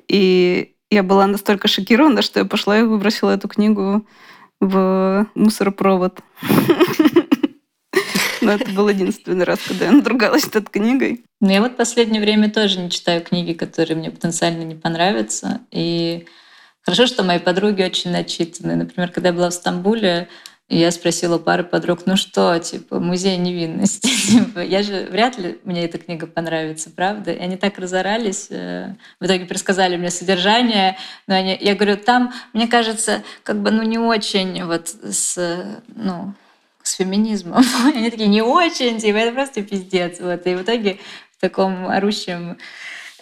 и 0.08 0.72
я 0.93 1.03
была 1.03 1.27
настолько 1.27 1.67
шокирована, 1.67 2.21
что 2.21 2.39
я 2.39 2.45
пошла 2.45 2.79
и 2.79 2.84
выбросила 2.84 3.32
эту 3.32 3.47
книгу 3.47 4.06
в 4.60 5.27
мусоропровод. 5.36 6.19
Но 8.41 8.51
это 8.51 8.69
был 8.71 8.89
единственный 8.89 9.45
раз, 9.45 9.60
когда 9.65 9.86
я 9.86 9.91
надругалась 9.91 10.53
над 10.53 10.69
книгой. 10.69 11.23
Ну, 11.39 11.49
я 11.49 11.62
вот 11.62 11.73
в 11.73 11.75
последнее 11.75 12.21
время 12.21 12.49
тоже 12.49 12.79
не 12.79 12.89
читаю 12.89 13.21
книги, 13.21 13.53
которые 13.53 13.95
мне 13.95 14.12
потенциально 14.12 14.63
не 14.63 14.75
понравятся. 14.75 15.62
И 15.71 16.25
хорошо, 16.82 17.08
что 17.08 17.23
мои 17.23 17.39
подруги 17.39 17.84
очень 17.84 18.12
начитаны. 18.12 18.75
Например, 18.75 19.10
когда 19.10 19.29
я 19.29 19.34
была 19.34 19.49
в 19.49 19.53
Стамбуле, 19.53 20.27
и 20.69 20.78
я 20.78 20.91
спросила 20.91 21.38
пары 21.38 21.63
подруг, 21.63 22.06
ну 22.06 22.15
что, 22.15 22.58
типа, 22.58 22.99
музей 22.99 23.38
невинности. 23.38 24.08
Типа, 24.34 24.60
я 24.60 24.82
же 24.82 25.08
вряд 25.12 25.38
ли 25.38 25.60
мне 25.65 25.84
эта 25.84 25.97
книга 25.97 26.26
понравится, 26.26 26.89
правда? 26.89 27.32
И 27.32 27.39
они 27.39 27.58
так 27.58 27.78
разорались, 27.78 28.47
э, 28.49 28.95
в 29.19 29.26
итоге 29.26 29.45
пересказали 29.45 29.97
мне 29.97 30.10
содержание. 30.10 30.97
Но 31.28 31.36
они, 31.36 31.58
я 31.60 31.76
говорю, 31.76 31.97
там, 31.97 32.34
мне 32.54 32.67
кажется, 32.67 33.23
как 33.43 33.62
бы, 33.62 33.71
ну, 33.71 33.84
не 33.84 33.99
очень 33.99 34.63
вот 34.63 34.88
с, 34.88 35.38
ну, 35.95 36.34
с 36.82 36.93
феминизмом. 36.93 37.63
Они 37.93 38.10
такие, 38.10 38.30
не 38.30 38.41
очень, 38.41 38.99
типа, 38.99 39.17
это 39.17 39.34
просто 39.34 39.63
пиздец. 39.63 40.19
Вот. 40.19 40.47
И 40.47 40.56
в 40.56 40.63
итоге 40.63 40.99
в 41.38 41.41
таком 41.41 41.88
орущем 41.88 42.58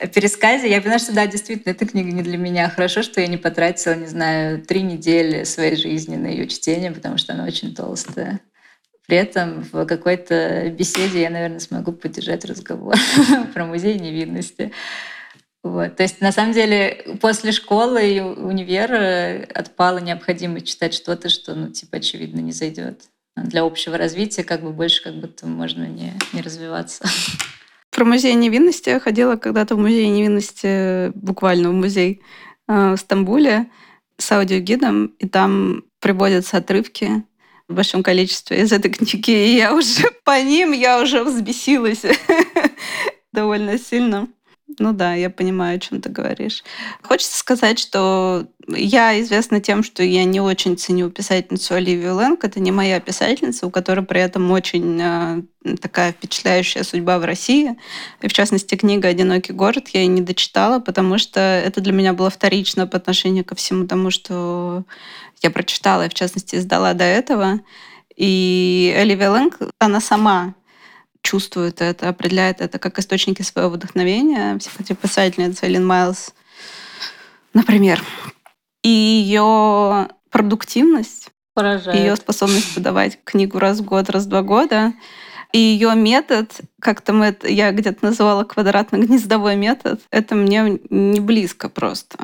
пересказе 0.08 0.70
я 0.70 0.82
поняла, 0.82 1.00
что 1.00 1.14
да, 1.14 1.28
действительно, 1.28 1.72
эта 1.72 1.86
книга 1.86 2.12
не 2.12 2.24
для 2.24 2.38
меня. 2.38 2.70
Хорошо, 2.70 3.04
что 3.04 3.22
я 3.22 3.28
не 3.28 3.38
потратила, 3.38 3.94
не 3.94 4.08
знаю, 4.08 4.64
три 4.64 4.82
недели 4.82 5.44
своей 5.44 5.76
жизни 5.76 6.16
на 6.16 6.28
ее 6.28 6.48
чтение, 6.48 6.92
потому 6.92 7.18
что 7.18 7.34
она 7.34 7.46
очень 7.46 7.76
толстая. 7.76 8.40
При 9.08 9.18
этом 9.18 9.64
в 9.72 9.86
какой-то 9.86 10.70
беседе 10.70 11.22
я, 11.22 11.30
наверное, 11.30 11.60
смогу 11.60 11.92
поддержать 11.92 12.46
разговор 12.46 12.96
про 13.54 13.66
музей 13.66 14.00
невинности. 14.00 14.72
Вот. 15.64 15.96
То 15.96 16.04
есть, 16.04 16.22
на 16.22 16.32
самом 16.32 16.54
деле, 16.54 17.18
после 17.20 17.52
школы 17.52 18.10
и 18.10 18.20
универа 18.20 19.46
отпала 19.54 20.00
необходимость 20.00 20.68
читать 20.68 20.94
что-то, 20.94 21.30
что, 21.30 21.54
ну, 21.54 21.70
типа, 21.70 21.98
очевидно, 21.98 22.40
не 22.40 22.52
зайдет. 22.52 23.02
Для 23.36 23.64
общего 23.64 23.98
развития 23.98 24.44
как 24.44 24.62
бы 24.62 24.72
больше 24.72 25.04
как 25.04 25.16
будто 25.16 25.46
можно 25.46 25.84
не, 25.84 26.14
не 26.34 26.42
развиваться. 26.42 27.06
Про 28.02 28.08
музей 28.08 28.34
невинности 28.34 28.90
я 28.90 29.00
ходила 29.00 29.36
когда-то 29.36 29.76
в 29.76 29.78
музей 29.78 30.08
невинности, 30.08 31.12
буквально 31.16 31.70
в 31.70 31.74
музей 31.74 32.24
э, 32.68 32.94
в 32.94 32.98
Стамбуле 32.98 33.70
с 34.18 34.32
аудиогидом, 34.32 35.14
и 35.20 35.30
там 35.30 35.84
приводятся 36.00 36.58
отрывки 36.58 37.24
в 37.68 37.76
большом 37.76 38.02
количестве 38.02 38.62
из 38.62 38.72
этой 38.72 38.90
книги, 38.90 39.30
и 39.30 39.56
я 39.56 39.76
уже 39.76 40.10
по 40.24 40.42
ним, 40.42 40.72
я 40.72 41.00
уже 41.00 41.24
взбесилась 41.24 42.02
довольно 43.32 43.78
сильно. 43.78 44.28
Ну 44.80 44.94
да, 44.94 45.14
я 45.14 45.30
понимаю, 45.30 45.78
о 45.78 45.80
чем 45.80 46.02
ты 46.02 46.10
говоришь. 46.10 46.64
Хочется 47.02 47.38
сказать, 47.38 47.80
что 47.80 48.48
я 48.68 49.20
известна 49.22 49.60
тем, 49.60 49.84
что 49.84 50.04
я 50.04 50.24
не 50.24 50.40
очень 50.40 50.78
ценю 50.78 51.10
писательницу 51.10 51.76
Оливию 51.76 52.16
Лэнг. 52.16 52.44
Это 52.44 52.60
не 52.60 52.72
моя 52.72 53.00
писательница, 53.00 53.68
у 53.68 53.72
которой 53.72 54.06
при 54.06 54.22
этом 54.22 54.50
очень 54.52 55.00
э, 55.02 55.42
такая 55.78 56.14
впечатляющая 56.14 56.84
судьба 56.84 57.20
в 57.20 57.26
России. 57.26 57.76
И 58.22 58.28
в 58.28 58.34
частности, 58.34 58.76
книга 58.76 59.08
«Одинокий 59.08 59.54
город» 59.54 59.90
я 59.90 60.04
и 60.04 60.08
не 60.08 60.22
дочитала, 60.22 60.80
потому 60.80 61.18
что 61.18 61.40
это 61.40 61.82
для 61.82 61.94
меня 61.94 62.14
было 62.14 62.30
вторично 62.30 62.88
по 62.88 62.98
отношению 62.98 63.44
ко 63.44 63.56
всему 63.56 63.88
тому, 63.88 64.12
что 64.12 64.84
я 65.42 65.52
прочитала 65.52 66.06
и, 66.06 66.10
в 66.10 66.14
частности, 66.14 66.56
издала 66.56 66.94
до 66.94 67.04
этого. 67.04 67.62
И 68.16 68.96
Оливия 68.98 69.32
Лэнг, 69.32 69.58
она 69.80 70.00
сама 70.00 70.54
чувствует 71.32 71.82
это, 71.82 72.10
определяет 72.10 72.60
это 72.60 72.78
как 72.78 73.00
источники 73.00 73.42
своего 73.42 73.70
вдохновения. 73.70 74.58
Психотерапевтительница 74.58 75.66
Эллен 75.66 75.86
Майлз, 75.86 76.34
например. 77.54 78.04
И 78.84 78.90
ее 78.90 80.10
продуктивность, 80.30 81.30
Поражает. 81.54 81.98
ее 81.98 82.18
способность 82.18 82.76
подавать 82.76 83.18
книгу 83.24 83.60
раз 83.60 83.80
в 83.80 83.86
год, 83.86 84.10
раз 84.10 84.26
в 84.26 84.28
два 84.28 84.42
года, 84.42 84.92
и 85.54 85.60
ее 85.60 85.96
метод, 85.96 86.52
как-то 86.82 87.14
мы 87.14 87.38
я 87.44 87.72
где-то 87.72 88.06
называла 88.06 88.44
квадратно-гнездовой 88.44 89.56
метод, 89.56 90.02
это 90.10 90.36
мне 90.36 90.80
не 90.90 91.22
близко 91.22 91.70
просто. 91.70 92.18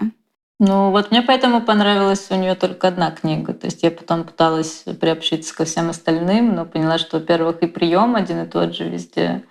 Ну, 0.60 0.89
вот 0.89 1.12
мне 1.12 1.22
поэтому 1.22 1.62
понравилась 1.62 2.28
у 2.32 2.36
нее 2.36 2.56
только 2.56 2.88
одна 2.88 3.12
книга. 3.12 3.54
То 3.54 3.67
есть 3.67 3.84
я 3.84 3.91
потом 3.91 4.24
пыталась 4.24 4.86
приобщиться 5.00 5.56
ко 5.56 5.65
всем 5.65 5.89
остальным, 5.89 6.56
но 6.56 6.65
поняла, 6.65 6.98
что, 6.98 7.20
во-первых, 7.20 7.62
и 7.62 7.67
прием 7.67 8.15
один 8.15 8.43
и 8.43 8.48
тот 8.48 8.76
же 8.76 8.89
везде. 8.89 9.43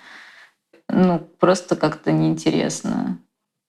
Ну, 0.88 1.20
просто 1.38 1.76
как-то 1.76 2.10
неинтересно. 2.10 3.18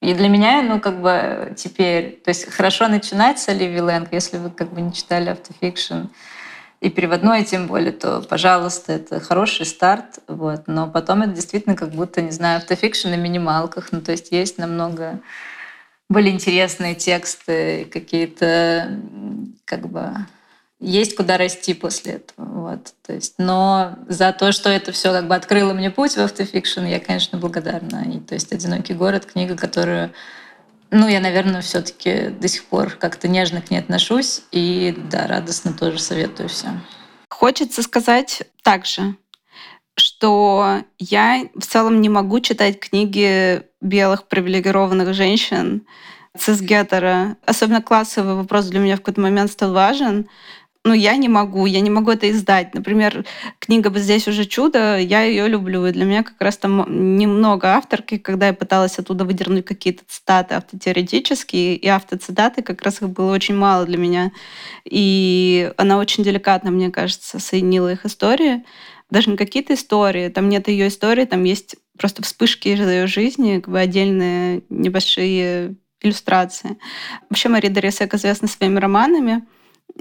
И 0.01 0.13
для 0.15 0.29
меня, 0.29 0.63
ну, 0.63 0.79
как 0.79 1.01
бы 1.01 1.53
теперь... 1.55 2.21
То 2.23 2.29
есть 2.29 2.51
хорошо 2.51 2.87
начинать 2.87 3.39
с 3.39 3.49
Оливии 3.49 3.79
Лэнг, 3.79 4.13
если 4.13 4.37
вы 4.37 4.49
как 4.49 4.73
бы 4.73 4.81
не 4.81 4.93
читали 4.93 5.29
автофикшн, 5.29 6.07
и 6.79 6.89
переводной 6.89 7.43
тем 7.43 7.67
более, 7.67 7.91
то, 7.91 8.21
пожалуйста, 8.21 8.93
это 8.93 9.19
хороший 9.19 9.65
старт. 9.65 10.19
Вот. 10.27 10.63
Но 10.67 10.87
потом 10.87 11.23
это 11.23 11.33
действительно 11.33 11.75
как 11.75 11.89
будто, 11.89 12.21
не 12.21 12.31
знаю, 12.31 12.57
автофикшн 12.57 13.09
на 13.09 13.15
минималках. 13.15 13.91
Ну, 13.91 14.01
то 14.01 14.11
есть 14.11 14.31
есть 14.31 14.57
намного 14.57 15.19
были 16.09 16.29
интересные 16.29 16.95
тексты, 16.95 17.85
какие-то 17.85 18.99
как 19.65 19.89
бы 19.89 20.13
есть 20.79 21.15
куда 21.15 21.37
расти 21.37 21.73
после 21.73 22.13
этого. 22.13 22.69
Вот. 22.69 22.93
То 23.05 23.13
есть, 23.13 23.35
но 23.37 23.97
за 24.07 24.31
то, 24.31 24.51
что 24.51 24.69
это 24.69 24.91
все 24.91 25.11
как 25.11 25.27
бы 25.27 25.35
открыло 25.35 25.73
мне 25.73 25.89
путь 25.89 26.13
в 26.13 26.21
автофикшн, 26.21 26.85
я, 26.85 26.99
конечно, 26.99 27.37
благодарна. 27.37 28.05
И, 28.13 28.19
то 28.19 28.35
есть 28.35 28.53
«Одинокий 28.53 28.93
город»— 28.93 29.25
книга, 29.31 29.55
которую 29.55 30.11
ну, 30.89 31.07
я, 31.07 31.19
наверное, 31.19 31.61
все-таки 31.61 32.29
до 32.29 32.47
сих 32.47 32.63
пор 32.65 32.91
как-то 32.91 33.27
нежно 33.27 33.61
к 33.61 33.71
ней 33.71 33.79
отношусь. 33.79 34.43
И 34.51 34.95
да, 35.11 35.27
радостно 35.27 35.73
тоже 35.73 35.99
советую 35.99 36.47
всем. 36.47 36.81
Хочется 37.29 37.81
сказать 37.81 38.43
также. 38.63 39.15
что 39.97 40.83
я 40.99 41.49
в 41.55 41.65
целом 41.65 42.01
не 42.01 42.09
могу 42.09 42.39
читать 42.39 42.79
книги 42.79 43.63
белых 43.81 44.27
привилегированных 44.27 45.13
женщин, 45.13 45.85
цисгетера. 46.37 47.37
Особенно 47.45 47.81
классовый 47.81 48.35
вопрос 48.35 48.65
для 48.67 48.79
меня 48.79 48.95
в 48.95 48.99
какой-то 48.99 49.21
момент 49.21 49.51
стал 49.51 49.73
важен. 49.73 50.27
Ну, 50.83 50.93
я 50.93 51.17
не 51.17 51.27
могу, 51.27 51.65
я 51.65 51.81
не 51.81 51.89
могу 51.89 52.11
это 52.11 52.29
издать. 52.31 52.73
Например, 52.73 53.25
книга 53.59 53.89
«Вот 53.89 53.99
здесь 53.99 54.25
уже 54.29 54.45
чудо», 54.45 54.97
я 54.97 55.23
ее 55.23 55.49
люблю. 55.49 55.85
И 55.85 55.91
для 55.91 56.05
меня 56.05 56.23
как 56.23 56.39
раз 56.39 56.57
там 56.57 57.17
немного 57.17 57.75
авторки, 57.75 58.17
когда 58.17 58.47
я 58.47 58.53
пыталась 58.53 58.97
оттуда 58.97 59.25
выдернуть 59.25 59.65
какие-то 59.65 60.03
цитаты 60.07 60.55
автотеоретические, 60.55 61.75
и 61.75 61.87
автоцитаты, 61.89 62.61
как 62.61 62.81
раз 62.83 63.01
их 63.01 63.09
было 63.09 63.33
очень 63.33 63.55
мало 63.55 63.85
для 63.85 63.97
меня. 63.97 64.31
И 64.85 65.73
она 65.75 65.97
очень 65.97 66.23
деликатно, 66.23 66.71
мне 66.71 66.89
кажется, 66.89 67.37
соединила 67.39 67.91
их 67.91 68.05
истории. 68.05 68.63
Даже 69.09 69.29
не 69.29 69.35
какие-то 69.35 69.73
истории, 69.73 70.29
там 70.29 70.47
нет 70.47 70.69
ее 70.69 70.87
истории, 70.87 71.25
там 71.25 71.43
есть 71.43 71.75
просто 71.97 72.23
вспышки 72.23 72.69
из 72.69 72.79
ее 72.79 73.07
жизни, 73.07 73.59
как 73.59 73.69
бы 73.69 73.79
отдельные 73.79 74.63
небольшие 74.69 75.75
иллюстрации. 76.01 76.77
Вообще 77.29 77.49
Мари 77.49 77.67
Доресек 77.67 78.13
известна 78.13 78.47
своими 78.47 78.79
романами, 78.79 79.43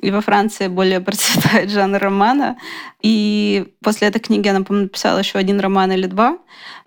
и 0.02 0.10
во 0.10 0.20
Франции 0.20 0.68
более 0.68 1.00
процветает 1.08 1.70
жанр 1.70 1.98
романа. 1.98 2.56
И 3.02 3.72
после 3.82 4.08
этой 4.08 4.20
книги 4.20 4.48
она, 4.48 4.62
по-моему, 4.62 4.86
написала 4.86 5.18
еще 5.18 5.38
один 5.38 5.60
роман 5.60 5.92
или 5.92 6.06
два. 6.06 6.38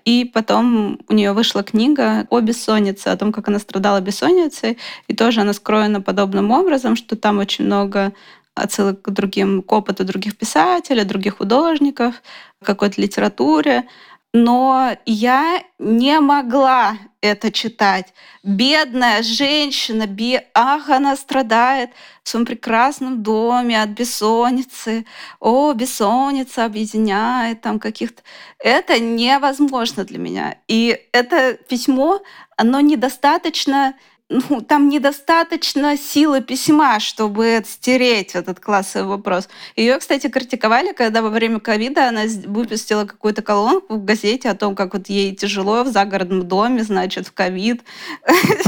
И 0.05 0.26
потом 0.26 0.99
у 1.07 1.14
нее 1.14 1.34
вышла 1.34 1.64
книга 1.64 2.28
о 2.30 2.39
бессоннице, 2.39 3.07
о 3.07 3.18
том, 3.18 3.32
как 3.32 3.47
она 3.47 3.60
страдала 3.60 3.99
бессонницей. 4.01 4.78
И 5.07 5.16
тоже 5.16 5.41
она 5.41 5.53
скроена 5.53 6.01
подобным 6.01 6.51
образом, 6.51 6.95
что 6.95 7.16
там 7.16 7.39
очень 7.39 7.66
много 7.66 8.14
отсылок 8.55 9.01
к 9.01 9.10
другим, 9.10 9.62
к 9.62 9.72
опыту 9.72 10.03
других 10.03 10.38
писателей, 10.38 11.03
других 11.03 11.38
художников, 11.38 12.22
какой-то 12.64 13.01
литературе 13.01 13.86
но 14.34 14.95
я 15.05 15.63
не 15.80 16.19
могла 16.19 16.97
это 17.21 17.51
читать. 17.51 18.13
Бедная 18.43 19.23
женщина, 19.23 20.05
бе... 20.05 20.47
ах, 20.53 20.89
она 20.89 21.15
страдает 21.15 21.89
в 22.23 22.30
своем 22.30 22.45
прекрасном 22.45 23.23
доме 23.23 23.82
от 23.82 23.89
бессонницы. 23.89 25.05
О, 25.39 25.73
бессонница 25.73 26.65
объединяет 26.65 27.61
там 27.61 27.80
каких-то... 27.80 28.21
Это 28.59 28.99
невозможно 28.99 30.05
для 30.05 30.19
меня. 30.19 30.57
И 30.67 31.07
это 31.11 31.53
письмо, 31.67 32.21
оно 32.55 32.80
недостаточно 32.80 33.95
ну, 34.30 34.61
там 34.61 34.89
недостаточно 34.89 35.97
силы 35.97 36.41
письма, 36.41 36.99
чтобы 36.99 37.63
стереть 37.65 38.36
этот 38.36 38.59
классовый 38.59 39.09
вопрос. 39.09 39.49
Ее, 39.75 39.97
кстати, 39.97 40.27
критиковали, 40.27 40.93
когда 40.93 41.23
во 41.23 41.30
время 41.30 41.59
ковида 41.59 42.09
она 42.09 42.21
выпустила 42.45 43.05
какую-то 43.05 43.41
колонку 43.41 43.95
в 43.95 44.05
газете 44.05 44.49
о 44.49 44.55
том, 44.55 44.75
как 44.75 44.93
вот 44.93 45.09
ей 45.09 45.36
тяжело 45.36 45.84
в 45.84 45.88
загородном 45.88 46.47
доме, 46.47 46.84
значит, 46.84 47.27
в 47.27 47.34
ковид 47.34 47.84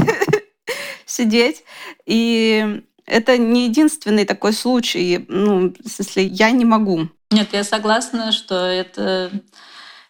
сидеть. 1.06 1.62
И 2.06 2.82
это 3.06 3.38
не 3.38 3.66
единственный 3.66 4.24
такой 4.24 4.52
случай. 4.52 5.24
Ну, 5.28 5.74
в 5.84 5.88
смысле, 5.88 6.24
я 6.24 6.50
не 6.50 6.64
могу. 6.64 7.08
Нет, 7.30 7.50
я 7.52 7.62
согласна, 7.62 8.32
что 8.32 8.66
это 8.66 9.30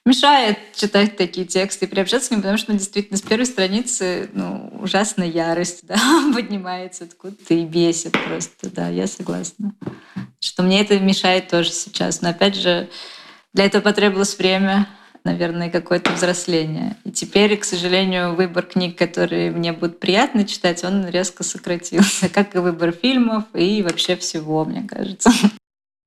мешает 0.04 0.58
читать 0.74 1.16
такие 1.16 1.46
тексты 1.46 1.86
и 1.86 1.88
приобщаться 1.88 2.28
к 2.28 2.30
ним, 2.32 2.40
потому 2.40 2.58
что 2.58 2.72
ну, 2.72 2.78
действительно 2.78 3.16
с 3.16 3.22
первой 3.22 3.46
страницы 3.46 4.30
ну, 4.32 4.72
ужасная 4.80 5.28
ярость 5.28 5.80
да, 5.86 5.96
поднимается 6.34 7.04
откуда-то 7.04 7.54
и 7.54 7.64
бесит 7.64 8.12
просто. 8.12 8.70
Да, 8.70 8.88
я 8.88 9.06
согласна. 9.06 9.74
Что 10.40 10.62
мне 10.62 10.80
это 10.80 10.98
мешает 10.98 11.48
тоже 11.48 11.70
сейчас. 11.70 12.20
Но 12.20 12.30
опять 12.30 12.56
же, 12.56 12.88
для 13.52 13.66
этого 13.66 13.82
потребовалось 13.82 14.36
время, 14.36 14.88
наверное, 15.24 15.70
какое-то 15.70 16.12
взросление. 16.12 16.96
И 17.04 17.12
теперь, 17.12 17.56
к 17.56 17.64
сожалению, 17.64 18.34
выбор 18.34 18.64
книг, 18.64 18.98
которые 18.98 19.52
мне 19.52 19.72
будут 19.72 20.00
приятно 20.00 20.44
читать, 20.44 20.82
он 20.82 21.08
резко 21.08 21.44
сократился, 21.44 22.28
как 22.28 22.56
и 22.56 22.58
выбор 22.58 22.90
фильмов 22.90 23.44
и 23.54 23.82
вообще 23.82 24.16
всего, 24.16 24.64
мне 24.64 24.82
кажется. 24.82 25.30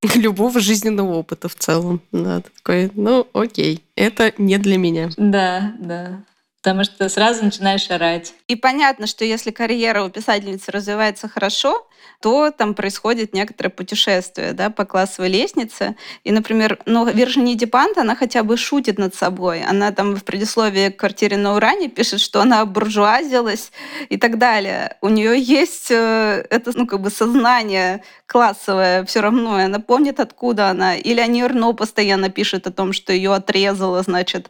любого 0.15 0.59
жизненного 0.59 1.13
опыта 1.13 1.47
в 1.47 1.55
целом. 1.55 2.01
Да, 2.11 2.41
такой, 2.41 2.91
ну 2.93 3.27
окей, 3.33 3.84
это 3.95 4.33
не 4.37 4.57
для 4.57 4.77
меня. 4.77 5.09
Да, 5.17 5.73
да. 5.79 6.21
Потому 6.65 6.83
что 6.83 7.07
сразу 7.09 7.45
начинаешь 7.45 7.91
орать. 7.91 8.33
И 8.47 8.55
понятно, 8.55 9.05
что 9.05 9.23
если 9.23 9.51
карьера 9.51 10.03
у 10.03 10.09
писательницы 10.09 10.71
развивается 10.71 11.29
хорошо, 11.29 11.85
то 12.21 12.49
там 12.49 12.73
происходит 12.73 13.35
некоторое 13.35 13.69
путешествие 13.69 14.53
да, 14.53 14.71
по 14.71 14.83
классовой 14.83 15.29
лестнице. 15.29 15.95
И, 16.23 16.31
например, 16.31 16.79
ну, 16.87 17.05
Виржини 17.05 17.53
Депант, 17.53 17.99
она 17.99 18.15
хотя 18.15 18.41
бы 18.41 18.57
шутит 18.57 18.97
над 18.97 19.13
собой. 19.13 19.63
Она 19.63 19.91
там 19.91 20.15
в 20.15 20.23
предисловии 20.23 20.89
к 20.89 20.97
«Квартире 20.97 21.37
на 21.37 21.55
Уране» 21.55 21.87
пишет, 21.87 22.19
что 22.19 22.41
она 22.41 22.65
буржуазилась 22.65 23.71
и 24.09 24.17
так 24.17 24.39
далее. 24.39 24.97
У 25.01 25.09
нее 25.09 25.39
есть 25.39 25.91
э, 25.91 26.47
это 26.49 26.71
ну, 26.73 26.87
как 26.87 27.01
бы 27.01 27.11
сознание 27.11 28.01
классовое 28.25 29.05
все 29.05 29.21
равно, 29.21 29.59
и 29.59 29.65
она 29.65 29.79
помнит, 29.79 30.19
откуда 30.19 30.69
она. 30.69 30.95
Или 30.95 31.19
Ани 31.19 31.43
Эрно 31.43 31.73
постоянно 31.73 32.29
пишет 32.29 32.65
о 32.65 32.71
том, 32.71 32.91
что 32.91 33.13
ее 33.13 33.35
отрезало, 33.35 34.01
значит, 34.01 34.49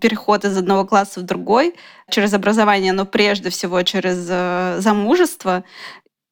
переход 0.00 0.44
из 0.44 0.56
одного 0.56 0.84
класса 0.84 1.20
в 1.20 1.24
другой 1.24 1.43
через 2.10 2.34
образование, 2.34 2.92
но 2.92 3.06
прежде 3.06 3.50
всего 3.50 3.82
через 3.82 4.26
э, 4.28 4.76
замужество 4.80 5.64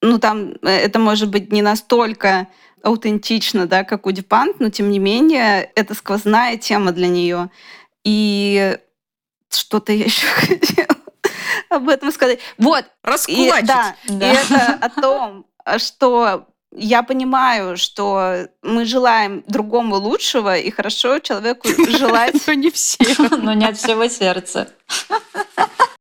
ну 0.02 0.18
там 0.18 0.54
э, 0.62 0.68
это 0.68 0.98
может 0.98 1.30
быть 1.30 1.50
не 1.50 1.62
настолько 1.62 2.48
аутентично, 2.82 3.66
да, 3.66 3.84
как 3.84 4.06
у 4.06 4.10
Дюпант, 4.10 4.58
но 4.58 4.68
тем 4.68 4.90
не 4.90 4.98
менее 4.98 5.70
это 5.76 5.94
сквозная 5.94 6.56
тема 6.56 6.90
для 6.92 7.06
нее. 7.06 7.48
И 8.04 8.76
что-то 9.48 9.92
я 9.92 10.04
еще 10.04 10.26
хотела 10.34 10.96
об 11.70 11.88
этом 11.88 12.10
сказать. 12.10 12.40
Вот. 12.58 12.84
Раскулачить. 13.02 13.64
И, 13.64 13.66
да, 13.66 13.96
да. 14.08 14.32
И 14.32 14.34
это 14.34 14.74
о 14.74 14.88
том, 15.00 15.46
что 15.78 16.48
я 16.74 17.02
понимаю, 17.02 17.76
что 17.76 18.48
мы 18.62 18.84
желаем 18.84 19.44
другому 19.46 19.96
лучшего, 19.96 20.56
и 20.56 20.70
хорошо 20.70 21.18
человеку 21.18 21.68
желать... 21.88 22.46
Но 22.46 22.52
не 22.54 22.70
все. 22.70 23.04
Но 23.30 23.52
не 23.52 23.66
от 23.66 23.76
всего 23.76 24.08
сердца. 24.08 24.68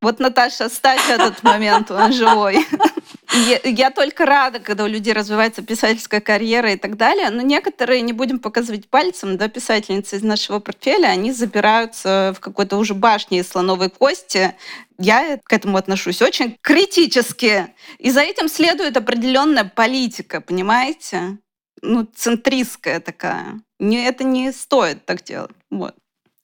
Вот, 0.02 0.20
Наташа, 0.20 0.70
ставь 0.70 1.10
этот 1.10 1.44
момент, 1.44 1.92
он 1.92 2.12
живой. 2.12 2.66
Я, 3.34 3.60
я 3.64 3.92
только 3.92 4.26
рада, 4.26 4.60
когда 4.60 4.84
у 4.84 4.88
людей 4.88 5.14
развивается 5.14 5.62
писательская 5.62 6.20
карьера 6.20 6.74
и 6.74 6.78
так 6.78 6.98
далее, 6.98 7.30
но 7.30 7.42
некоторые, 7.42 8.02
не 8.02 8.12
будем 8.12 8.40
показывать 8.40 8.90
пальцем, 8.90 9.38
да, 9.38 9.48
писательницы 9.48 10.18
из 10.18 10.24
нашего 10.24 10.60
портфеля, 10.60 11.08
они 11.08 11.32
забираются 11.32 12.34
в 12.36 12.42
какой-то 12.42 12.78
уже 12.78 12.94
башне 12.94 13.40
из 13.40 13.48
слоновой 13.48 13.90
кости. 13.90 14.54
Я 15.00 15.40
к 15.44 15.54
этому 15.54 15.78
отношусь 15.78 16.22
очень 16.22 16.58
критически. 16.62 17.74
И 18.00 18.12
за 18.12 18.22
этим 18.22 18.50
следует 18.50 18.98
определенная 18.98 19.64
политика, 19.64 20.42
понимаете? 20.42 21.38
Ну, 21.82 22.06
центристская 22.14 23.00
такая. 23.00 23.62
Не, 23.80 24.06
это 24.06 24.24
не 24.24 24.52
стоит 24.52 25.06
так 25.06 25.24
делать. 25.24 25.52
Вот. 25.70 25.96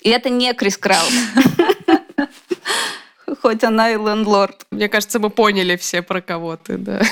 И 0.02 0.10
это 0.10 0.30
не 0.30 0.54
Крис 0.54 0.78
Краус. 0.78 1.12
хоть 3.42 3.64
она 3.64 3.92
и 3.92 3.96
лендлорд. 3.96 4.66
Мне 4.72 4.90
кажется, 4.90 5.20
мы 5.20 5.30
поняли 5.30 5.76
все 5.76 6.02
про 6.02 6.22
кого 6.22 6.58
ты, 6.58 6.78
да. 6.78 7.02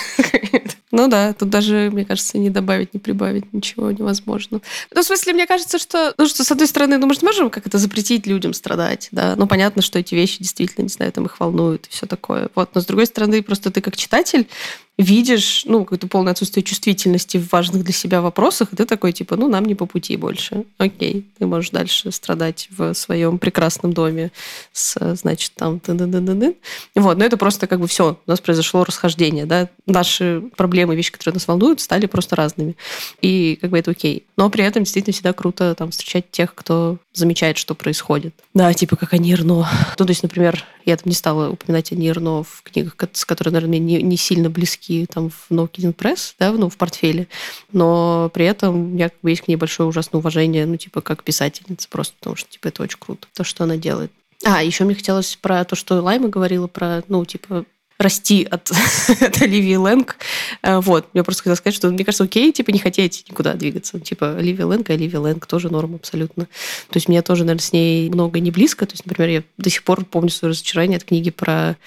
Ну 0.91 1.09
да, 1.09 1.33
тут 1.33 1.49
даже, 1.49 1.89
мне 1.91 2.05
кажется, 2.05 2.37
не 2.37 2.49
добавить, 2.49 2.93
не 2.93 3.01
прибавить 3.01 3.51
ничего 3.51 3.91
невозможно. 3.91 4.61
Ну, 4.93 5.01
в 5.01 5.05
смысле, 5.05 5.33
мне 5.33 5.45
кажется, 5.45 5.77
что, 5.77 6.13
ну, 6.17 6.25
что 6.25 6.45
с 6.45 6.51
одной 6.53 6.67
стороны, 6.67 6.97
ну, 6.97 7.05
мы 7.05 7.13
же 7.15 7.19
можем 7.21 7.49
как 7.49 7.67
это 7.67 7.77
запретить 7.77 8.25
людям 8.25 8.53
страдать, 8.53 9.09
да. 9.11 9.35
Ну, 9.35 9.45
понятно, 9.45 9.81
что 9.81 9.99
эти 9.99 10.15
вещи 10.15 10.37
действительно, 10.39 10.83
не 10.83 10.89
знаю, 10.89 11.11
там 11.11 11.25
их 11.25 11.37
волнуют 11.37 11.87
и 11.87 11.89
все 11.89 12.05
такое. 12.05 12.49
Вот. 12.55 12.69
Но 12.75 12.79
с 12.79 12.85
другой 12.85 13.07
стороны, 13.07 13.43
просто 13.43 13.71
ты 13.71 13.81
как 13.81 13.97
читатель 13.97 14.47
видишь, 14.97 15.63
ну, 15.65 15.83
какое-то 15.83 16.07
полное 16.07 16.31
отсутствие 16.31 16.63
чувствительности 16.63 17.37
в 17.37 17.51
важных 17.51 17.83
для 17.83 17.93
себя 17.93 18.21
вопросах, 18.21 18.71
и 18.71 18.75
ты 18.75 18.85
такой, 18.85 19.11
типа, 19.11 19.35
ну, 19.35 19.49
нам 19.49 19.65
не 19.65 19.75
по 19.75 19.85
пути 19.85 20.15
больше. 20.15 20.65
Окей, 20.77 21.25
ты 21.37 21.45
можешь 21.45 21.71
дальше 21.71 22.11
страдать 22.11 22.69
в 22.71 22.93
своем 22.93 23.37
прекрасном 23.37 23.93
доме 23.93 24.31
с, 24.71 25.15
значит, 25.15 25.51
там... 25.55 25.81
Вот, 26.95 27.17
но 27.17 27.25
это 27.25 27.37
просто 27.37 27.67
как 27.67 27.79
бы 27.79 27.87
все, 27.87 28.17
у 28.25 28.29
нас 28.29 28.39
произошло 28.39 28.83
расхождение, 28.83 29.45
да, 29.45 29.69
наши 29.85 30.43
проблемы, 30.55 30.95
вещи, 30.95 31.11
которые 31.11 31.33
нас 31.35 31.47
волнуют, 31.47 31.81
стали 31.81 32.05
просто 32.05 32.35
разными. 32.35 32.75
И 33.21 33.57
как 33.61 33.71
бы 33.71 33.79
это 33.79 33.91
окей. 33.91 34.25
Но 34.37 34.49
при 34.49 34.63
этом 34.63 34.83
действительно 34.83 35.13
всегда 35.13 35.33
круто 35.33 35.75
там 35.75 35.91
встречать 35.91 36.31
тех, 36.31 36.55
кто 36.55 36.97
замечает, 37.15 37.57
что 37.57 37.75
происходит. 37.75 38.33
Да, 38.53 38.73
типа 38.73 38.95
как 38.95 39.13
Ани 39.13 39.33
Эрно. 39.33 39.67
Ну, 39.97 40.05
то 40.05 40.11
есть, 40.11 40.23
например, 40.23 40.63
я 40.85 40.97
там 40.97 41.09
не 41.09 41.15
стала 41.15 41.49
упоминать 41.49 41.91
Ани 41.91 42.07
Эрно 42.07 42.43
в 42.43 42.61
книгах, 42.63 42.95
с 43.13 43.25
которыми, 43.25 43.53
наверное, 43.53 43.79
не, 43.79 44.01
не 44.01 44.17
сильно 44.17 44.49
близки 44.49 45.05
там 45.05 45.29
в 45.29 45.51
No 45.51 45.69
Kidding 45.69 45.95
Press, 45.95 46.33
да, 46.39 46.51
ну, 46.51 46.69
в 46.69 46.77
портфеле. 46.77 47.27
Но 47.71 48.29
при 48.33 48.45
этом 48.45 48.75
у 48.75 48.87
меня 48.87 49.09
как 49.09 49.19
бы 49.21 49.29
есть 49.29 49.43
к 49.43 49.47
ней 49.47 49.55
большое 49.55 49.87
ужасное 49.87 50.19
уважение, 50.19 50.65
ну, 50.65 50.77
типа, 50.77 51.01
как 51.01 51.23
писательница, 51.23 51.87
просто 51.89 52.13
потому 52.19 52.35
что, 52.35 52.49
типа, 52.49 52.67
это 52.67 52.83
очень 52.83 52.99
круто, 52.99 53.27
то, 53.33 53.43
что 53.43 53.63
она 53.63 53.77
делает. 53.77 54.11
А, 54.43 54.61
еще 54.61 54.83
мне 54.83 54.95
хотелось 54.95 55.35
про 55.35 55.63
то, 55.63 55.75
что 55.75 56.01
Лайма 56.01 56.27
говорила, 56.27 56.67
про, 56.67 57.03
ну, 57.07 57.23
типа, 57.25 57.65
расти 57.97 58.47
от, 58.49 58.71
от 59.21 59.41
Оливии 59.41 59.75
Лэнг. 59.75 60.17
Э, 60.61 60.79
вот. 60.79 61.07
Я 61.13 61.23
просто 61.23 61.43
хотела 61.43 61.55
сказать, 61.55 61.75
что 61.75 61.89
мне 61.89 62.03
кажется, 62.03 62.23
окей, 62.23 62.51
типа, 62.51 62.71
не 62.71 62.79
хотеть 62.79 63.25
никуда 63.29 63.53
двигаться. 63.53 63.99
Типа, 63.99 64.35
Оливия 64.37 64.65
Лэнг 64.65 64.89
и 64.89 64.93
Оливия 64.93 65.19
Лэнг 65.19 65.45
тоже 65.45 65.69
норм 65.69 65.95
абсолютно. 65.95 66.45
То 66.45 66.97
есть, 66.97 67.07
мне 67.07 67.21
тоже, 67.21 67.43
наверное, 67.43 67.63
с 67.63 67.73
ней 67.73 68.09
много 68.09 68.39
не 68.39 68.51
близко. 68.51 68.85
То 68.85 68.93
есть, 68.93 69.05
например, 69.05 69.29
я 69.29 69.43
до 69.57 69.69
сих 69.69 69.83
пор 69.83 70.03
помню 70.05 70.29
свое 70.29 70.51
разочарование 70.51 70.97
от 70.97 71.03
книги 71.03 71.29
про 71.29 71.77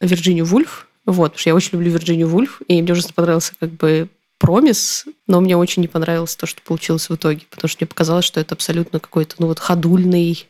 Вирджинию 0.00 0.44
Вульф. 0.44 0.88
Вот, 1.04 1.32
потому 1.32 1.38
что 1.38 1.50
я 1.50 1.54
очень 1.54 1.70
люблю 1.72 1.90
Вирджинию 1.90 2.28
Вульф, 2.28 2.62
и 2.68 2.80
мне 2.80 2.92
ужасно 2.92 3.12
понравился 3.14 3.54
как 3.58 3.72
бы 3.72 4.08
промис, 4.38 5.04
но 5.26 5.40
мне 5.40 5.56
очень 5.56 5.82
не 5.82 5.88
понравилось 5.88 6.36
то, 6.36 6.46
что 6.46 6.62
получилось 6.62 7.08
в 7.08 7.14
итоге, 7.14 7.42
потому 7.50 7.68
что 7.68 7.78
мне 7.80 7.88
показалось, 7.88 8.24
что 8.24 8.40
это 8.40 8.54
абсолютно 8.54 9.00
какой-то, 9.00 9.36
ну 9.38 9.46
вот, 9.46 9.58
ходульный 9.58 10.46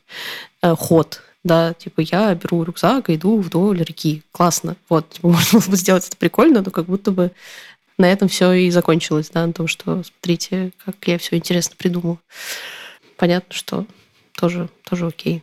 э, 0.63 0.75
ход 0.75 1.23
да, 1.45 1.75
типа 1.75 2.01
я 2.01 2.35
беру 2.35 2.63
рюкзак 2.63 3.11
и 3.11 3.17
иду 3.17 3.39
вдоль 3.41 3.83
реки. 3.83 4.23
Классно. 4.33 4.77
Вот, 4.89 5.11
типа, 5.11 5.29
можно 5.31 5.59
было 5.59 5.71
бы 5.71 5.77
сделать 5.77 6.07
это 6.07 6.17
прикольно, 6.17 6.63
но 6.63 6.71
как 6.71 6.87
будто 6.87 7.11
бы 7.11 7.33
на 7.99 8.11
этом 8.11 8.29
все 8.29 8.53
и 8.53 8.71
закончилось, 8.71 9.31
да, 9.33 9.47
на 9.47 9.53
том, 9.53 9.67
что 9.67 10.03
смотрите, 10.03 10.73
как 10.85 10.97
я 11.07 11.19
все 11.19 11.37
интересно 11.37 11.75
придумал. 11.77 12.19
Понятно, 13.17 13.55
что 13.55 13.87
тоже, 14.35 14.69
тоже 14.85 15.07
окей. 15.07 15.43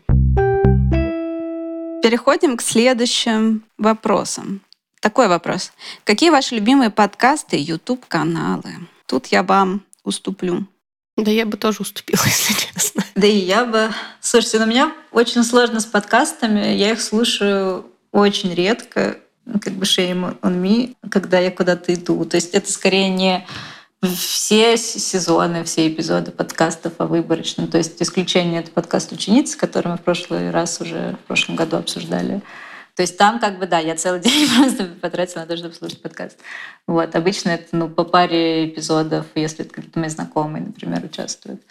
Переходим 2.01 2.57
к 2.57 2.61
следующим 2.61 3.63
вопросам. 3.77 4.61
Такой 4.99 5.27
вопрос. 5.27 5.71
Какие 6.03 6.29
ваши 6.29 6.55
любимые 6.55 6.89
подкасты 6.89 7.57
и 7.57 7.61
YouTube-каналы? 7.61 8.71
Тут 9.05 9.27
я 9.27 9.43
вам 9.43 9.83
уступлю. 10.03 10.65
Да 11.23 11.31
я 11.31 11.45
бы 11.45 11.57
тоже 11.57 11.79
уступила, 11.81 12.21
если 12.25 12.53
честно. 12.53 13.03
Да 13.15 13.27
и 13.27 13.37
я 13.37 13.65
бы... 13.65 13.89
Слушайте, 14.21 14.59
ну, 14.59 14.65
у 14.65 14.67
меня 14.67 14.91
очень 15.11 15.43
сложно 15.43 15.79
с 15.79 15.85
подкастами. 15.85 16.75
Я 16.75 16.91
их 16.91 17.01
слушаю 17.01 17.85
очень 18.11 18.53
редко, 18.53 19.17
как 19.61 19.73
бы 19.73 19.85
shame 19.85 20.39
on 20.41 20.61
me, 20.61 20.95
когда 21.09 21.39
я 21.39 21.51
куда-то 21.51 21.93
иду. 21.93 22.23
То 22.25 22.35
есть 22.35 22.53
это 22.53 22.71
скорее 22.71 23.09
не 23.09 23.45
все 24.01 24.77
сезоны, 24.77 25.63
все 25.63 25.87
эпизоды 25.87 26.31
подкастов, 26.31 26.93
а 26.99 27.05
выборочно. 27.05 27.67
То 27.67 27.77
есть 27.77 28.01
исключение— 28.01 28.59
это 28.61 28.71
подкаст 28.71 29.11
«Ученицы», 29.11 29.57
который 29.57 29.89
мы 29.89 29.97
в 29.97 30.01
прошлый 30.01 30.51
раз 30.51 30.79
уже 30.79 31.17
в 31.23 31.27
прошлом 31.27 31.55
году 31.55 31.77
обсуждали. 31.77 32.41
То 32.99 33.03
есть 33.03 33.17
там 33.17 33.39
как 33.39 33.59
бы, 33.59 33.65
да, 33.65 33.79
я 33.79 33.95
целый 33.95 34.19
день 34.19 34.45
просто 34.53 34.83
потратила 34.99 35.39
на 35.39 35.45
то, 35.45 35.55
чтобы 35.55 35.73
слушать 35.73 36.01
подкаст. 36.01 36.37
Вот. 36.85 37.15
Обычно 37.15 37.51
это 37.51 37.67
ну, 37.71 37.87
по 37.87 38.03
паре 38.03 38.67
эпизодов, 38.67 39.25
если 39.35 39.63
какие-то 39.63 39.97
мои 39.99 40.09
знакомые, 40.09 40.65
например, 40.65 41.05
участвуют. 41.05 41.61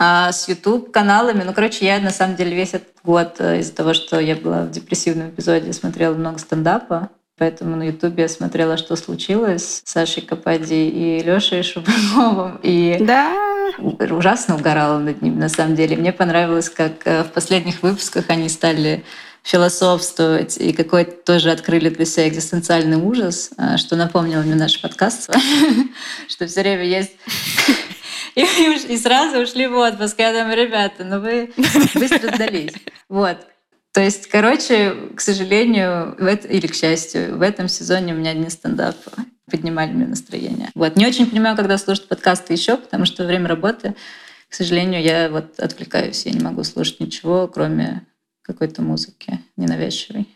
А 0.00 0.32
с 0.32 0.48
YouTube-каналами, 0.48 1.44
ну, 1.44 1.52
короче, 1.52 1.86
я 1.86 2.00
на 2.00 2.10
самом 2.10 2.34
деле 2.34 2.56
весь 2.56 2.74
этот 2.74 2.96
год 3.04 3.36
э, 3.38 3.60
из-за 3.60 3.76
того, 3.76 3.94
что 3.94 4.18
я 4.18 4.34
была 4.34 4.62
в 4.62 4.72
депрессивном 4.72 5.30
эпизоде, 5.30 5.72
смотрела 5.72 6.14
много 6.14 6.40
стендапа, 6.40 7.10
Поэтому 7.38 7.74
на 7.74 7.84
Ютубе 7.84 8.24
я 8.24 8.28
смотрела, 8.28 8.76
что 8.76 8.96
случилось 8.96 9.80
с 9.82 9.90
Сашей 9.90 10.22
Капади 10.22 10.74
и 10.74 11.22
Лешей 11.22 11.62
Шубановым. 11.62 12.58
И 12.62 12.98
да. 13.00 13.34
ужасно 13.78 14.56
угорала 14.56 14.98
над 14.98 15.22
ним, 15.22 15.38
на 15.38 15.48
самом 15.48 15.74
деле. 15.74 15.96
Мне 15.96 16.12
понравилось, 16.12 16.68
как 16.68 17.06
э, 17.06 17.22
в 17.22 17.28
последних 17.28 17.82
выпусках 17.82 18.26
они 18.28 18.50
стали 18.50 19.04
философствовать 19.42 20.58
и 20.58 20.72
какой-то 20.72 21.12
тоже 21.12 21.50
открыли 21.50 21.88
для 21.88 22.04
себя 22.04 22.28
экзистенциальный 22.28 22.96
ужас, 22.96 23.50
а, 23.56 23.78
что 23.78 23.96
напомнило 23.96 24.42
мне 24.42 24.54
наш 24.54 24.80
подкаст, 24.80 25.30
что 26.28 26.46
все 26.46 26.60
время 26.60 26.84
есть 26.84 27.12
и 28.34 28.96
сразу 28.98 29.38
ушли 29.38 29.66
в 29.66 29.76
отпуск. 29.76 30.18
Я 30.18 30.32
думаю, 30.32 30.56
ребята, 30.56 31.04
ну 31.04 31.20
вы 31.20 31.52
быстро 31.94 32.34
сдались. 32.34 32.72
Вот. 33.08 33.38
То 33.92 34.00
есть, 34.00 34.28
короче, 34.28 34.94
к 35.16 35.20
сожалению, 35.20 36.14
в 36.16 36.24
это, 36.24 36.46
или 36.46 36.68
к 36.68 36.74
счастью, 36.74 37.36
в 37.38 37.42
этом 37.42 37.66
сезоне 37.66 38.14
у 38.14 38.16
меня 38.16 38.32
не 38.34 38.48
стендап 38.48 38.96
поднимали 39.50 39.90
мне 39.90 40.06
настроение. 40.06 40.70
Вот. 40.74 40.94
Не 40.94 41.06
очень 41.06 41.28
понимаю, 41.28 41.56
когда 41.56 41.76
слушать 41.76 42.06
подкасты 42.06 42.52
еще, 42.52 42.76
потому 42.76 43.04
что 43.04 43.24
во 43.24 43.26
время 43.26 43.48
работы, 43.48 43.96
к 44.48 44.54
сожалению, 44.54 45.02
я 45.02 45.28
вот 45.28 45.58
отвлекаюсь, 45.58 46.24
я 46.24 46.32
не 46.32 46.40
могу 46.40 46.62
слушать 46.62 47.00
ничего, 47.00 47.48
кроме 47.48 48.06
какой-то 48.52 48.82
музыки 48.82 49.40
ненавязчивой. 49.56 50.26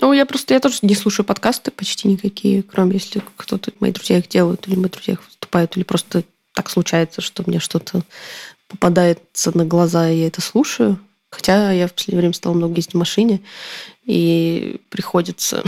Ну, 0.00 0.12
я 0.12 0.26
просто, 0.26 0.54
я 0.54 0.60
тоже 0.60 0.78
не 0.82 0.94
слушаю 0.94 1.26
подкасты 1.26 1.70
почти 1.70 2.08
никакие, 2.08 2.62
кроме 2.62 2.94
если 2.94 3.22
кто-то, 3.36 3.72
мои 3.80 3.92
друзья 3.92 4.18
их 4.18 4.28
делают, 4.28 4.66
или 4.66 4.74
мои 4.74 4.90
друзья 4.90 5.14
их 5.14 5.24
выступают, 5.24 5.76
или 5.76 5.84
просто 5.84 6.24
так 6.54 6.70
случается, 6.70 7.20
что 7.20 7.44
мне 7.46 7.60
что-то 7.60 8.02
попадается 8.68 9.56
на 9.56 9.64
глаза, 9.64 10.10
и 10.10 10.18
я 10.18 10.26
это 10.26 10.40
слушаю. 10.40 10.98
Хотя 11.30 11.72
я 11.72 11.88
в 11.88 11.94
последнее 11.94 12.20
время 12.20 12.34
стала 12.34 12.52
много 12.52 12.76
ездить 12.76 12.94
в 12.94 12.98
машине, 12.98 13.40
и 14.04 14.80
приходится 14.90 15.62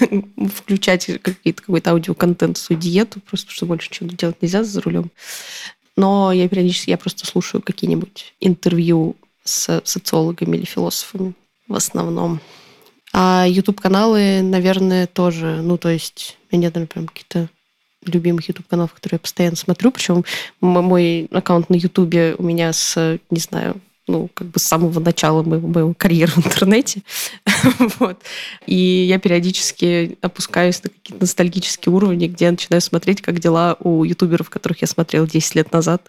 включать 0.54 1.06
какие-то, 1.22 1.62
какой-то 1.62 1.90
аудиоконтент 1.90 2.56
в 2.56 2.60
свою 2.60 2.80
диету, 2.80 3.20
просто 3.20 3.46
потому 3.46 3.56
что 3.56 3.66
больше 3.66 3.88
ничего 3.90 4.08
делать 4.08 4.42
нельзя 4.42 4.64
за 4.64 4.80
рулем. 4.80 5.10
Но 5.96 6.32
я 6.32 6.48
периодически, 6.48 6.90
я 6.90 6.98
просто 6.98 7.26
слушаю 7.26 7.62
какие-нибудь 7.62 8.34
интервью 8.40 9.16
с 9.46 9.80
социологами 9.84 10.56
или 10.56 10.64
философами 10.64 11.34
в 11.68 11.74
основном. 11.74 12.40
А 13.12 13.46
YouTube-каналы, 13.48 14.42
наверное, 14.42 15.06
тоже, 15.06 15.60
ну, 15.62 15.78
то 15.78 15.88
есть, 15.88 16.36
у 16.50 16.56
меня 16.56 16.66
нет, 16.66 16.74
например, 16.74 17.08
каких-то 17.08 17.48
любимых 18.04 18.48
YouTube-каналов, 18.48 18.92
которые 18.92 19.16
я 19.16 19.20
постоянно 19.20 19.56
смотрю. 19.56 19.90
Причем 19.90 20.24
мой 20.60 21.28
аккаунт 21.32 21.70
на 21.70 21.74
YouTube 21.74 22.38
у 22.38 22.42
меня 22.42 22.72
с, 22.72 23.18
не 23.30 23.40
знаю, 23.40 23.80
ну, 24.06 24.28
как 24.32 24.48
бы 24.48 24.60
с 24.60 24.62
самого 24.62 25.00
начала 25.00 25.42
моего, 25.42 25.66
моего 25.66 25.94
карьеры 25.94 26.32
в 26.32 26.46
интернете. 26.46 27.02
вот. 27.98 28.22
И 28.66 28.74
я 28.74 29.18
периодически 29.18 30.16
опускаюсь 30.20 30.82
на 30.84 30.90
какие-то 30.90 31.24
ностальгические 31.24 31.92
уровни, 31.92 32.28
где 32.28 32.46
я 32.46 32.50
начинаю 32.52 32.80
смотреть, 32.80 33.20
как 33.20 33.40
дела 33.40 33.76
у 33.80 34.04
ютуберов, 34.04 34.48
которых 34.50 34.82
я 34.82 34.86
смотрела 34.86 35.26
10 35.26 35.54
лет 35.56 35.72
назад 35.72 36.08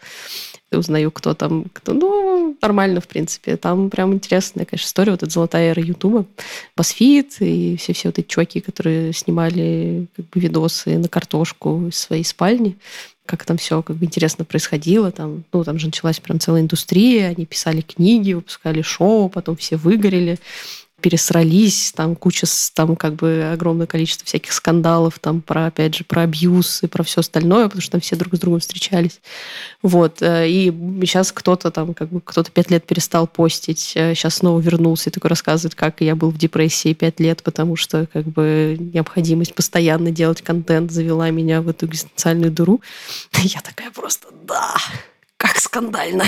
узнаю, 0.72 1.12
кто 1.12 1.34
там, 1.34 1.66
кто, 1.72 1.94
ну, 1.94 2.58
нормально, 2.62 3.00
в 3.02 3.08
принципе. 3.08 3.58
Там 3.58 3.90
прям 3.90 4.14
интересная, 4.14 4.66
конечно, 4.66 4.88
история, 4.88 5.12
вот 5.12 5.24
эта 5.24 5.32
золотая 5.32 5.72
эра 5.72 5.82
Ютуба, 5.82 6.26
Басфит 6.76 7.38
и 7.40 7.78
все-все 7.78 8.10
вот 8.10 8.20
эти 8.20 8.28
чуваки, 8.28 8.60
которые 8.60 9.14
снимали 9.14 10.08
как 10.16 10.26
бы 10.30 10.40
видосы 10.40 10.98
на 10.98 11.08
картошку 11.08 11.88
из 11.88 11.98
своей 11.98 12.24
спальни, 12.24 12.78
как 13.26 13.46
там 13.46 13.58
все 13.58 13.82
как 13.82 13.96
бы 13.96 14.06
интересно 14.06 14.46
происходило. 14.46 15.12
Там, 15.12 15.44
ну, 15.54 15.64
там 15.64 15.80
же 15.80 15.88
началась 15.88 16.20
прям 16.20 16.40
целая 16.40 16.62
индустрия, 16.62 17.28
они 17.28 17.46
писали 17.46 17.82
книги, 17.82 18.34
выпускали 18.34 18.82
шоу, 18.82 19.30
потом 19.30 19.56
все 19.56 19.78
выгорели 19.78 20.38
пересрались, 21.02 21.94
там 21.96 22.16
куча, 22.16 22.48
там 22.74 22.96
как 22.96 23.14
бы 23.14 23.50
огромное 23.54 23.86
количество 23.86 24.26
всяких 24.26 24.52
скандалов, 24.52 25.20
там 25.20 25.42
про, 25.42 25.68
опять 25.68 25.96
же, 25.96 26.04
про 26.04 26.24
абьюз 26.24 26.82
и 26.82 26.88
про 26.88 27.04
все 27.04 27.22
остальное, 27.22 27.66
потому 27.66 27.82
что 27.82 27.92
там 27.92 28.02
все 28.02 28.16
друг 28.16 28.36
с 28.36 28.40
другом 28.40 28.60
встречались. 28.60 29.22
Вот. 29.84 30.22
Э, 30.22 30.50
и 30.50 30.72
сейчас 31.02 31.32
кто-то 31.32 31.70
там, 31.70 31.94
как 31.94 32.10
бы, 32.10 32.20
кто-то 32.22 32.52
пять 32.52 32.72
лет 32.72 32.86
перестал 32.86 33.28
постить, 33.28 33.80
сейчас 33.80 34.36
э, 34.36 34.38
снова 34.38 34.60
вернулся 34.60 35.10
и 35.10 35.14
такой 35.14 35.30
рассказывает, 35.30 35.76
как 35.76 36.02
я 36.02 36.16
был 36.16 36.32
в 36.32 36.38
депрессии 36.38 36.94
пять 36.94 37.20
лет, 37.20 37.44
потому 37.44 37.76
что 37.76 38.08
как 38.12 38.26
бы 38.26 38.76
необходимость 38.80 39.54
постоянно 39.54 40.10
делать 40.10 40.42
контент 40.42 40.92
завела 40.92 41.30
меня 41.30 41.62
в 41.62 41.70
эту 41.70 41.86
экзистенциальную 41.86 42.52
дыру. 42.52 42.82
Я 43.44 43.62
такая 43.62 43.92
просто, 43.92 44.28
да, 44.44 44.76
как 45.48 45.60
скандально. 45.60 46.26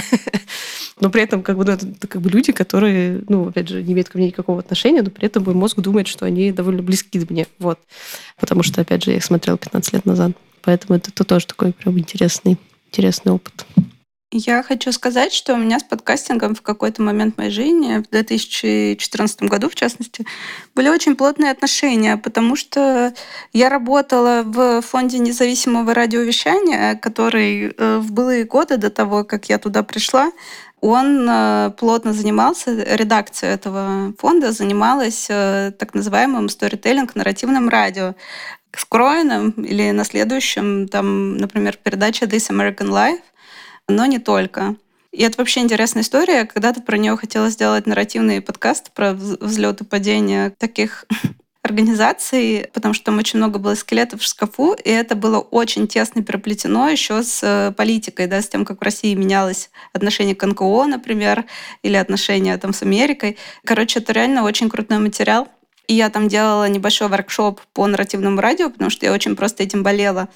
Но 0.99 1.09
при 1.09 1.22
этом 1.22 1.43
как 1.43 1.57
бы, 1.57 1.65
ну, 1.65 1.72
это, 1.72 1.88
это 1.88 2.07
как 2.07 2.22
бы 2.22 2.30
люди, 2.30 2.51
которые, 2.51 3.22
ну, 3.30 3.47
опять 3.47 3.70
же, 3.70 3.82
не 3.82 3.93
имеют 3.93 4.09
ко 4.09 4.17
мне 4.17 4.28
никакого 4.28 4.59
отношения, 4.59 5.01
но 5.01 5.09
при 5.09 5.26
этом 5.26 5.43
мой 5.43 5.53
мозг 5.53 5.80
думает, 5.80 6.07
что 6.07 6.26
они 6.26 6.51
довольно 6.51 6.82
близки 6.82 7.20
к 7.20 7.30
мне. 7.30 7.47
Вот. 7.59 7.80
Потому 8.38 8.63
что, 8.63 8.82
опять 8.82 9.03
же, 9.03 9.11
я 9.11 9.17
их 9.17 9.24
смотрела 9.24 9.57
15 9.57 9.93
лет 9.93 10.05
назад. 10.05 10.32
Поэтому 10.61 10.97
это, 10.97 11.09
это 11.09 11.24
тоже 11.24 11.47
такой 11.47 11.72
прям 11.72 11.97
интересный, 11.97 12.57
интересный 12.88 13.32
опыт. 13.32 13.65
Я 14.32 14.62
хочу 14.62 14.92
сказать, 14.92 15.34
что 15.34 15.56
у 15.56 15.58
меня 15.58 15.80
с 15.80 15.84
подкастингом 15.84 16.54
в 16.54 16.62
какой-то 16.62 17.02
момент 17.02 17.36
моей 17.40 17.50
жизни, 17.50 17.98
в 17.98 18.10
2014 18.12 19.42
году 19.44 19.70
в 19.70 19.76
частности, 19.76 20.24
были 20.76 20.88
очень 20.90 21.16
плотные 21.16 21.50
отношения, 21.50 22.16
потому 22.16 22.56
что 22.56 23.12
я 23.54 23.70
работала 23.70 24.44
в 24.46 24.84
фонде 24.84 25.18
независимого 25.18 25.96
радиовещания, 25.96 26.94
который 26.94 27.74
э, 27.76 27.98
в 27.98 28.12
былые 28.12 28.44
годы 28.44 28.78
до 28.78 28.92
того, 28.92 29.24
как 29.24 29.50
я 29.50 29.58
туда 29.58 29.82
пришла, 29.82 30.32
он 30.80 31.28
э, 31.28 31.72
плотно 31.76 32.14
занимался, 32.14 32.84
редакция 32.84 33.56
этого 33.56 34.14
фонда 34.20 34.52
занималась 34.52 35.26
э, 35.28 35.72
так 35.72 35.96
называемым 35.96 36.50
сторителлинг 36.50 37.16
нарративным 37.16 37.68
радио. 37.68 38.14
С 38.76 38.86
Кроином 38.86 39.50
или 39.50 39.90
на 39.90 40.04
следующем, 40.04 40.88
там, 40.88 41.38
например, 41.38 41.80
передача 41.82 42.26
This 42.26 42.52
American 42.52 42.90
Life, 42.90 43.22
но 43.90 44.06
не 44.06 44.20
только. 44.20 44.76
И 45.12 45.24
это 45.24 45.40
вообще 45.40 45.62
интересная 45.62 46.04
история. 46.04 46.46
Когда-то 46.46 46.82
про 46.82 46.98
нее 46.98 47.18
хотела 47.18 47.50
сделать 47.50 47.88
нарративный 47.88 48.42
подкаст 48.42 48.92
про 48.92 49.14
взлет 49.14 49.82
и 49.82 49.84
падение 49.84 50.52
таких 50.52 51.06
организаций, 51.64 52.68
потому 52.74 52.94
что 52.94 53.06
там 53.06 53.18
очень 53.18 53.38
много 53.38 53.60
было 53.60 53.76
скелетов 53.76 54.22
в 54.22 54.26
шкафу, 54.26 54.74
и 54.74 54.90
это 54.90 55.16
было 55.16 55.40
очень 55.40 55.88
тесно 55.88 56.24
переплетено 56.24 56.90
еще 56.90 57.24
с 57.24 57.42
э, 57.44 57.72
политикой, 57.76 58.28
да, 58.28 58.42
с 58.42 58.48
тем, 58.48 58.66
как 58.66 58.80
в 58.80 58.84
России 58.84 59.14
менялось 59.14 59.72
отношение 59.94 60.36
к 60.36 60.46
НКО, 60.46 60.86
например, 60.86 61.46
или 61.82 61.96
отношения 61.96 62.58
там 62.58 62.72
с 62.72 62.84
Америкой. 62.84 63.38
Короче, 63.66 64.00
это 64.00 64.14
реально 64.14 64.44
очень 64.44 64.70
крутой 64.70 65.00
материал. 65.00 65.48
и 65.88 65.96
я 65.96 66.12
там 66.12 66.28
делала 66.28 66.70
небольшой 66.70 67.08
воркшоп 67.08 67.62
по 67.74 67.88
нарративному 67.88 68.40
радио, 68.40 68.70
потому 68.70 68.92
что 68.92 69.08
я 69.08 69.12
очень 69.12 69.36
просто 69.36 69.64
этим 69.64 69.82
болела 69.82 70.30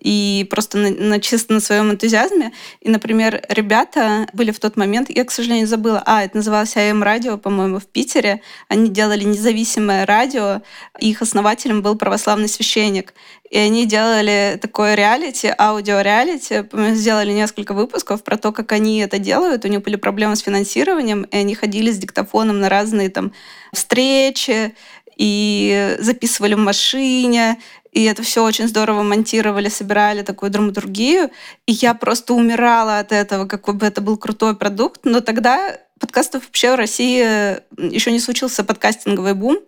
и 0.00 0.46
просто 0.50 0.78
на, 0.78 0.90
на 0.90 1.20
чисто 1.20 1.52
на 1.52 1.60
своем 1.60 1.90
энтузиазме. 1.90 2.52
И, 2.80 2.88
например, 2.88 3.42
ребята 3.48 4.26
были 4.32 4.50
в 4.50 4.60
тот 4.60 4.76
момент, 4.76 5.10
я, 5.10 5.24
к 5.24 5.30
сожалению, 5.30 5.66
забыла, 5.66 6.02
а, 6.06 6.24
это 6.24 6.36
называлось 6.36 6.76
АМ 6.76 7.02
радио, 7.02 7.36
по-моему, 7.36 7.78
в 7.78 7.86
Питере. 7.86 8.40
Они 8.68 8.88
делали 8.88 9.24
независимое 9.24 10.06
радио, 10.06 10.62
их 10.98 11.22
основателем 11.22 11.82
был 11.82 11.96
православный 11.96 12.48
священник. 12.48 13.14
И 13.50 13.56
они 13.56 13.86
делали 13.86 14.58
такое 14.60 14.94
реалити, 14.94 15.52
аудио-реалити, 15.58 16.66
сделали 16.94 17.32
несколько 17.32 17.72
выпусков 17.72 18.22
про 18.22 18.36
то, 18.36 18.52
как 18.52 18.72
они 18.72 18.98
это 18.98 19.18
делают. 19.18 19.64
У 19.64 19.68
них 19.68 19.82
были 19.82 19.96
проблемы 19.96 20.36
с 20.36 20.40
финансированием, 20.40 21.22
и 21.22 21.36
они 21.36 21.54
ходили 21.54 21.90
с 21.90 21.96
диктофоном 21.96 22.60
на 22.60 22.68
разные 22.68 23.08
там 23.08 23.32
встречи, 23.72 24.74
и 25.18 25.96
записывали 25.98 26.54
в 26.54 26.58
машине, 26.58 27.58
и 27.92 28.04
это 28.04 28.22
все 28.22 28.44
очень 28.44 28.68
здорово 28.68 29.02
монтировали, 29.02 29.68
собирали 29.68 30.22
такую 30.22 30.50
драматургию. 30.50 31.30
И 31.66 31.72
я 31.72 31.94
просто 31.94 32.34
умирала 32.34 32.98
от 32.98 33.12
этого, 33.12 33.46
какой 33.46 33.74
бы 33.74 33.86
это 33.86 34.00
был 34.00 34.16
крутой 34.16 34.56
продукт. 34.56 35.00
Но 35.04 35.20
тогда 35.20 35.78
подкастов 35.98 36.44
вообще 36.44 36.72
в 36.72 36.76
России 36.76 37.58
еще 37.92 38.12
не 38.12 38.20
случился 38.20 38.64
подкастинговый 38.64 39.34
бум. 39.34 39.58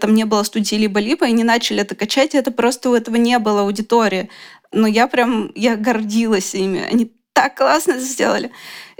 Там 0.00 0.14
не 0.14 0.24
было 0.24 0.42
студии 0.42 0.76
либо-либо, 0.76 1.26
и 1.26 1.32
не 1.32 1.44
начали 1.44 1.82
это 1.82 1.94
качать, 1.94 2.34
и 2.34 2.38
это 2.38 2.50
просто 2.50 2.90
у 2.90 2.94
этого 2.94 3.16
не 3.16 3.38
было 3.38 3.62
аудитории. 3.62 4.30
Но 4.72 4.86
я 4.86 5.06
прям, 5.06 5.52
я 5.54 5.76
гордилась 5.76 6.54
ими. 6.54 6.80
Они 6.80 7.12
так 7.32 7.56
классно 7.56 7.92
это 7.92 8.00
сделали. 8.00 8.50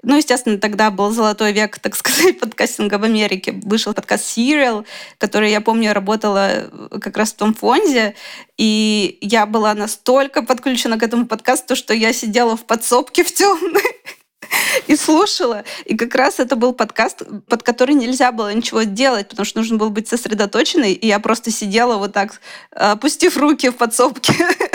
Ну, 0.03 0.17
естественно, 0.17 0.59
тогда 0.59 0.91
был 0.91 1.11
золотой 1.11 1.53
век, 1.53 1.79
так 1.79 1.97
сказать, 1.97 2.39
подкастинга 2.41 2.99
в 2.99 3.05
Америке. 3.05 3.53
Вышел 3.63 3.95
подкаст 3.95 4.37
Serial, 4.37 4.85
который, 5.19 5.51
я 5.51 5.61
помню, 5.61 5.93
работала 5.93 6.49
э, 6.49 6.99
как 7.01 7.17
раз 7.17 7.33
в 7.33 7.37
том 7.37 7.55
фонде, 7.55 8.15
и 8.59 9.19
я 9.21 9.47
была 9.47 9.75
настолько 9.75 10.43
подключена 10.43 10.99
к 10.99 11.03
этому 11.03 11.27
подкасту, 11.27 11.77
что 11.77 11.95
я 11.95 12.13
сидела 12.13 12.57
в 12.57 12.65
подсобке 12.65 13.25
в 13.25 13.33
темной 13.33 13.97
и 14.87 14.97
слушала. 14.97 15.65
И 15.85 15.97
как 15.97 16.15
раз 16.15 16.41
это 16.41 16.57
был 16.57 16.73
подкаст, 16.73 17.23
под 17.49 17.63
который 17.63 17.95
нельзя 17.95 18.33
было 18.33 18.53
ничего 18.53 18.83
делать, 18.83 19.29
потому 19.29 19.47
что 19.47 19.59
нужно 19.61 19.79
было 19.79 19.89
быть 19.89 20.09
сосредоточенной. 20.09 20.93
И 20.93 21.07
я 21.07 21.19
просто 21.19 21.51
сидела 21.51 21.97
вот 21.97 22.13
так, 22.13 22.41
опустив 22.71 23.37
руки 23.37 23.71
в 23.71 23.77
подсобке 23.77 24.35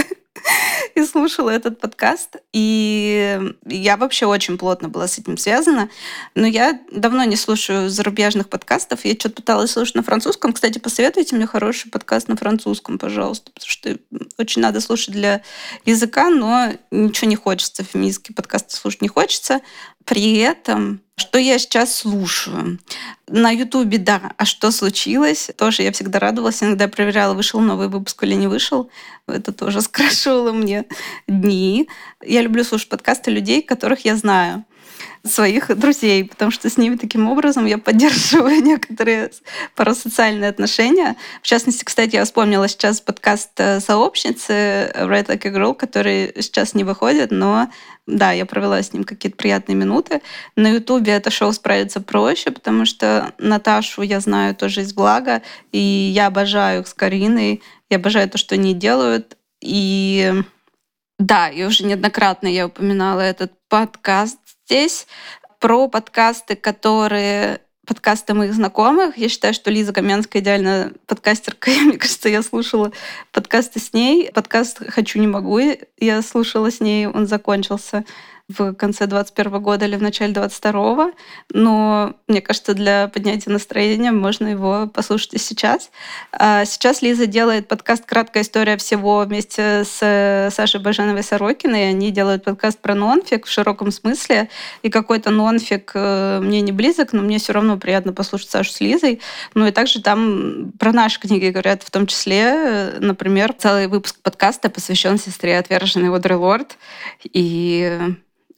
и 0.96 1.04
слушала 1.06 1.50
этот 1.50 1.80
подкаст. 1.80 2.38
И 2.54 3.40
я 3.66 3.98
вообще 3.98 4.26
очень 4.26 4.58
плотно 4.58 4.90
была 4.90 5.08
с 5.08 5.18
этим 5.18 5.38
связана. 5.38 5.90
Но 6.36 6.48
я 6.48 6.80
давно 6.92 7.24
не 7.24 7.36
слушаю 7.36 7.90
зарубежных 7.90 8.50
подкастов. 8.50 9.06
Я 9.06 9.14
что-то 9.14 9.36
пыталась 9.36 9.72
слушать 9.72 9.96
на 9.96 10.04
французском. 10.04 10.54
Кстати, 10.54 10.80
посоветуйте 10.80 11.36
мне 11.36 11.46
хороший 11.46 11.90
подкаст 11.90 12.28
на 12.28 12.36
французском, 12.36 12.98
пожалуйста, 12.98 13.52
потому 13.52 13.70
что 13.70 13.98
очень 14.38 14.62
надо 14.62 14.82
слушать 14.82 15.12
для 15.12 15.42
языка, 15.86 16.30
но 16.30 16.74
ничего 16.92 17.30
не 17.30 17.36
хочется. 17.36 17.84
Феминистские 17.84 18.36
подкасты 18.36 18.76
слушать 18.76 19.02
не 19.02 19.08
хочется. 19.08 19.62
При 20.06 20.38
этом 20.38 21.02
что 21.22 21.38
я 21.38 21.60
сейчас 21.60 21.98
слушаю? 21.98 22.80
На 23.28 23.52
Ютубе, 23.52 24.00
да. 24.00 24.34
А 24.38 24.46
что 24.46 24.72
случилось? 24.72 25.52
Тоже 25.56 25.84
я 25.84 25.92
всегда 25.92 26.18
радовалась. 26.18 26.64
Иногда 26.64 26.88
проверяла, 26.88 27.36
вышел 27.36 27.60
новый 27.60 27.90
выпуск 27.90 28.24
или 28.24 28.34
не 28.34 28.48
вышел. 28.48 28.90
Это 29.28 29.52
тоже 29.52 29.82
скрашивало 29.84 30.52
мне 30.52 30.86
дни. 31.28 31.88
Я 32.26 32.42
люблю 32.42 32.64
слушать 32.64 32.90
подкасты 32.90 33.30
людей, 33.30 33.62
которых 33.62 34.04
я 34.04 34.16
знаю 34.16 34.66
своих 35.24 35.78
друзей, 35.78 36.26
потому 36.26 36.52
что 36.52 36.70
с 36.70 36.78
ними 36.78 36.96
таким 36.96 37.30
образом 37.30 37.66
я 37.66 37.78
поддерживаю 37.78 38.62
некоторые 38.64 39.32
парасоциальные 39.76 40.50
отношения. 40.50 41.16
В 41.42 41.48
частности, 41.48 41.84
кстати, 41.84 42.16
я 42.16 42.26
вспомнила 42.26 42.68
сейчас 42.68 43.02
подкаст 43.02 43.52
э, 43.58 43.80
сообщницы 43.80 44.92
Red 44.96 45.28
Like 45.28 45.48
a 45.48 45.52
Girl, 45.52 45.76
который 45.76 46.34
сейчас 46.38 46.74
не 46.74 46.84
выходит, 46.84 47.30
но 47.30 47.70
да, 48.08 48.32
я 48.32 48.46
провела 48.46 48.82
с 48.82 48.94
ним 48.94 49.04
какие-то 49.04 49.38
приятные 49.38 49.76
минуты. 49.76 50.22
На 50.56 50.70
Ютубе 50.70 51.14
это 51.14 51.30
шоу 51.30 51.54
справиться 51.54 52.02
проще, 52.02 52.52
потому 52.52 52.86
что 52.86 53.34
Наташу 53.38 54.02
я 54.02 54.20
знаю 54.20 54.56
тоже 54.56 54.82
из 54.82 54.94
блага, 54.94 55.42
и 55.72 55.78
я 55.78 56.28
обожаю 56.28 56.82
их 56.82 56.88
с 56.88 56.94
Кариной, 56.94 57.62
я 57.90 57.98
обожаю 57.98 58.30
то, 58.30 58.38
что 58.38 58.56
они 58.56 58.74
делают. 58.74 59.38
И 59.62 60.34
да, 61.20 61.50
и 61.50 61.64
уже 61.64 61.86
неоднократно 61.86 62.48
я 62.48 62.66
упоминала 62.66 63.22
этот 63.22 63.54
подкаст 63.70 64.40
здесь 64.66 65.06
про 65.60 65.88
подкасты, 65.88 66.56
которые 66.56 67.62
подкасты 67.92 68.34
моих 68.34 68.54
знакомых. 68.54 69.18
Я 69.18 69.28
считаю, 69.28 69.54
что 69.54 69.70
Лиза 69.70 69.92
Каменская 69.92 70.42
идеально 70.42 70.94
подкастерка. 71.08 71.72
Мне 71.84 71.98
кажется, 71.98 72.30
я 72.30 72.42
слушала 72.42 72.94
подкасты 73.34 73.82
с 73.82 73.92
ней. 73.92 74.32
Подкаст 74.32 74.82
«Хочу, 74.88 75.20
не 75.20 75.28
могу» 75.28 75.60
я 75.98 76.22
слушала 76.22 76.72
с 76.72 76.80
ней, 76.80 77.06
он 77.08 77.28
закончился 77.28 78.06
в 78.58 78.74
конце 78.74 79.08
21 79.08 79.62
года 79.62 79.86
или 79.86 79.96
в 79.96 80.02
начале 80.02 80.34
22 80.34 81.12
но 81.54 82.14
мне 82.28 82.42
кажется, 82.42 82.74
для 82.74 83.08
поднятия 83.08 83.50
настроения 83.50 84.12
можно 84.12 84.48
его 84.48 84.88
послушать 84.88 85.34
и 85.34 85.38
сейчас. 85.38 85.92
А 86.32 86.66
сейчас 86.66 87.02
Лиза 87.02 87.26
делает 87.26 87.68
подкаст 87.68 88.06
«Краткая 88.06 88.44
история 88.44 88.78
всего» 88.78 89.20
вместе 89.20 89.84
с 89.84 90.52
Сашей 90.54 90.80
Баженовой 90.80 91.24
Сорокиной. 91.24 91.90
Они 91.90 92.12
делают 92.12 92.44
подкаст 92.44 92.80
про 92.80 92.96
нонфик 92.96 93.46
в 93.46 93.52
широком 93.52 93.92
смысле. 93.92 94.50
И 94.82 94.90
какой-то 94.90 95.30
нонфик 95.30 95.92
э, 95.94 96.40
мне 96.42 96.62
не 96.62 96.72
близок, 96.72 97.14
но 97.14 97.22
мне 97.22 97.40
все 97.40 97.54
равно 97.54 97.78
приятно 97.78 98.14
послушать 98.14 98.50
Сашу 98.50 98.72
с 98.72 98.80
Лизой. 98.80 99.22
Ну 99.54 99.68
и 99.68 99.72
также 99.72 100.02
там 100.02 100.72
про 100.80 100.92
наши 100.92 101.20
книги 101.20 101.50
говорят, 101.50 101.84
в 101.84 101.92
том 101.92 102.08
числе, 102.08 102.94
например, 103.00 103.54
целый 103.54 103.88
выпуск 103.88 104.18
подкаста 104.22 104.70
посвящен 104.70 105.18
сестре 105.18 105.58
отверженной 105.58 106.14
Одри 106.16 106.36
Лорд. 106.36 106.78
И 107.24 108.00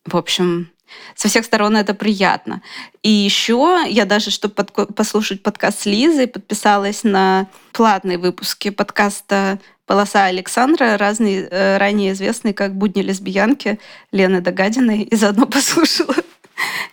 в 0.06 0.18
общем, 0.18 0.70
со 1.16 1.28
всех 1.28 1.46
сторон 1.46 1.76
это 1.76 1.94
приятно. 1.94 2.62
И 3.02 3.10
еще 3.10 3.84
я 3.88 4.06
даже, 4.06 4.32
чтобы 4.32 4.54
под, 4.56 4.96
послушать 4.96 5.44
подкаст 5.44 5.82
с 5.82 5.86
Лизой, 5.86 6.28
подписалась 6.28 7.04
на 7.04 7.48
платные 7.72 8.18
выпуски 8.18 8.70
подкаста 8.70 9.60
«Полоса 9.86 10.26
Александра», 10.26 10.98
разные, 10.98 11.48
э, 11.50 11.78
ранее 11.78 12.14
известные 12.14 12.54
как 12.54 12.76
«Будни 12.76 13.02
лесбиянки» 13.02 13.80
Лены 14.12 14.42
Догадиной, 14.42 15.02
и 15.02 15.16
заодно 15.16 15.46
послушала 15.48 16.16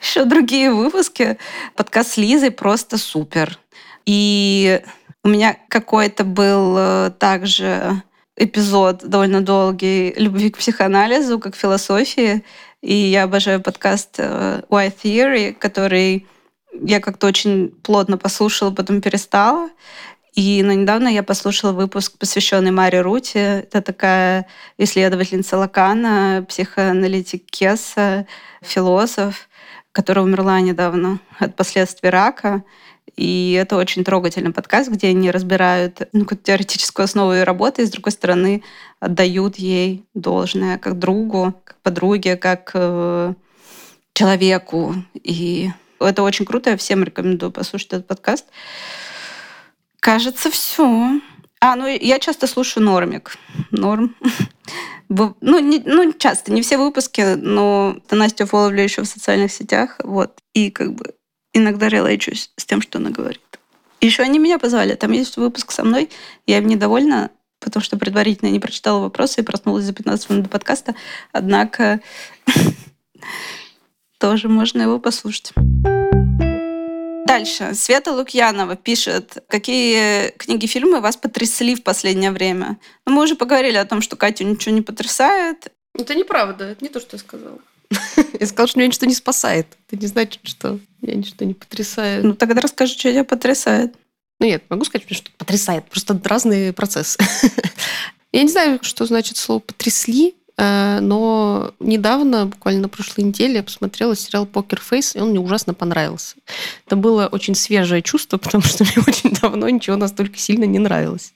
еще 0.01 0.25
другие 0.25 0.73
выпуски. 0.73 1.39
Подкаст 1.77 2.13
с 2.13 2.17
Лизой 2.17 2.51
просто 2.51 2.99
супер. 2.99 3.59
И 4.07 4.81
у 5.23 5.29
меня 5.29 5.57
какой-то 5.69 6.25
был 6.25 6.75
э, 6.79 7.11
также 7.19 8.03
эпизод 8.37 9.05
довольно 9.05 9.43
долгий 9.43 10.15
любви 10.17 10.51
к 10.51 10.59
психоанализу, 10.59 11.39
как 11.39 11.55
философии. 11.55 12.43
И 12.83 12.95
я 12.95 13.25
обожаю 13.25 13.61
подкаст 13.61 14.15
э, 14.19 14.63
Why 14.71 14.93
Theory, 14.93 15.53
который 15.53 16.27
я 16.73 17.01
как-то 17.01 17.27
очень 17.27 17.69
плотно 17.83 18.17
послушала, 18.17 18.71
потом 18.71 19.03
перестала. 19.03 19.69
И 20.33 20.63
но 20.63 20.73
недавно 20.73 21.09
я 21.09 21.23
послушала 21.23 21.73
выпуск, 21.73 22.17
посвященный 22.19 22.71
Маре 22.71 23.03
Рути. 23.03 23.37
Это 23.37 23.83
такая 23.83 24.47
исследовательница 24.79 25.59
Лакана, 25.59 26.47
психоаналитик 26.49 27.45
Кесса, 27.51 28.27
философ, 28.63 29.50
которая 29.93 30.25
умерла 30.25 30.61
недавно 30.61 31.21
от 31.39 31.57
последствий 31.57 32.11
рака. 32.11 32.63
И 33.17 33.53
это 33.61 33.77
очень 33.77 34.05
трогательный 34.05 34.53
подкаст, 34.53 34.89
где 34.89 35.09
они 35.09 35.31
разбирают 35.31 36.09
ну, 36.13 36.25
теоретическую 36.25 37.05
основу 37.05 37.33
ее 37.33 37.45
работы, 37.45 37.83
и 37.83 37.87
с 37.87 37.91
другой 37.91 38.13
стороны 38.13 38.63
отдают 39.01 39.57
ей 39.57 40.05
должное 40.15 40.79
как 40.79 40.99
другу, 40.99 41.55
как 41.65 41.77
подруге, 41.83 42.37
как 42.37 42.71
э, 42.75 43.35
человеку. 44.15 44.95
И 45.15 45.71
это 45.99 46.23
очень 46.23 46.47
круто. 46.47 46.71
Я 46.71 46.77
всем 46.77 47.03
рекомендую 47.03 47.51
послушать 47.51 47.89
этот 47.89 48.07
подкаст. 48.07 48.47
Кажется, 49.99 50.51
все. 50.51 51.21
А, 51.61 51.77
ну 51.77 51.87
я 51.87 52.19
часто 52.19 52.47
слушаю 52.47 52.85
Нормик. 52.85 53.37
Норм. 53.71 54.17
Ну, 55.13 55.59
не, 55.59 55.83
ну, 55.85 56.13
часто, 56.13 56.53
не 56.53 56.63
все 56.63 56.79
выпуски, 56.79 57.35
но 57.35 57.97
Настя 58.13 58.47
фоловлю 58.47 58.81
еще 58.81 59.03
в 59.03 59.09
социальных 59.09 59.51
сетях. 59.51 59.97
Вот. 60.05 60.39
И 60.55 60.71
как 60.71 60.95
бы 60.95 61.15
иногда 61.53 61.89
релейчусь 61.89 62.53
с 62.57 62.65
тем, 62.65 62.81
что 62.81 62.99
она 62.99 63.11
говорит. 63.11 63.41
Еще 64.01 64.23
они 64.23 64.39
меня 64.39 64.61
позвали. 64.61 64.95
Там 64.95 65.11
есть 65.11 65.37
выпуск 65.37 65.73
со 65.73 65.83
мной. 65.83 66.11
Я 66.47 66.59
им 66.59 66.69
недовольна, 66.69 67.31
потому 67.59 67.83
что 67.83 67.99
предварительно 67.99 68.51
не 68.51 68.61
прочитала 68.61 69.01
вопросы 69.01 69.41
и 69.41 69.45
проснулась 69.45 69.85
за 69.85 69.93
15 69.93 70.31
минут 70.31 70.45
до 70.45 70.49
подкаста. 70.49 70.95
Однако 71.33 72.01
тоже 74.19 74.49
можно 74.49 74.83
его 74.83 75.01
послушать. 75.01 75.53
Дальше. 77.31 77.75
Света 77.75 78.13
Лукьянова 78.13 78.77
пишет, 78.77 79.45
какие 79.49 80.31
книги, 80.31 80.67
фильмы 80.67 81.01
вас 81.01 81.17
потрясли 81.17 81.77
в 81.77 81.83
последнее 81.83 82.33
время. 82.33 82.79
Ну, 83.07 83.13
мы 83.13 83.23
уже 83.23 83.37
поговорили 83.37 83.77
о 83.77 83.85
том, 83.85 84.03
что 84.03 84.17
Катю 84.17 84.45
ничего 84.45 84.75
не 84.75 84.83
потрясает. 84.83 85.69
Это 85.97 86.15
неправда, 86.15 86.65
это 86.65 86.85
не 86.85 86.89
то, 86.89 86.99
что 86.99 87.17
я 87.17 87.21
сказала. 87.21 87.59
Я 88.39 88.47
сказала, 88.47 88.69
что 88.69 88.79
меня 88.79 88.89
ничто 88.89 89.07
не 89.07 89.15
спасает. 89.15 89.67
Это 89.87 90.01
не 90.01 90.07
значит, 90.07 90.41
что 90.45 90.79
я 91.03 91.15
ничто 91.15 91.45
не 91.45 91.55
потрясаю. 91.55 92.27
Ну 92.27 92.35
тогда 92.35 92.61
расскажи, 92.61 92.95
что 92.95 93.11
тебя 93.11 93.25
потрясает. 93.25 93.95
Ну 94.41 94.47
нет, 94.47 94.65
могу 94.69 94.85
сказать, 94.85 95.07
что 95.11 95.31
потрясает. 95.39 95.85
Просто 95.85 96.19
разные 96.25 96.73
процессы. 96.73 97.19
Я 98.33 98.43
не 98.43 98.49
знаю, 98.49 98.79
что 98.83 99.07
значит 99.07 99.37
слово 99.37 99.59
«потрясли», 99.59 100.37
но 100.61 101.73
недавно, 101.81 102.47
буквально 102.47 102.83
на 102.83 102.89
прошлой 102.89 103.25
неделе, 103.25 103.55
я 103.55 103.63
посмотрела 103.63 104.15
сериал 104.15 104.45
«Покер 104.45 104.79
Фейс», 104.81 105.17
и 105.17 105.21
он 105.21 105.31
мне 105.31 105.41
ужасно 105.41 105.73
понравился. 105.73 106.37
Это 106.87 106.97
было 106.97 107.27
очень 107.27 107.55
свежее 107.55 108.03
чувство, 108.03 108.37
потому 108.39 108.63
что 108.63 108.85
мне 108.85 109.03
очень 109.07 109.33
давно 109.33 109.69
ничего 109.69 109.97
настолько 109.97 110.37
сильно 110.39 110.65
не 110.65 110.79
нравилось. 110.79 111.33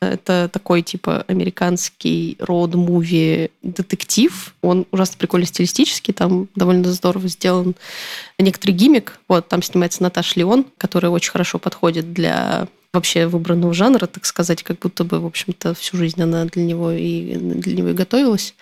Это 0.00 0.48
такой, 0.52 0.82
типа, 0.82 1.24
американский 1.26 2.36
роуд-муви 2.38 3.50
детектив. 3.62 4.54
Он 4.62 4.86
ужасно 4.92 5.16
прикольно 5.18 5.46
стилистический, 5.46 6.14
там 6.14 6.48
довольно 6.54 6.92
здорово 6.92 7.28
сделан 7.28 7.74
некоторый 8.38 8.72
гиммик. 8.72 9.18
Вот, 9.28 9.48
там 9.48 9.62
снимается 9.62 10.02
Наташа 10.02 10.38
Леон, 10.38 10.66
которая 10.78 11.10
очень 11.10 11.32
хорошо 11.32 11.58
подходит 11.58 12.12
для 12.12 12.68
вообще 12.92 13.26
выбранного 13.26 13.72
жанра, 13.72 14.06
так 14.06 14.26
сказать, 14.26 14.62
как 14.62 14.78
будто 14.80 15.04
бы, 15.04 15.18
в 15.18 15.26
общем-то, 15.26 15.74
всю 15.74 15.96
жизнь 15.96 16.20
она 16.22 16.44
для 16.44 16.62
него 16.62 16.92
и 16.92 17.36
для 17.36 17.76
него 17.76 17.88
и 17.88 17.94
готовилась. 17.94 18.54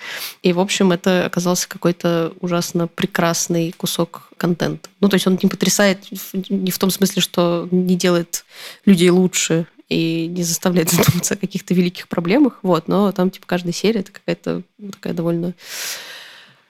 И, 0.42 0.52
в 0.52 0.60
общем, 0.60 0.92
это 0.92 1.26
оказался 1.26 1.68
какой-то 1.68 2.32
ужасно 2.40 2.86
прекрасный 2.86 3.72
кусок 3.72 4.30
контента. 4.36 4.88
Ну, 5.00 5.08
то 5.08 5.14
есть 5.14 5.26
он 5.26 5.38
не 5.42 5.48
потрясает 5.48 6.04
не 6.48 6.70
в 6.70 6.78
том 6.78 6.90
смысле, 6.90 7.20
что 7.22 7.68
не 7.72 7.96
делает 7.96 8.44
людей 8.84 9.10
лучше 9.10 9.66
и 9.88 10.28
не 10.28 10.44
заставляет 10.44 10.90
задуматься 10.90 11.34
о 11.34 11.36
каких-то 11.36 11.74
великих 11.74 12.06
проблемах, 12.06 12.60
вот, 12.62 12.86
но 12.86 13.10
там, 13.10 13.30
типа, 13.30 13.46
каждая 13.48 13.72
серия 13.72 14.00
это 14.00 14.12
какая-то 14.12 14.62
такая 14.92 15.12
довольно 15.12 15.54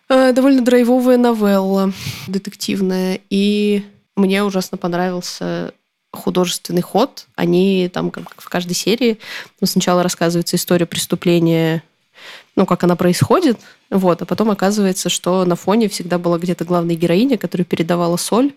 э, 0.09 0.33
довольно 0.33 0.63
драйвовая 0.63 1.19
новелла 1.19 1.93
детективная. 2.27 3.21
И 3.29 3.85
мне 4.17 4.43
ужасно 4.43 4.79
понравился 4.79 5.75
художественный 6.13 6.83
ход. 6.83 7.27
Они 7.37 7.91
там 7.93 8.11
как 8.11 8.41
в 8.41 8.49
каждой 8.49 8.75
серии 8.75 9.19
ну, 9.61 9.67
сначала 9.67 10.03
рассказывается 10.03 10.57
история 10.57 10.87
преступления, 10.87 11.83
ну, 12.57 12.67
как 12.67 12.85
она 12.85 12.97
происходит, 12.97 13.59
вот, 13.91 14.23
а 14.23 14.27
потом 14.27 14.51
оказывается, 14.51 15.09
что 15.09 15.45
на 15.45 15.57
фоне 15.57 15.89
всегда 15.89 16.19
была 16.19 16.39
где-то 16.39 16.65
главная 16.65 16.95
героиня, 16.95 17.39
которая 17.39 17.65
передавала 17.65 18.17
соль, 18.17 18.53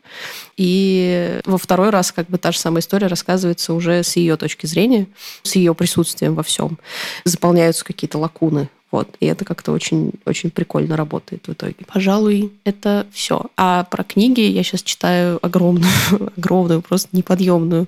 и 0.57 1.39
во 1.45 1.57
второй 1.57 1.89
раз 1.89 2.11
как 2.11 2.27
бы 2.27 2.37
та 2.37 2.51
же 2.51 2.59
самая 2.59 2.81
история 2.81 3.07
рассказывается 3.07 3.73
уже 3.73 4.03
с 4.03 4.15
ее 4.15 4.35
точки 4.35 4.65
зрения, 4.65 5.07
с 5.43 5.55
ее 5.55 5.73
присутствием 5.73 6.35
во 6.35 6.43
всем. 6.43 6.77
Заполняются 7.23 7.85
какие-то 7.85 8.17
лакуны 8.17 8.69
вот. 8.93 9.17
И 9.19 9.25
это 9.25 9.43
как-то 9.43 9.71
очень, 9.71 10.11
очень 10.23 10.51
прикольно 10.51 10.95
работает 10.95 11.47
в 11.47 11.53
итоге. 11.53 11.77
Пожалуй, 11.91 12.53
это 12.63 13.07
все. 13.11 13.47
А 13.57 13.85
про 13.85 14.03
книги 14.03 14.41
я 14.41 14.61
сейчас 14.61 14.83
читаю 14.83 15.39
огромную, 15.41 15.91
огромную, 16.37 16.83
просто 16.83 17.09
неподъемную 17.11 17.87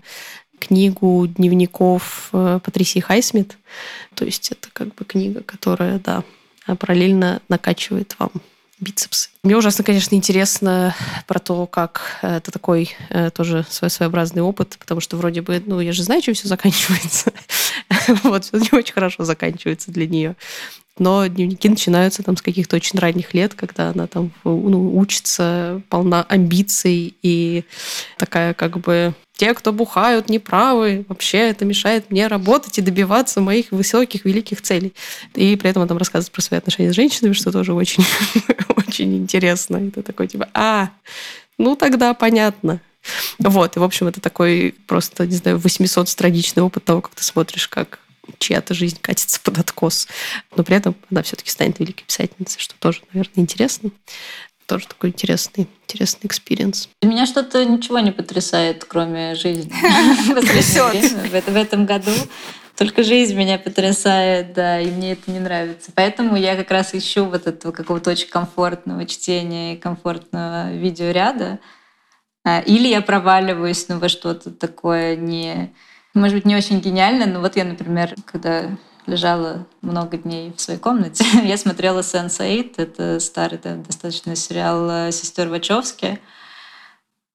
книгу 0.58 1.28
дневников 1.28 2.30
э, 2.34 2.60
Патрисии 2.64 3.02
Хайсмит. 3.02 3.56
То 4.16 4.26
есть 4.26 4.52
это 4.52 4.70
как 4.74 4.96
бы 4.96 5.06
книга, 5.06 5.44
которая, 5.44 6.00
да, 6.00 6.24
параллельно 6.66 7.40
накачивает 7.50 8.16
вам 8.18 8.32
бицепсы. 8.80 9.30
Мне 9.44 9.56
ужасно, 9.56 9.84
конечно, 9.84 10.16
интересно 10.16 10.96
про 11.28 11.40
то, 11.40 11.66
как 11.68 12.02
э, 12.22 12.38
это 12.38 12.52
такой 12.52 12.96
э, 13.10 13.30
тоже 13.30 13.66
свой 13.70 13.90
своеобразный 13.90 14.42
опыт, 14.42 14.78
потому 14.80 15.02
что 15.02 15.18
вроде 15.18 15.42
бы, 15.42 15.62
ну, 15.66 15.80
я 15.80 15.94
же 15.94 16.04
знаю, 16.04 16.22
чем 16.22 16.34
все 16.34 16.48
заканчивается. 16.48 17.32
вот, 18.24 18.46
все 18.46 18.58
не 18.58 18.70
очень 18.72 18.94
хорошо 18.94 19.24
заканчивается 19.24 19.92
для 19.92 20.08
нее 20.08 20.36
но 20.98 21.28
дневники 21.28 21.68
начинаются 21.68 22.24
там 22.24 22.38
с 22.38 22.42
каких-то 22.42 22.78
очень 22.78 23.00
ранних 23.00 23.34
лет, 23.34 23.54
когда 23.54 23.90
она 23.90 24.08
там 24.08 24.32
ну, 24.44 24.98
учится, 24.98 25.82
полна 25.90 26.24
амбиций 26.24 27.16
и 27.22 27.66
такая 28.18 28.54
как 28.54 28.80
бы 28.80 29.14
те, 29.34 29.54
кто 29.54 29.74
бухают, 29.74 30.30
неправы. 30.30 31.06
Вообще 31.10 31.50
это 31.50 31.66
мешает 31.66 32.10
мне 32.10 32.28
работать 32.28 32.78
и 32.78 32.82
добиваться 32.82 33.42
моих 33.42 33.72
высоких, 33.72 34.24
великих 34.24 34.62
целей. 34.62 34.94
И 35.34 35.58
при 35.58 35.70
этом 35.70 35.82
она 35.82 35.90
там 35.90 35.98
рассказывает 35.98 36.32
про 36.32 36.42
свои 36.42 36.58
отношения 36.58 36.94
с 36.94 36.96
женщинами, 36.96 37.34
что 37.34 37.52
тоже 37.52 37.74
очень, 37.74 38.06
очень 38.78 39.18
интересно. 39.18 39.78
Это 39.78 40.02
такой 40.02 40.28
типа, 40.28 40.48
а, 40.54 40.90
ну 41.58 41.76
тогда 41.76 42.14
понятно. 42.14 42.80
Вот, 43.40 43.76
и, 43.76 43.80
в 43.80 43.84
общем, 43.84 44.08
это 44.08 44.22
такой 44.22 44.76
просто, 44.88 45.26
не 45.26 45.36
знаю, 45.36 45.58
800-страничный 45.58 46.64
опыт 46.64 46.86
того, 46.86 47.02
как 47.02 47.16
ты 47.16 47.24
смотришь, 47.24 47.68
как 47.68 48.00
чья-то 48.40 48.74
жизнь 48.74 48.98
катится 49.02 49.40
под 49.42 49.60
откос. 49.60 50.08
Но 50.56 50.64
при 50.64 50.76
этом 50.76 50.96
она 51.12 51.22
все-таки 51.24 51.52
станет 51.52 51.80
великой 51.80 52.04
писательницей, 52.06 52.60
что 52.60 52.76
тоже, 52.80 53.02
наверное, 53.14 53.44
интересно. 53.44 53.92
Тоже 54.68 54.88
такой 54.88 55.10
интересный, 55.10 55.68
интересный 55.88 56.26
experience. 56.26 56.90
Меня 57.04 57.28
что-то 57.28 57.64
ничего 57.66 58.00
не 58.00 58.12
потрясает, 58.12 58.84
кроме 58.86 59.36
жизни. 59.36 59.72
В 61.50 61.56
этом 61.56 61.86
году 61.86 62.12
только 62.76 63.04
жизнь 63.04 63.36
меня 63.36 63.58
потрясает, 63.58 64.54
да, 64.54 64.80
и 64.82 64.88
мне 64.88 65.14
это 65.14 65.32
не 65.32 65.40
нравится. 65.40 65.92
Поэтому 65.94 66.36
я 66.36 66.56
как 66.56 66.72
раз 66.72 66.94
ищу 66.94 67.26
вот 67.26 67.48
этого 67.48 67.72
какого-то 67.72 68.10
очень 68.10 68.28
комфортного 68.28 69.06
чтения 69.06 69.76
и 69.76 69.78
комфортного 69.78 70.74
видеоряда. 70.74 71.60
А, 72.46 72.60
или 72.60 72.88
я 72.88 73.02
проваливаюсь 73.02 73.90
ну, 73.90 74.00
во 74.00 74.08
что-то 74.08 74.52
такое 74.52 75.18
не 75.18 75.74
может 76.16 76.36
быть, 76.36 76.46
не 76.46 76.56
очень 76.56 76.80
гениально, 76.80 77.26
но 77.26 77.42
вот 77.42 77.58
я, 77.58 77.66
например, 77.66 78.16
когда 78.26 78.72
лежала 79.06 79.68
много 79.82 80.18
дней 80.18 80.54
в 80.56 80.62
своей 80.62 80.80
комнате, 80.80 81.26
я 81.44 81.58
смотрела 81.58 82.00
Sense8, 82.00 82.74
это 82.78 83.20
старый 83.20 83.60
да, 83.62 83.76
достаточно 83.76 84.36
сериал 84.36 84.90
э, 84.90 85.12
сестер 85.12 85.50
Вачовски. 85.50 86.20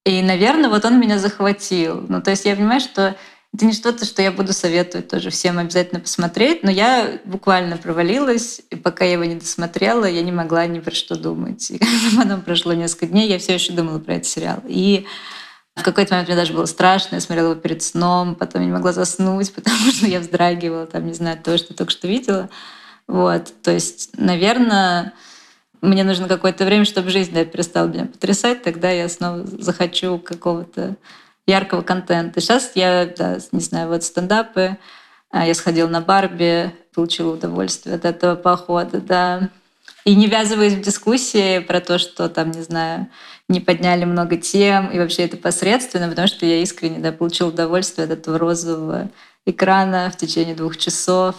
И, 0.07 0.23
наверное, 0.23 0.71
вот 0.71 0.87
он 0.87 0.99
меня 0.99 1.19
захватил. 1.19 2.07
Ну, 2.09 2.23
то 2.23 2.31
есть 2.31 2.47
я 2.47 2.57
понимаю, 2.57 2.81
что 2.81 3.17
это 3.53 3.67
не 3.67 3.73
что-то, 3.73 4.05
что 4.05 4.23
я 4.23 4.31
буду 4.31 4.53
советовать 4.53 5.09
тоже 5.09 5.31
всем 5.31 5.59
обязательно 5.59 6.01
посмотреть, 6.01 6.63
но 6.63 6.71
я 6.71 7.21
буквально 7.25 7.77
провалилась, 7.77 8.61
и 8.71 8.77
пока 8.77 9.05
я 9.05 9.15
его 9.15 9.25
не 9.25 9.35
досмотрела, 9.35 10.05
я 10.05 10.23
не 10.23 10.31
могла 10.31 10.67
ни 10.67 10.79
про 10.79 10.95
что 10.95 11.17
думать. 11.17 11.71
И 11.71 11.81
потом 12.17 12.43
прошло 12.43 12.73
несколько 12.75 13.07
дней, 13.07 13.29
я 13.29 13.39
все 13.39 13.55
еще 13.55 13.73
думала 13.73 13.99
про 13.99 14.15
этот 14.15 14.27
сериал. 14.27 14.63
И 14.69 15.07
в 15.75 15.83
какой-то 15.83 16.15
момент 16.15 16.29
мне 16.29 16.37
даже 16.37 16.53
было 16.53 16.67
страшно, 16.67 17.17
я 17.17 17.21
смотрела 17.21 17.51
его 17.51 17.61
перед 17.61 17.83
сном, 17.83 18.37
потом 18.37 18.63
я 18.63 18.67
не 18.69 18.73
могла 18.73 18.93
заснуть, 18.93 19.53
потому 19.55 19.91
что 19.91 20.07
я 20.07 20.21
вздрагивала, 20.21 20.87
там, 20.87 21.07
не 21.07 21.15
знаю, 21.15 21.39
то, 21.43 21.59
что 21.59 21.75
только 21.75 21.91
что 21.91 22.07
видела. 22.07 22.49
Вот, 23.09 23.53
то 23.63 23.73
есть, 23.73 24.11
наверное, 24.17 25.13
мне 25.81 26.05
нужно 26.05 26.29
какое-то 26.29 26.65
время, 26.65 26.85
чтобы 26.85 27.11
жизнь 27.11 27.33
да, 27.33 27.45
перестала 27.45 27.89
меня 27.89 28.05
потрясать, 28.05 28.63
тогда 28.63 28.91
я 28.93 29.09
снова 29.09 29.45
захочу 29.45 30.19
какого-то 30.19 30.97
яркого 31.47 31.82
контента. 31.82 32.41
Сейчас 32.41 32.72
я, 32.74 33.12
да, 33.16 33.38
не 33.53 33.61
знаю, 33.61 33.88
вот 33.88 34.05
стендапы, 34.05 34.76
а, 35.30 35.47
я 35.47 35.55
сходила 35.55 35.88
на 35.88 36.01
Барби, 36.01 36.72
получила 36.95 37.34
удовольствие 37.34 37.97
от 37.97 38.05
этого 38.05 38.34
похода, 38.36 39.01
да. 39.01 39.51
И 40.05 40.14
не 40.14 40.26
ввязываясь 40.26 40.74
в 40.74 40.80
дискуссии 40.80 41.59
про 41.61 41.80
то, 41.80 41.99
что 41.99 42.28
там, 42.28 42.51
не 42.51 42.62
знаю, 42.62 43.09
не 43.49 43.61
подняли 43.61 44.05
много 44.05 44.36
тем, 44.36 44.88
и 44.91 44.99
вообще 44.99 45.24
это 45.24 45.36
посредственно, 45.36 46.09
потому 46.09 46.28
что 46.28 46.47
я 46.47 46.62
искренне 46.62 46.99
да, 47.01 47.12
получил 47.12 47.49
удовольствие 47.49 48.07
от 48.07 48.12
этого 48.12 48.38
розового 48.38 49.11
экрана 49.45 50.11
в 50.12 50.16
течение 50.16 50.55
двух 50.55 50.76
часов. 50.76 51.34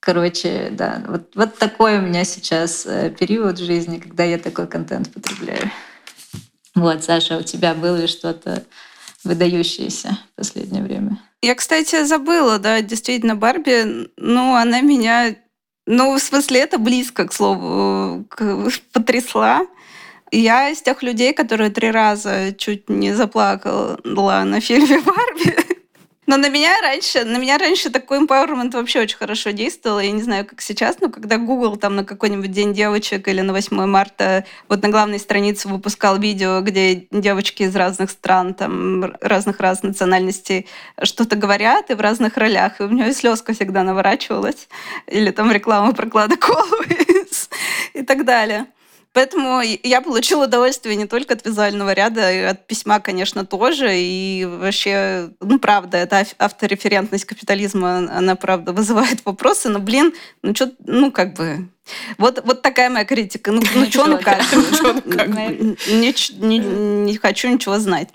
Короче, 0.00 0.68
да, 0.72 1.02
вот, 1.06 1.34
вот 1.34 1.58
такой 1.58 1.98
у 1.98 2.02
меня 2.02 2.24
сейчас 2.24 2.84
э, 2.86 3.14
период 3.18 3.58
в 3.58 3.64
жизни, 3.64 3.98
когда 3.98 4.24
я 4.24 4.38
такой 4.38 4.66
контент 4.66 5.12
потребляю. 5.12 5.70
Вот, 6.74 7.02
Саша, 7.02 7.38
у 7.38 7.42
тебя 7.42 7.74
было 7.74 7.96
ли 7.96 8.06
что-то 8.06 8.62
выдающееся 9.26 10.18
в 10.32 10.36
последнее 10.36 10.82
время? 10.82 11.20
Я, 11.42 11.54
кстати, 11.54 12.04
забыла, 12.04 12.58
да, 12.58 12.80
действительно, 12.80 13.36
Барби, 13.36 14.08
ну, 14.16 14.54
она 14.54 14.80
меня, 14.80 15.36
ну, 15.86 16.14
в 16.14 16.20
смысле, 16.20 16.60
это 16.60 16.78
близко, 16.78 17.26
к 17.26 17.32
слову, 17.32 18.24
потрясла. 18.92 19.66
Я 20.32 20.70
из 20.70 20.82
тех 20.82 21.02
людей, 21.02 21.32
которые 21.32 21.70
три 21.70 21.90
раза 21.90 22.52
чуть 22.56 22.88
не 22.88 23.12
заплакала 23.12 23.98
на 24.44 24.60
фильме 24.60 25.00
«Барби». 25.04 25.65
Но 26.26 26.36
на 26.36 26.48
меня 26.48 26.74
раньше, 26.82 27.24
на 27.24 27.38
меня 27.38 27.56
раньше 27.56 27.88
такой 27.88 28.18
empowerment 28.18 28.72
вообще 28.72 29.00
очень 29.00 29.16
хорошо 29.16 29.50
действовал. 29.50 30.00
Я 30.00 30.10
не 30.10 30.22
знаю, 30.22 30.44
как 30.44 30.60
сейчас, 30.60 30.98
но 31.00 31.08
когда 31.08 31.38
Google 31.38 31.76
там 31.76 31.94
на 31.94 32.04
какой-нибудь 32.04 32.50
День 32.50 32.74
девочек 32.74 33.28
или 33.28 33.40
на 33.42 33.52
8 33.52 33.86
марта 33.86 34.44
вот 34.68 34.82
на 34.82 34.88
главной 34.88 35.20
странице 35.20 35.68
выпускал 35.68 36.18
видео, 36.18 36.60
где 36.62 37.06
девочки 37.12 37.62
из 37.62 37.76
разных 37.76 38.10
стран, 38.10 38.54
там 38.54 39.14
разных 39.20 39.60
раз 39.60 39.84
национальностей 39.84 40.66
что-то 41.00 41.36
говорят 41.36 41.90
и 41.90 41.94
в 41.94 42.00
разных 42.00 42.36
ролях. 42.36 42.80
И 42.80 42.84
у 42.84 42.88
меня 42.88 43.12
слезка 43.12 43.52
всегда 43.52 43.84
наворачивалась. 43.84 44.68
Или 45.06 45.30
там 45.30 45.52
реклама 45.52 45.92
проклада 45.92 46.36
колы 46.36 46.86
и 47.94 48.02
так 48.02 48.24
далее. 48.24 48.66
Поэтому 49.16 49.62
я 49.62 50.02
получила 50.02 50.44
удовольствие 50.44 50.94
не 50.94 51.06
только 51.06 51.32
от 51.32 51.46
визуального 51.46 51.94
ряда, 51.94 52.30
и 52.30 52.40
от 52.40 52.66
письма, 52.66 53.00
конечно, 53.00 53.46
тоже. 53.46 53.88
И 53.94 54.44
вообще, 54.44 55.30
ну, 55.40 55.58
правда, 55.58 55.96
эта 55.96 56.26
автореферентность 56.36 57.24
капитализма, 57.24 57.96
она, 58.14 58.36
правда, 58.36 58.74
вызывает 58.74 59.24
вопросы. 59.24 59.70
Но, 59.70 59.78
блин, 59.78 60.12
ну, 60.42 60.54
что, 60.54 60.70
ну, 60.84 61.10
как 61.10 61.32
бы... 61.32 61.66
Вот, 62.18 62.42
вот 62.44 62.60
такая 62.60 62.90
моя 62.90 63.06
критика. 63.06 63.52
Ну, 63.52 63.62
ну 63.74 63.86
что, 63.86 64.04
ну 64.04 64.18
как? 64.18 64.42
Не 65.86 67.16
хочу 67.16 67.48
ничего 67.48 67.78
знать. 67.78 68.10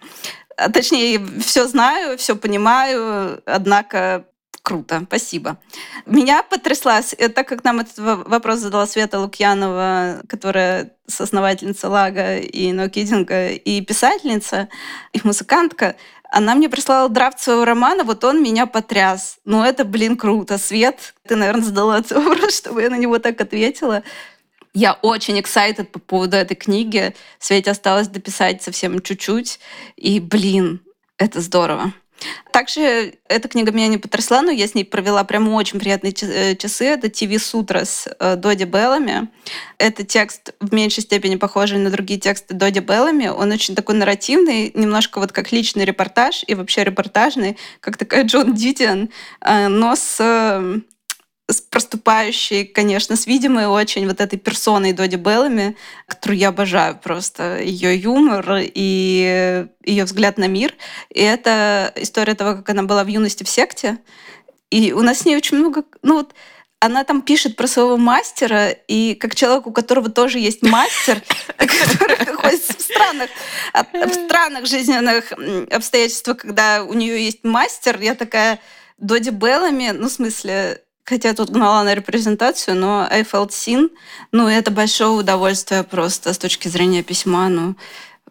А 0.55 0.69
точнее, 0.69 1.19
все 1.39 1.65
знаю, 1.67 2.15
все 2.19 2.35
понимаю, 2.35 3.41
однако 3.47 4.25
Круто, 4.63 5.01
спасибо. 5.07 5.57
Меня 6.05 6.43
потрясла, 6.43 7.01
так 7.01 7.47
как 7.47 7.63
нам 7.63 7.79
этот 7.79 7.97
вопрос 7.97 8.59
задала 8.59 8.85
Света 8.85 9.19
Лукьянова, 9.19 10.21
которая 10.29 10.93
соосновательница 11.07 11.89
Лага 11.89 12.37
и 12.37 12.71
Нокидинга, 12.71 13.49
и 13.49 13.81
писательница, 13.81 14.69
и 15.13 15.21
музыкантка, 15.23 15.95
она 16.31 16.55
мне 16.55 16.69
прислала 16.69 17.09
драфт 17.09 17.39
своего 17.39 17.65
романа, 17.65 18.03
вот 18.03 18.23
он 18.23 18.41
меня 18.41 18.65
потряс. 18.65 19.39
Ну, 19.43 19.63
это, 19.63 19.83
блин, 19.83 20.15
круто. 20.15 20.57
Свет, 20.57 21.13
ты, 21.27 21.35
наверное, 21.35 21.65
задала 21.65 21.99
этот 21.99 22.11
вопрос, 22.23 22.55
чтобы 22.55 22.83
я 22.83 22.89
на 22.89 22.97
него 22.97 23.19
так 23.19 23.41
ответила. 23.41 24.03
Я 24.73 24.93
очень 24.93 25.37
excited 25.37 25.85
по 25.85 25.99
поводу 25.99 26.37
этой 26.37 26.55
книги. 26.55 27.13
Свете 27.39 27.71
осталось 27.71 28.07
дописать 28.07 28.61
совсем 28.61 29.01
чуть-чуть. 29.01 29.59
И, 29.97 30.21
блин, 30.21 30.81
это 31.17 31.41
здорово. 31.41 31.91
Также 32.51 33.15
эта 33.27 33.47
книга 33.47 33.71
меня 33.71 33.87
не 33.87 33.97
потрясла, 33.97 34.41
но 34.41 34.51
я 34.51 34.67
с 34.67 34.75
ней 34.75 34.83
провела 34.83 35.23
прям 35.23 35.47
очень 35.49 35.79
приятные 35.79 36.13
э, 36.21 36.55
часы. 36.55 36.85
Это 36.85 37.09
«ТВ 37.09 37.41
Сутра» 37.43 37.85
с 37.85 38.07
э, 38.19 38.35
Доди 38.35 38.65
Беллами. 38.65 39.29
Это 39.77 40.03
текст 40.03 40.53
в 40.59 40.73
меньшей 40.73 41.01
степени 41.01 41.35
похожий 41.35 41.77
на 41.77 41.89
другие 41.89 42.19
тексты 42.19 42.53
Доди 42.53 42.79
Беллами. 42.79 43.27
Он 43.27 43.51
очень 43.51 43.75
такой 43.75 43.95
нарративный, 43.95 44.71
немножко 44.73 45.19
вот 45.19 45.31
как 45.31 45.51
личный 45.51 45.85
репортаж 45.85 46.43
и 46.45 46.55
вообще 46.55 46.83
репортажный, 46.83 47.57
как 47.79 47.97
такая 47.97 48.23
Джон 48.23 48.53
Дидиан, 48.53 49.09
э, 49.41 49.67
но 49.67 49.95
с 49.95 50.81
с 51.51 51.61
проступающей, 51.61 52.65
конечно, 52.65 53.15
с 53.15 53.27
видимой 53.27 53.67
очень 53.67 54.07
вот 54.07 54.21
этой 54.21 54.37
персоной 54.39 54.93
Доди 54.93 55.15
Беллами, 55.15 55.75
которую 56.07 56.37
я 56.37 56.49
обожаю 56.49 56.97
просто, 56.97 57.59
ее 57.61 57.95
юмор 57.97 58.59
и 58.61 59.65
ее 59.83 60.03
взгляд 60.05 60.37
на 60.37 60.47
мир. 60.47 60.73
И 61.09 61.21
это 61.21 61.91
история 61.95 62.35
того, 62.35 62.55
как 62.55 62.69
она 62.69 62.83
была 62.83 63.03
в 63.03 63.07
юности 63.07 63.43
в 63.43 63.49
секте. 63.49 63.99
И 64.69 64.93
у 64.93 65.01
нас 65.01 65.19
с 65.19 65.25
ней 65.25 65.35
очень 65.35 65.57
много... 65.57 65.83
Ну 66.01 66.15
вот 66.15 66.33
она 66.79 67.03
там 67.03 67.21
пишет 67.21 67.55
про 67.55 67.67
своего 67.67 67.95
мастера, 67.95 68.69
и 68.69 69.13
как 69.13 69.35
человек, 69.35 69.67
у 69.67 69.71
которого 69.71 70.09
тоже 70.09 70.39
есть 70.39 70.63
мастер, 70.63 71.21
который 71.57 72.17
находится 72.25 72.73
в 72.73 72.81
странных, 72.81 73.29
в 73.73 74.13
странных 74.25 74.65
жизненных 74.65 75.31
обстоятельствах, 75.71 76.37
когда 76.37 76.83
у 76.83 76.93
нее 76.93 77.23
есть 77.23 77.43
мастер, 77.43 77.99
я 78.01 78.15
такая, 78.15 78.59
Доди 78.97 79.29
Беллами, 79.29 79.91
ну, 79.91 80.09
в 80.09 80.11
смысле, 80.11 80.81
Хотя 81.03 81.33
тут 81.33 81.49
гнала 81.49 81.83
на 81.83 81.93
репрезентацию, 81.93 82.75
но 82.75 83.07
I 83.09 83.23
felt 83.23 83.49
seen. 83.49 83.89
Ну, 84.31 84.47
это 84.47 84.71
большое 84.71 85.09
удовольствие 85.09 85.83
просто 85.83 86.33
с 86.33 86.37
точки 86.37 86.67
зрения 86.67 87.03
письма. 87.03 87.49
Ну, 87.49 87.75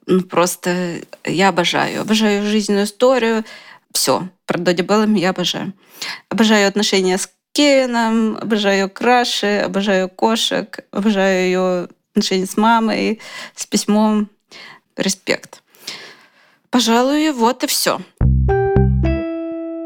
ну 0.07 0.23
просто 0.23 1.01
я 1.25 1.49
обожаю. 1.49 2.03
Обожаю 2.03 2.47
жизненную 2.47 2.85
историю. 2.85 3.45
Все. 3.93 4.29
Про 4.47 4.59
Доди 4.59 4.83
Беллами 4.83 5.19
я 5.19 5.31
обожаю. 5.31 5.73
Обожаю 6.29 6.69
отношения 6.69 7.19
с 7.19 7.29
Кевином, 7.53 8.37
обожаю 8.37 8.89
краши, 8.89 9.63
обожаю 9.65 10.09
кошек, 10.09 10.81
обожаю 10.93 11.45
ее 11.45 11.89
отношения 12.13 12.47
с 12.47 12.57
мамой, 12.57 13.21
с 13.57 13.67
письмом. 13.67 14.31
Респект. 14.97 15.63
Пожалуй, 16.71 17.31
вот 17.33 17.65
и 17.65 17.67
все. 17.67 18.01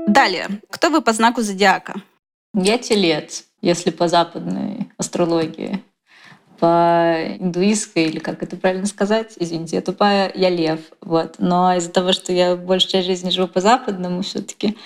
Далее. 0.08 0.60
Кто 0.70 0.90
вы 0.90 1.00
по 1.00 1.12
знаку 1.12 1.42
зодиака? 1.42 2.02
Я 2.54 2.78
телец, 2.78 3.46
если 3.60 3.90
по 3.90 4.08
западной 4.08 4.88
астрологии. 4.96 5.82
По 6.60 7.36
индуистской, 7.40 8.04
или 8.04 8.20
как 8.20 8.42
это 8.42 8.56
правильно 8.56 8.86
сказать, 8.86 9.34
извините, 9.36 9.76
я 9.76 9.82
тупая, 9.82 10.30
я 10.34 10.50
лев. 10.50 10.80
Вот. 11.00 11.36
Но 11.38 11.74
из-за 11.74 11.90
того, 11.90 12.12
что 12.12 12.32
я 12.32 12.54
большую 12.54 12.92
часть 12.92 13.06
жизни 13.06 13.30
живу 13.30 13.48
по 13.48 13.60
западному, 13.60 14.22
все 14.22 14.40
таки 14.40 14.76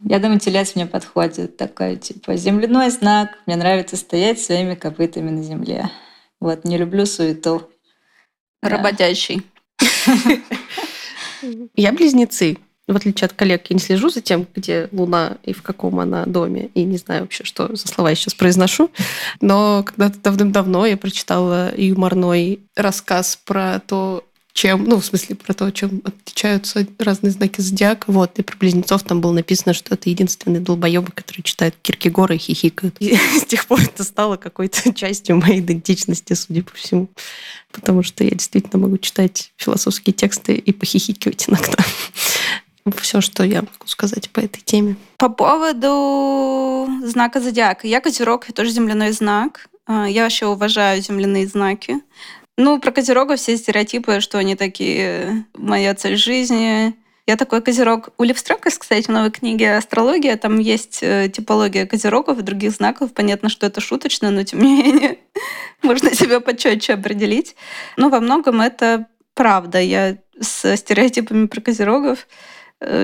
я 0.00 0.20
думаю, 0.20 0.38
телец 0.38 0.76
мне 0.76 0.86
подходит. 0.86 1.56
Такой, 1.56 1.96
типа, 1.96 2.36
земляной 2.36 2.90
знак. 2.90 3.30
Мне 3.46 3.56
нравится 3.56 3.96
стоять 3.96 4.40
своими 4.40 4.76
копытами 4.76 5.30
на 5.30 5.42
земле. 5.42 5.90
Вот, 6.40 6.64
не 6.64 6.78
люблю 6.78 7.04
суету. 7.04 7.68
Работящий. 8.62 9.42
Я 11.74 11.92
близнецы 11.92 12.58
в 12.88 12.96
отличие 12.96 13.26
от 13.26 13.34
коллег, 13.34 13.66
я 13.68 13.74
не 13.74 13.80
слежу 13.80 14.08
за 14.08 14.20
тем, 14.20 14.46
где 14.54 14.88
Луна 14.92 15.36
и 15.44 15.52
в 15.52 15.62
каком 15.62 16.00
она 16.00 16.24
доме, 16.24 16.70
и 16.74 16.84
не 16.84 16.96
знаю 16.96 17.22
вообще, 17.22 17.44
что 17.44 17.74
за 17.76 17.86
слова 17.86 18.10
я 18.10 18.16
сейчас 18.16 18.34
произношу. 18.34 18.90
Но 19.40 19.82
когда-то 19.84 20.18
давным-давно 20.18 20.86
я 20.86 20.96
прочитала 20.96 21.72
юморной 21.76 22.60
рассказ 22.74 23.38
про 23.44 23.80
то, 23.86 24.24
чем, 24.58 24.84
ну, 24.84 24.98
в 24.98 25.04
смысле, 25.04 25.36
про 25.36 25.54
то, 25.54 25.70
чем 25.70 26.02
отличаются 26.02 26.84
разные 26.98 27.30
знаки 27.30 27.60
зодиака. 27.60 28.10
Вот, 28.10 28.40
и 28.40 28.42
про 28.42 28.56
близнецов 28.56 29.04
там 29.04 29.20
было 29.20 29.30
написано, 29.30 29.72
что 29.72 29.94
это 29.94 30.10
единственные 30.10 30.60
долбоебы, 30.60 31.12
которые 31.12 31.44
читают 31.44 31.76
Киркегора 31.80 32.34
и 32.34 32.38
хихикают. 32.38 32.96
И 32.98 33.14
с 33.14 33.44
тех 33.46 33.66
пор 33.66 33.80
это 33.82 34.02
стало 34.02 34.36
какой-то 34.36 34.92
частью 34.94 35.36
моей 35.36 35.60
идентичности, 35.60 36.32
судя 36.32 36.64
по 36.64 36.74
всему. 36.74 37.08
Потому 37.70 38.02
что 38.02 38.24
я 38.24 38.30
действительно 38.30 38.80
могу 38.80 38.98
читать 38.98 39.52
философские 39.56 40.12
тексты 40.12 40.54
и 40.54 40.72
похихикивать 40.72 41.48
иногда. 41.48 41.76
Все, 42.92 43.20
что 43.20 43.44
я 43.44 43.62
могу 43.62 43.86
сказать 43.86 44.30
по 44.30 44.40
этой 44.40 44.60
теме. 44.60 44.96
По 45.16 45.28
поводу 45.28 46.88
знака 47.02 47.40
зодиака. 47.40 47.86
Я 47.86 48.00
козерог, 48.00 48.46
я 48.48 48.54
тоже 48.54 48.70
земляной 48.70 49.12
знак. 49.12 49.68
А, 49.86 50.08
я 50.08 50.24
вообще 50.24 50.46
уважаю 50.46 51.02
земляные 51.02 51.46
знаки. 51.46 52.00
Ну, 52.56 52.80
про 52.80 52.90
козерога 52.90 53.36
все 53.36 53.56
стереотипы, 53.56 54.20
что 54.20 54.38
они 54.38 54.56
такие 54.56 55.46
моя 55.54 55.94
цель 55.94 56.16
жизни. 56.16 56.94
Я 57.28 57.36
такой 57.36 57.60
козерог. 57.62 58.08
У 58.16 58.24
Левстрека, 58.24 58.70
кстати, 58.70 59.06
в 59.06 59.10
новой 59.10 59.30
книге 59.30 59.76
«Астрология» 59.76 60.36
там 60.36 60.58
есть 60.58 61.00
э, 61.02 61.28
типология 61.28 61.86
козерогов 61.86 62.38
и 62.38 62.42
других 62.42 62.72
знаков. 62.72 63.12
Понятно, 63.12 63.48
что 63.48 63.66
это 63.66 63.80
шуточно, 63.80 64.30
но 64.30 64.44
тем 64.44 64.60
не 64.60 64.82
менее 64.82 65.18
можно 65.82 66.14
себя 66.14 66.40
почетче 66.40 66.94
определить. 66.94 67.54
Но 67.96 68.08
во 68.08 68.20
многом 68.20 68.60
это 68.60 69.06
правда. 69.34 69.78
Я 69.78 70.16
с 70.40 70.76
стереотипами 70.76 71.46
про 71.46 71.60
козерогов 71.60 72.26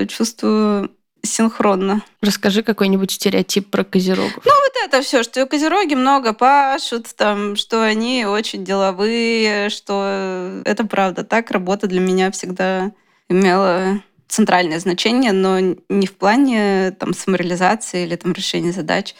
чувствую 0.09 0.91
синхронно. 1.22 2.03
Расскажи 2.20 2.62
какой-нибудь 2.62 3.11
стереотип 3.11 3.70
про 3.70 3.85
козерогов. 3.85 4.45
Ну, 4.45 4.53
вот 4.53 4.72
это 4.85 5.03
все, 5.03 5.22
что 5.22 5.47
козероги 5.47 5.95
много 5.95 6.33
пашут, 6.33 7.14
там, 7.16 7.57
что 7.57 7.83
они 7.83 8.27
очень 8.27 8.64
деловые, 8.64 9.70
что 9.70 10.62
это 10.64 10.85
правда. 10.85 11.25
Так 11.25 11.51
работа 11.51 11.87
для 11.87 12.01
меня 12.01 12.31
всегда 12.31 12.93
имела 13.29 14.03
центральное 14.29 14.81
значение, 14.81 15.33
но 15.33 15.59
не 15.89 16.07
в 16.07 16.14
плане 16.14 16.91
там, 16.99 17.14
самореализации 17.14 18.05
или 18.05 18.16
там, 18.16 18.33
решения 18.33 18.72
задач. 18.72 19.14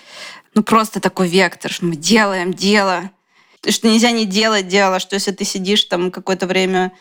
Ну, 0.55 0.63
просто 0.63 1.01
такой 1.01 1.29
вектор, 1.29 1.71
что 1.71 1.87
мы 1.87 1.97
делаем 1.97 2.53
дело, 2.53 3.11
что 3.67 3.89
нельзя 3.89 4.11
не 4.11 4.27
делать 4.27 4.69
дело, 4.69 4.99
что 5.01 5.15
если 5.15 5.33
ты 5.33 5.45
сидишь 5.45 5.85
там 5.85 6.11
какое-то 6.11 6.47
время 6.47 6.93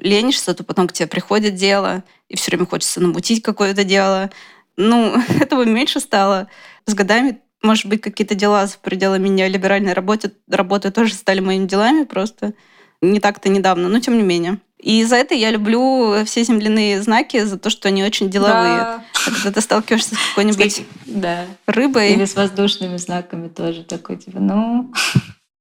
ленишься, 0.00 0.54
то 0.54 0.64
потом 0.64 0.88
к 0.88 0.92
тебе 0.92 1.06
приходит 1.06 1.54
дело, 1.54 2.02
и 2.28 2.36
все 2.36 2.50
время 2.50 2.66
хочется 2.66 3.00
намутить 3.00 3.42
какое-то 3.42 3.84
дело. 3.84 4.30
Ну, 4.76 5.14
этого 5.40 5.64
меньше 5.64 6.00
стало. 6.00 6.48
С 6.86 6.94
годами, 6.94 7.40
может 7.62 7.86
быть, 7.86 8.00
какие-то 8.00 8.34
дела 8.34 8.66
за 8.66 8.78
пределами 8.78 9.28
неолиберальной 9.28 9.92
работы, 9.92 10.32
работы 10.48 10.90
тоже 10.90 11.14
стали 11.14 11.40
моими 11.40 11.66
делами, 11.66 12.04
просто 12.04 12.54
не 13.02 13.20
так-то 13.20 13.48
недавно, 13.48 13.88
но 13.88 14.00
тем 14.00 14.16
не 14.16 14.22
менее. 14.22 14.58
И 14.78 15.04
за 15.04 15.16
это 15.16 15.34
я 15.34 15.50
люблю 15.50 16.24
все 16.24 16.42
земляные 16.42 17.02
знаки, 17.02 17.44
за 17.44 17.58
то, 17.58 17.68
что 17.68 17.88
они 17.88 18.02
очень 18.02 18.30
деловые. 18.30 18.78
Да. 18.78 19.04
А 19.26 19.30
когда 19.30 19.52
ты 19.52 19.60
сталкиваешься 19.60 20.14
с 20.14 20.28
какой-нибудь 20.30 20.82
да. 21.04 21.44
рыбой... 21.66 22.14
Или 22.14 22.24
с 22.24 22.34
воздушными 22.34 22.96
знаками 22.96 23.48
тоже 23.48 23.84
такой, 23.84 24.16
типа, 24.16 24.40
ну... 24.40 24.92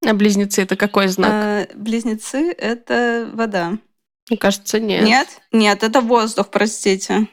А 0.05 0.13
близнецы— 0.13 0.61
это 0.63 0.77
какой 0.77 1.09
знак? 1.09 1.31
А, 1.31 1.67
близнецы— 1.75 2.51
это 2.57 3.29
вода. 3.33 3.77
Мне 4.30 4.38
кажется, 4.38 4.80
нет. 4.80 5.03
Нет? 5.03 5.27
Нет, 5.51 5.84
это 5.84 6.01
воздух, 6.01 6.49
простите. 6.49 7.27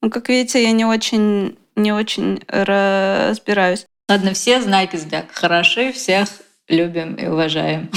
Ну, 0.00 0.10
как 0.10 0.28
видите, 0.28 0.62
я 0.62 0.72
не 0.72 0.84
очень, 0.84 1.58
не 1.74 1.92
очень 1.92 2.42
разбираюсь. 2.48 3.86
Ладно, 4.08 4.34
все 4.34 4.60
знаки 4.60 4.96
зодиака 4.96 5.34
хороши, 5.34 5.92
всех 5.92 6.28
любим 6.68 7.14
и 7.14 7.26
уважаем. 7.26 7.90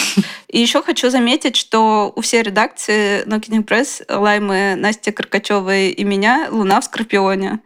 И 0.47 0.59
еще 0.59 0.81
хочу 0.81 1.09
заметить, 1.09 1.55
что 1.55 2.11
у 2.15 2.21
всей 2.21 2.41
редакции 2.41 3.23
Knocking 3.25 3.63
Press, 3.63 4.03
Лаймы, 4.09 4.75
Насти 4.75 5.11
Каркачевой 5.11 5.89
и 5.89 6.03
меня 6.03 6.47
Луна 6.49 6.81
в 6.81 6.85
Скорпионе. 6.85 7.59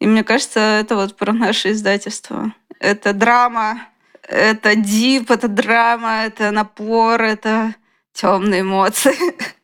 И 0.00 0.06
мне 0.06 0.22
кажется, 0.22 0.60
это 0.60 0.96
вот 0.96 1.16
про 1.16 1.32
наше 1.32 1.72
издательство. 1.72 2.52
Это 2.78 3.14
драма, 3.14 3.88
это 4.22 4.74
дип, 4.76 5.30
это 5.30 5.48
драма, 5.48 6.24
это 6.26 6.50
напор, 6.50 7.22
это 7.22 7.74
темные 8.12 8.60
эмоции. 8.60 9.16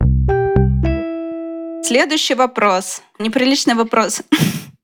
Следующий 1.85 2.35
вопрос. 2.35 3.03
Неприличный 3.19 3.75
вопрос. 3.75 4.23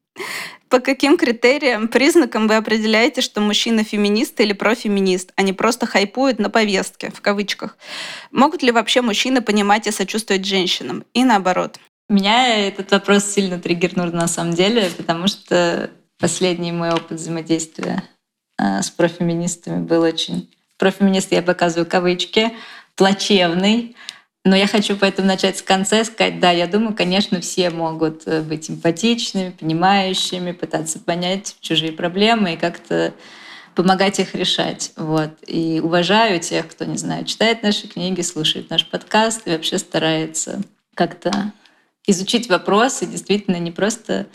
По 0.69 0.81
каким 0.81 1.17
критериям, 1.17 1.89
признакам 1.89 2.49
вы 2.49 2.57
определяете, 2.57 3.21
что 3.21 3.41
мужчина 3.41 3.85
феминист 3.85 4.39
или 4.41 4.53
профеминист, 4.53 5.33
а 5.37 5.43
не 5.43 5.53
просто 5.53 5.87
хайпует 5.87 6.39
на 6.39 6.51
повестке, 6.51 7.11
в 7.11 7.21
кавычках? 7.21 7.79
Могут 8.33 8.63
ли 8.63 8.73
вообще 8.73 9.01
мужчины 9.01 9.41
понимать 9.41 9.87
и 9.87 9.93
сочувствовать 9.93 10.45
женщинам? 10.45 11.05
И 11.15 11.25
наоборот. 11.25 11.79
Меня 12.09 12.67
этот 12.67 12.91
вопрос 12.91 13.25
сильно 13.25 13.61
триггернул 13.61 14.07
на 14.07 14.27
самом 14.27 14.55
деле, 14.55 14.91
потому 14.97 15.29
что 15.29 15.91
последний 16.19 16.73
мой 16.73 16.91
опыт 16.91 17.19
взаимодействия 17.19 18.03
э, 18.59 18.83
с 18.83 18.91
профеминистами 18.91 19.83
был 19.83 20.03
очень... 20.03 20.51
Профеминист 20.79 21.33
я 21.33 21.43
показываю 21.43 21.89
кавычки, 21.89 22.53
плачевный. 22.95 23.97
Но 24.49 24.57
я 24.57 24.67
хочу 24.67 24.97
поэтому 24.97 25.29
начать 25.29 25.59
с 25.59 25.63
конца 25.63 26.03
сказать, 26.05 26.41
да, 26.41 26.51
я 26.51 26.67
думаю, 26.67 26.95
конечно, 26.95 27.39
все 27.43 27.69
могут 27.69 28.23
э, 28.25 28.41
быть 28.41 28.71
эмпатичными, 28.71 29.51
понимающими, 29.51 30.53
пытаться 30.53 30.99
понять 30.99 31.57
чужие 31.61 31.93
проблемы 31.93 32.55
и 32.55 32.57
как-то 32.57 33.13
помогать 33.75 34.21
их 34.21 34.35
решать. 34.35 34.93
Вот. 34.97 35.33
И 35.47 35.83
уважаю 35.85 36.41
тех, 36.41 36.67
кто, 36.67 36.87
не 36.87 36.97
знаю, 36.97 37.27
читает 37.27 37.63
наши 37.63 37.89
книги, 37.89 38.23
слушает 38.23 38.71
наш 38.71 38.87
подкаст 38.87 39.43
и 39.47 39.51
вообще 39.51 39.77
старается 39.77 40.63
как-то 40.95 41.53
изучить 42.07 42.49
вопросы, 42.49 43.05
действительно 43.05 43.57
не 43.57 43.71
просто 43.71 44.29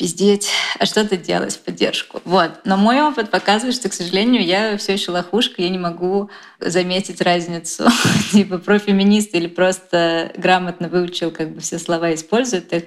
пиздеть, 0.00 0.48
а 0.78 0.86
что-то 0.86 1.18
делать 1.18 1.54
в 1.56 1.60
поддержку. 1.60 2.22
Вот. 2.24 2.52
Но 2.64 2.78
мой 2.78 3.02
опыт 3.02 3.30
показывает, 3.30 3.74
что, 3.74 3.90
к 3.90 3.92
сожалению, 3.92 4.42
я 4.42 4.78
все 4.78 4.94
еще 4.94 5.10
лохушка, 5.10 5.60
я 5.60 5.68
не 5.68 5.76
могу 5.76 6.30
заметить 6.58 7.20
разницу. 7.20 7.84
типа 8.32 8.56
профеминист 8.56 9.34
или 9.34 9.46
просто 9.46 10.32
грамотно 10.38 10.88
выучил 10.88 11.30
как 11.30 11.50
бы 11.50 11.60
все 11.60 11.78
слова, 11.78 12.14
использует 12.14 12.72
их 12.72 12.84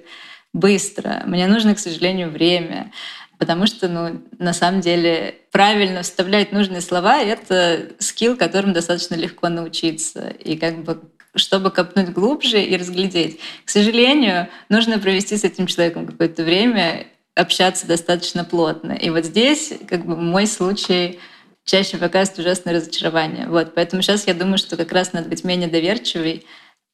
быстро. 0.54 1.22
Мне 1.28 1.46
нужно, 1.46 1.76
к 1.76 1.80
сожалению, 1.80 2.32
время. 2.32 2.92
Потому 3.38 3.68
что, 3.68 3.88
ну, 3.88 4.24
на 4.40 4.54
самом 4.54 4.82
деле, 4.82 5.36
правильно 5.52 6.02
вставлять 6.02 6.52
нужные 6.52 6.82
слова— 6.82 7.20
это 7.22 7.90
скилл, 8.00 8.38
которым 8.38 8.74
достаточно 8.74 9.14
легко 9.14 9.50
научиться. 9.50 10.30
И 10.30 10.58
как 10.58 10.84
бы 10.84 11.00
чтобы 11.36 11.72
копнуть 11.72 12.10
глубже 12.10 12.62
и 12.64 12.78
разглядеть. 12.78 13.40
К 13.66 13.70
сожалению, 13.70 14.48
нужно 14.70 15.00
провести 15.00 15.38
с 15.38 15.44
этим 15.44 15.68
человеком 15.68 16.06
какое-то 16.06 16.44
время, 16.44 17.08
общаться 17.36 17.88
достаточно 17.88 18.44
плотно. 18.44 18.94
И 18.94 19.10
вот 19.10 19.26
здесь 19.26 19.74
как 19.88 20.06
бы 20.06 20.16
мой 20.16 20.46
случай 20.46 21.20
чаще 21.66 21.98
показывает 21.98 22.40
ужасное 22.40 22.76
разочарование. 22.76 23.48
Вот, 23.48 23.74
поэтому 23.74 24.02
сейчас 24.02 24.28
я 24.28 24.34
думаю, 24.34 24.58
что 24.58 24.78
как 24.78 24.92
раз 24.92 25.14
надо 25.14 25.30
быть 25.30 25.44
менее 25.44 25.70
доверчивой 25.70 26.46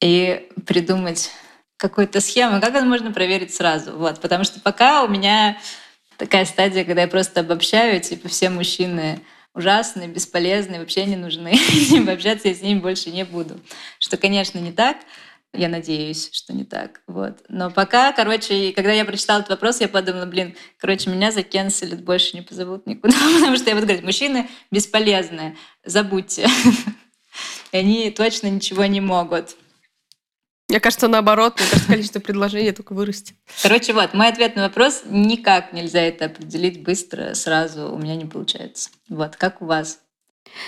и 0.02 0.48
придумать 0.66 1.32
какую-то 1.78 2.22
схему, 2.22 2.62
как 2.62 2.76
это 2.76 2.86
можно 2.86 3.12
проверить 3.12 3.54
сразу. 3.54 3.98
Вот, 3.98 4.20
потому 4.20 4.44
что 4.44 4.60
пока 4.60 5.04
у 5.04 5.08
меня 5.08 5.58
такая 6.18 6.46
стадия, 6.46 6.84
когда 6.84 7.02
я 7.02 7.08
просто 7.08 7.40
обобщаю, 7.40 8.00
типа 8.02 8.28
все 8.30 8.50
мужчины 8.50 9.22
ужасные, 9.60 10.08
бесполезные, 10.08 10.80
вообще 10.80 11.06
не 11.06 11.18
нужны. 11.18 11.52
Общаться 12.10 12.48
я 12.48 12.56
с 12.56 12.62
ними 12.62 12.80
больше 12.80 13.12
не 13.12 13.26
буду. 13.26 13.60
Что, 14.00 14.18
конечно, 14.18 14.58
не 14.58 14.72
так. 14.72 14.98
Я 15.54 15.68
надеюсь, 15.68 16.30
что 16.32 16.54
не 16.54 16.64
так. 16.64 17.02
Вот. 17.08 17.40
Но 17.50 17.70
пока, 17.70 18.14
короче, 18.14 18.72
когда 18.72 18.94
я 18.94 19.04
прочитала 19.04 19.40
этот 19.40 19.52
вопрос, 19.52 19.82
я 19.82 19.88
подумала, 19.88 20.26
блин, 20.26 20.56
короче, 20.78 21.10
меня 21.10 21.32
закенселят, 21.32 22.04
больше 22.04 22.38
не 22.38 22.42
позовут 22.42 22.88
никуда, 22.88 23.18
потому 23.40 23.58
что 23.58 23.70
я 23.70 23.76
буду 23.76 23.88
говорить, 23.88 24.06
мужчины 24.06 24.48
бесполезные, 24.72 25.58
забудьте. 25.84 26.48
И 27.72 27.78
они 27.78 28.10
точно 28.12 28.48
ничего 28.48 28.86
не 28.86 29.02
могут. 29.02 29.56
Мне 30.70 30.80
кажется, 30.80 31.08
наоборот, 31.08 31.60
мне 31.60 31.68
кажется, 31.68 31.88
количество 31.88 32.20
предложений 32.20 32.74
только 32.74 32.94
вырастет. 32.94 33.36
Короче, 33.64 33.92
вот, 33.92 34.14
мой 34.14 34.28
ответ 34.28 34.56
на 34.56 34.64
вопрос, 34.64 35.02
никак 35.06 35.74
нельзя 35.74 36.02
это 36.02 36.26
определить 36.26 36.84
быстро, 36.84 37.34
сразу, 37.34 37.92
у 37.92 37.98
меня 37.98 38.16
не 38.16 38.26
получается. 38.26 38.92
Вот, 39.10 39.36
как 39.36 39.64
у 39.64 39.66
вас? 39.66 40.00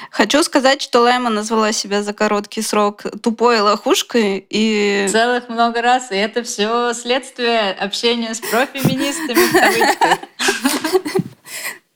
Хочу 0.10 0.43
сказать, 0.43 0.82
что 0.82 1.02
Лайма 1.02 1.30
назвала 1.30 1.72
себя 1.72 2.02
за 2.02 2.14
короткий 2.14 2.64
срок 2.64 3.04
тупой 3.22 3.60
лохушкой 3.60 4.45
и... 4.49 5.08
Целых 5.12 5.49
много 5.49 5.82
раз, 5.84 6.12
и 6.12 6.16
это 6.16 6.43
все 6.43 6.93
следствие 6.93 7.72
общения 7.72 8.34
с 8.34 8.39
профеминистами. 8.39 10.22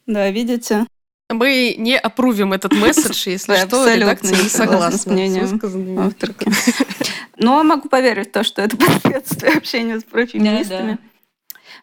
Да, 0.08 0.30
видите? 0.30 0.86
Мы 1.32 1.74
не 1.80 1.98
опрувим 1.98 2.54
этот 2.54 2.74
месседж, 2.74 3.28
если 3.28 3.56
что, 3.66 3.92
редакция 3.92 4.38
не 4.38 4.50
согласна 4.50 5.00
с 5.00 5.08
мнением 5.08 6.00
авторки. 6.00 6.46
Но 7.38 7.64
могу 7.64 7.90
поверить 7.90 8.30
в 8.30 8.32
то, 8.32 8.44
что 8.44 8.62
это 8.62 8.78
последствия 9.04 9.50
общения 9.58 10.00
с 10.00 10.04
профеминистами. 10.04 10.98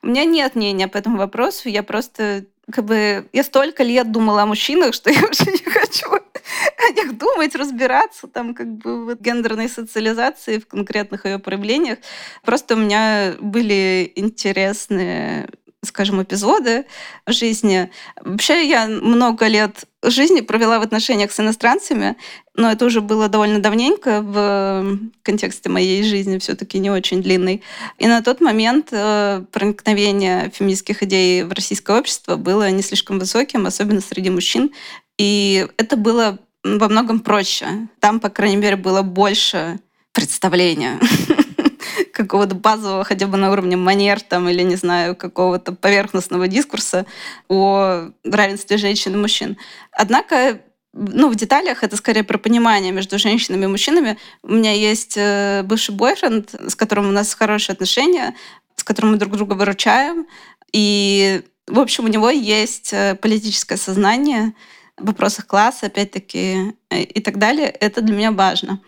У 0.03 0.09
меня 0.09 0.24
нет 0.24 0.55
мнения 0.55 0.88
по 0.88 0.98
этому 0.98 1.18
вопросу. 1.18 1.68
Я 1.68 1.82
просто 1.82 2.46
как 2.70 2.84
бы 2.84 3.28
я 3.32 3.42
столько 3.42 3.82
лет 3.82 4.12
думала 4.12 4.42
о 4.42 4.46
мужчинах, 4.46 4.94
что 4.94 5.11
я 5.11 5.20
уже 5.20 5.44
не 5.50 5.70
хочу 5.70 6.07
о 6.12 6.90
них 6.92 7.16
думать, 7.16 7.55
разбираться 7.55 8.26
там 8.26 8.55
как 8.55 8.66
бы 8.66 9.07
в 9.07 9.20
гендерной 9.20 9.68
социализации, 9.68 10.59
в 10.59 10.66
конкретных 10.66 11.24
ее 11.24 11.38
проявлениях. 11.38 11.98
Просто 12.44 12.74
у 12.74 12.78
меня 12.78 13.34
были 13.40 14.12
интересные 14.16 15.48
скажем, 15.84 16.22
эпизоды 16.22 16.86
жизни. 17.26 17.90
Вообще 18.20 18.68
я 18.68 18.86
много 18.86 19.48
лет 19.48 19.84
жизни 20.11 20.40
провела 20.40 20.78
в 20.78 20.82
отношениях 20.82 21.32
с 21.32 21.40
иностранцами, 21.40 22.16
но 22.55 22.70
это 22.70 22.84
уже 22.84 23.00
было 23.00 23.28
довольно 23.28 23.61
давненько 23.61 24.20
в 24.20 24.98
контексте 25.22 25.68
моей 25.68 26.03
жизни, 26.03 26.38
все-таки 26.38 26.78
не 26.78 26.90
очень 26.90 27.22
длинный. 27.22 27.62
И 27.98 28.07
на 28.07 28.22
тот 28.22 28.40
момент 28.40 28.88
э, 28.90 29.44
проникновение 29.53 30.50
феминистских 30.50 31.03
идей 31.03 31.44
в 31.44 31.53
российское 31.53 31.98
общество 31.98 32.36
было 32.36 32.70
не 32.70 32.82
слишком 32.82 33.18
высоким, 33.18 33.66
особенно 33.66 34.00
среди 34.00 34.30
мужчин. 34.30 34.72
И 35.18 35.66
это 35.76 35.96
было 35.96 36.38
во 36.64 36.88
многом 36.88 37.20
проще. 37.20 37.66
Там, 38.00 38.20
по 38.20 38.28
крайней 38.28 38.57
мере, 38.57 38.76
было 38.76 39.03
больше 39.03 39.78
представления 40.12 40.98
какого-то 42.12 42.55
базового, 42.55 43.05
хотя 43.05 43.26
бы 43.26 43.36
на 43.36 43.51
уровне 43.51 43.76
манер 43.76 44.20
там, 44.20 44.49
или, 44.49 44.62
не 44.62 44.76
знаю, 44.76 45.16
какого-то 45.16 45.72
поверхностного 45.72 46.49
дискурса 46.49 47.07
о 47.49 48.09
равенстве 48.24 48.76
женщин 48.76 49.14
и 49.14 49.18
мужчин. 49.18 49.57
Однако 49.93 50.61
ну, 50.95 51.30
в 51.30 51.36
деталях 51.36 51.82
это 51.82 51.97
скорее 51.97 52.22
про 52.22 52.38
понимание 52.38 52.93
между 52.93 53.18
женщинами 53.18 53.64
и 53.64 53.68
мужчинами. 53.68 54.18
У 54.43 54.53
меня 54.53 54.72
есть 54.72 55.14
э, 55.16 55.62
бывший 55.64 55.95
бойфренд, 55.95 56.55
с 56.68 56.74
которым 56.74 57.09
у 57.09 57.12
нас 57.12 57.32
хорошие 57.34 57.74
отношения, 57.74 58.34
с 58.76 58.84
которым 58.84 59.12
мы 59.12 59.16
друг 59.16 59.32
друга 59.32 59.55
выручаем. 59.55 60.26
И, 60.72 61.43
в 61.66 61.78
общем, 61.78 62.05
у 62.05 62.09
него 62.09 62.28
есть 62.28 62.93
э, 62.93 63.14
политическое 63.14 63.78
сознание 63.78 64.53
в 64.99 65.07
вопросах 65.07 65.47
класса, 65.47 65.86
опять-таки, 65.86 66.74
э, 66.90 67.03
и 67.03 67.20
так 67.20 67.38
далее. 67.38 67.68
Это 67.68 68.03
для 68.03 68.14
меня 68.14 68.32
важно. 68.32 68.80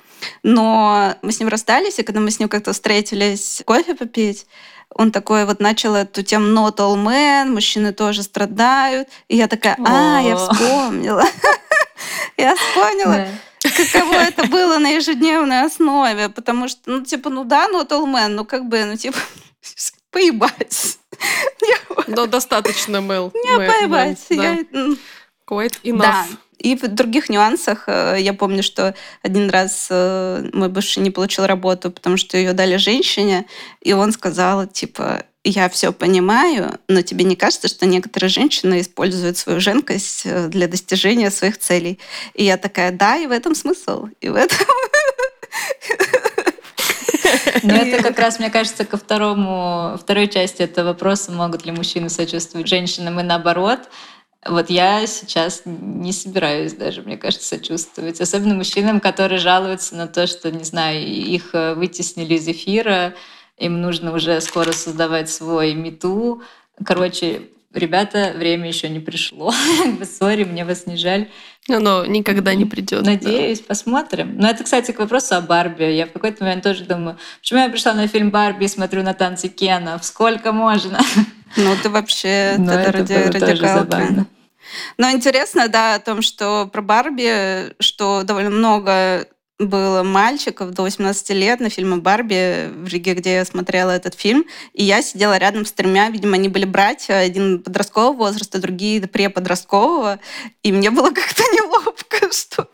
Но 0.42 1.14
мы 1.22 1.32
с 1.32 1.40
ним 1.40 1.48
расстались, 1.48 1.98
и 1.98 2.02
когда 2.02 2.20
мы 2.20 2.30
с 2.30 2.38
ним 2.38 2.48
как-то 2.48 2.72
встретились 2.72 3.62
кофе 3.66 3.94
попить, 3.94 4.46
он 4.90 5.10
такой 5.10 5.44
вот 5.44 5.60
начал 5.60 5.94
эту 5.94 6.22
тему 6.22 6.46
not 6.46 6.76
all 6.76 6.96
men, 6.96 7.50
мужчины 7.50 7.92
тоже 7.92 8.22
страдают. 8.22 9.08
И 9.28 9.36
я 9.36 9.48
такая, 9.48 9.76
а, 9.84 10.20
я 10.20 10.36
вспомнила. 10.36 11.24
Я 12.36 12.56
вспомнила. 12.56 13.28
Каково 13.62 14.14
это 14.14 14.46
было 14.48 14.78
на 14.78 14.88
ежедневной 14.88 15.62
основе, 15.62 16.28
потому 16.28 16.68
что, 16.68 16.80
ну, 16.86 17.02
типа, 17.02 17.30
ну 17.30 17.44
да, 17.44 17.68
all 17.68 17.86
men, 17.88 18.28
ну 18.28 18.44
как 18.44 18.66
бы, 18.66 18.84
ну, 18.84 18.96
типа, 18.96 19.18
поебать. 20.10 20.98
Но 22.06 22.26
достаточно, 22.26 23.00
Мэл. 23.00 23.32
Не 23.32 23.56
поебать. 23.56 24.18
Quite 25.46 25.80
enough. 25.82 25.98
Да. 26.00 26.26
И 26.58 26.76
в 26.76 26.86
других 26.88 27.28
нюансах 27.28 27.84
э, 27.86 28.16
я 28.20 28.32
помню, 28.32 28.62
что 28.62 28.94
один 29.22 29.50
раз 29.50 29.88
э, 29.90 30.48
мой 30.52 30.68
бывший 30.68 31.02
не 31.02 31.10
получил 31.10 31.46
работу, 31.46 31.90
потому 31.90 32.16
что 32.16 32.36
ее 32.36 32.52
дали 32.52 32.76
женщине, 32.76 33.46
и 33.80 33.92
он 33.92 34.12
сказал, 34.12 34.66
типа, 34.66 35.24
я 35.44 35.68
все 35.68 35.92
понимаю, 35.92 36.78
но 36.88 37.02
тебе 37.02 37.24
не 37.24 37.36
кажется, 37.36 37.68
что 37.68 37.84
некоторые 37.84 38.30
женщины 38.30 38.80
используют 38.80 39.36
свою 39.36 39.60
женкость 39.60 40.22
э, 40.24 40.48
для 40.48 40.68
достижения 40.68 41.30
своих 41.30 41.58
целей? 41.58 41.98
И 42.32 42.44
я 42.44 42.56
такая, 42.56 42.90
да, 42.92 43.18
и 43.18 43.26
в 43.26 43.30
этом 43.30 43.54
смысл. 43.54 44.08
И 44.20 44.28
в 44.30 44.36
этом... 44.36 44.66
Но 47.62 47.74
это 47.74 48.02
как 48.02 48.18
раз, 48.18 48.38
мне 48.38 48.50
кажется, 48.50 48.84
ко 48.84 48.96
второму, 48.96 49.96
второй 50.00 50.28
части 50.28 50.62
этого 50.62 50.88
вопроса, 50.88 51.32
могут 51.32 51.64
ли 51.64 51.72
мужчины 51.72 52.08
сочувствовать 52.08 52.68
женщинам 52.68 53.20
и 53.20 53.22
наоборот. 53.22 53.80
Вот 54.46 54.68
я 54.68 55.06
сейчас 55.06 55.62
не 55.64 56.12
собираюсь 56.12 56.74
даже, 56.74 57.02
мне 57.02 57.16
кажется, 57.16 57.48
сочувствовать. 57.48 58.20
Особенно 58.20 58.54
мужчинам, 58.54 59.00
которые 59.00 59.38
жалуются 59.38 59.94
на 59.94 60.06
то, 60.06 60.26
что, 60.26 60.50
не 60.50 60.64
знаю, 60.64 61.06
их 61.06 61.54
э, 61.54 61.74
вытеснили 61.74 62.34
из 62.34 62.46
эфира, 62.46 63.14
им 63.56 63.80
нужно 63.80 64.12
уже 64.12 64.40
скоро 64.40 64.72
создавать 64.72 65.30
свой 65.30 65.74
мету. 65.74 66.42
Короче, 66.84 67.42
ребята, 67.72 68.32
время 68.36 68.68
еще 68.68 68.88
не 68.88 69.00
пришло. 69.00 69.52
Сори, 70.18 70.44
мне 70.44 70.64
вас 70.64 70.86
не 70.86 70.96
жаль. 70.96 71.28
Оно 71.68 72.04
никогда 72.04 72.54
не 72.54 72.64
придет. 72.64 73.04
Надеюсь, 73.04 73.60
да. 73.60 73.66
посмотрим. 73.68 74.36
Но 74.36 74.48
это, 74.48 74.64
кстати, 74.64 74.92
к 74.92 74.98
вопросу 74.98 75.36
о 75.36 75.40
Барби. 75.40 75.84
Я 75.84 76.06
в 76.06 76.12
какой-то 76.12 76.44
момент 76.44 76.62
тоже 76.62 76.84
думаю, 76.84 77.16
почему 77.40 77.60
я 77.60 77.68
пришла 77.68 77.94
на 77.94 78.06
фильм 78.08 78.30
Барби 78.30 78.64
и 78.64 78.68
смотрю 78.68 79.02
на 79.02 79.14
танцы 79.14 79.48
Кена? 79.48 79.98
Сколько 80.02 80.52
можно? 80.52 81.00
Ну, 81.56 81.74
ты 81.82 81.88
вообще 81.88 82.54
Но 82.58 82.72
это 82.72 82.92
ради, 82.92 83.12
ради 83.12 84.26
Но 84.98 85.10
интересно, 85.10 85.68
да, 85.68 85.94
о 85.94 86.00
том, 86.00 86.22
что 86.22 86.68
про 86.72 86.82
Барби, 86.82 87.74
что 87.80 88.22
довольно 88.24 88.50
много 88.50 89.28
было 89.58 90.02
мальчиков 90.02 90.70
до 90.72 90.82
18 90.82 91.30
лет 91.30 91.60
на 91.60 91.70
фильме 91.70 91.96
«Барби» 91.96 92.70
в 92.74 92.88
Риге, 92.88 93.14
где 93.14 93.34
я 93.34 93.44
смотрела 93.44 93.92
этот 93.92 94.14
фильм. 94.14 94.44
И 94.72 94.82
я 94.82 95.00
сидела 95.00 95.38
рядом 95.38 95.64
с 95.64 95.72
тремя, 95.72 96.08
видимо, 96.08 96.34
они 96.34 96.48
были 96.48 96.64
братья, 96.64 97.14
один 97.14 97.62
подросткового 97.62 98.16
возраста, 98.16 98.58
другие 98.58 99.06
преподросткового. 99.06 100.18
И 100.62 100.72
мне 100.72 100.90
было 100.90 101.10
как-то 101.10 101.42
неловко, 101.52 102.32
что 102.32 102.68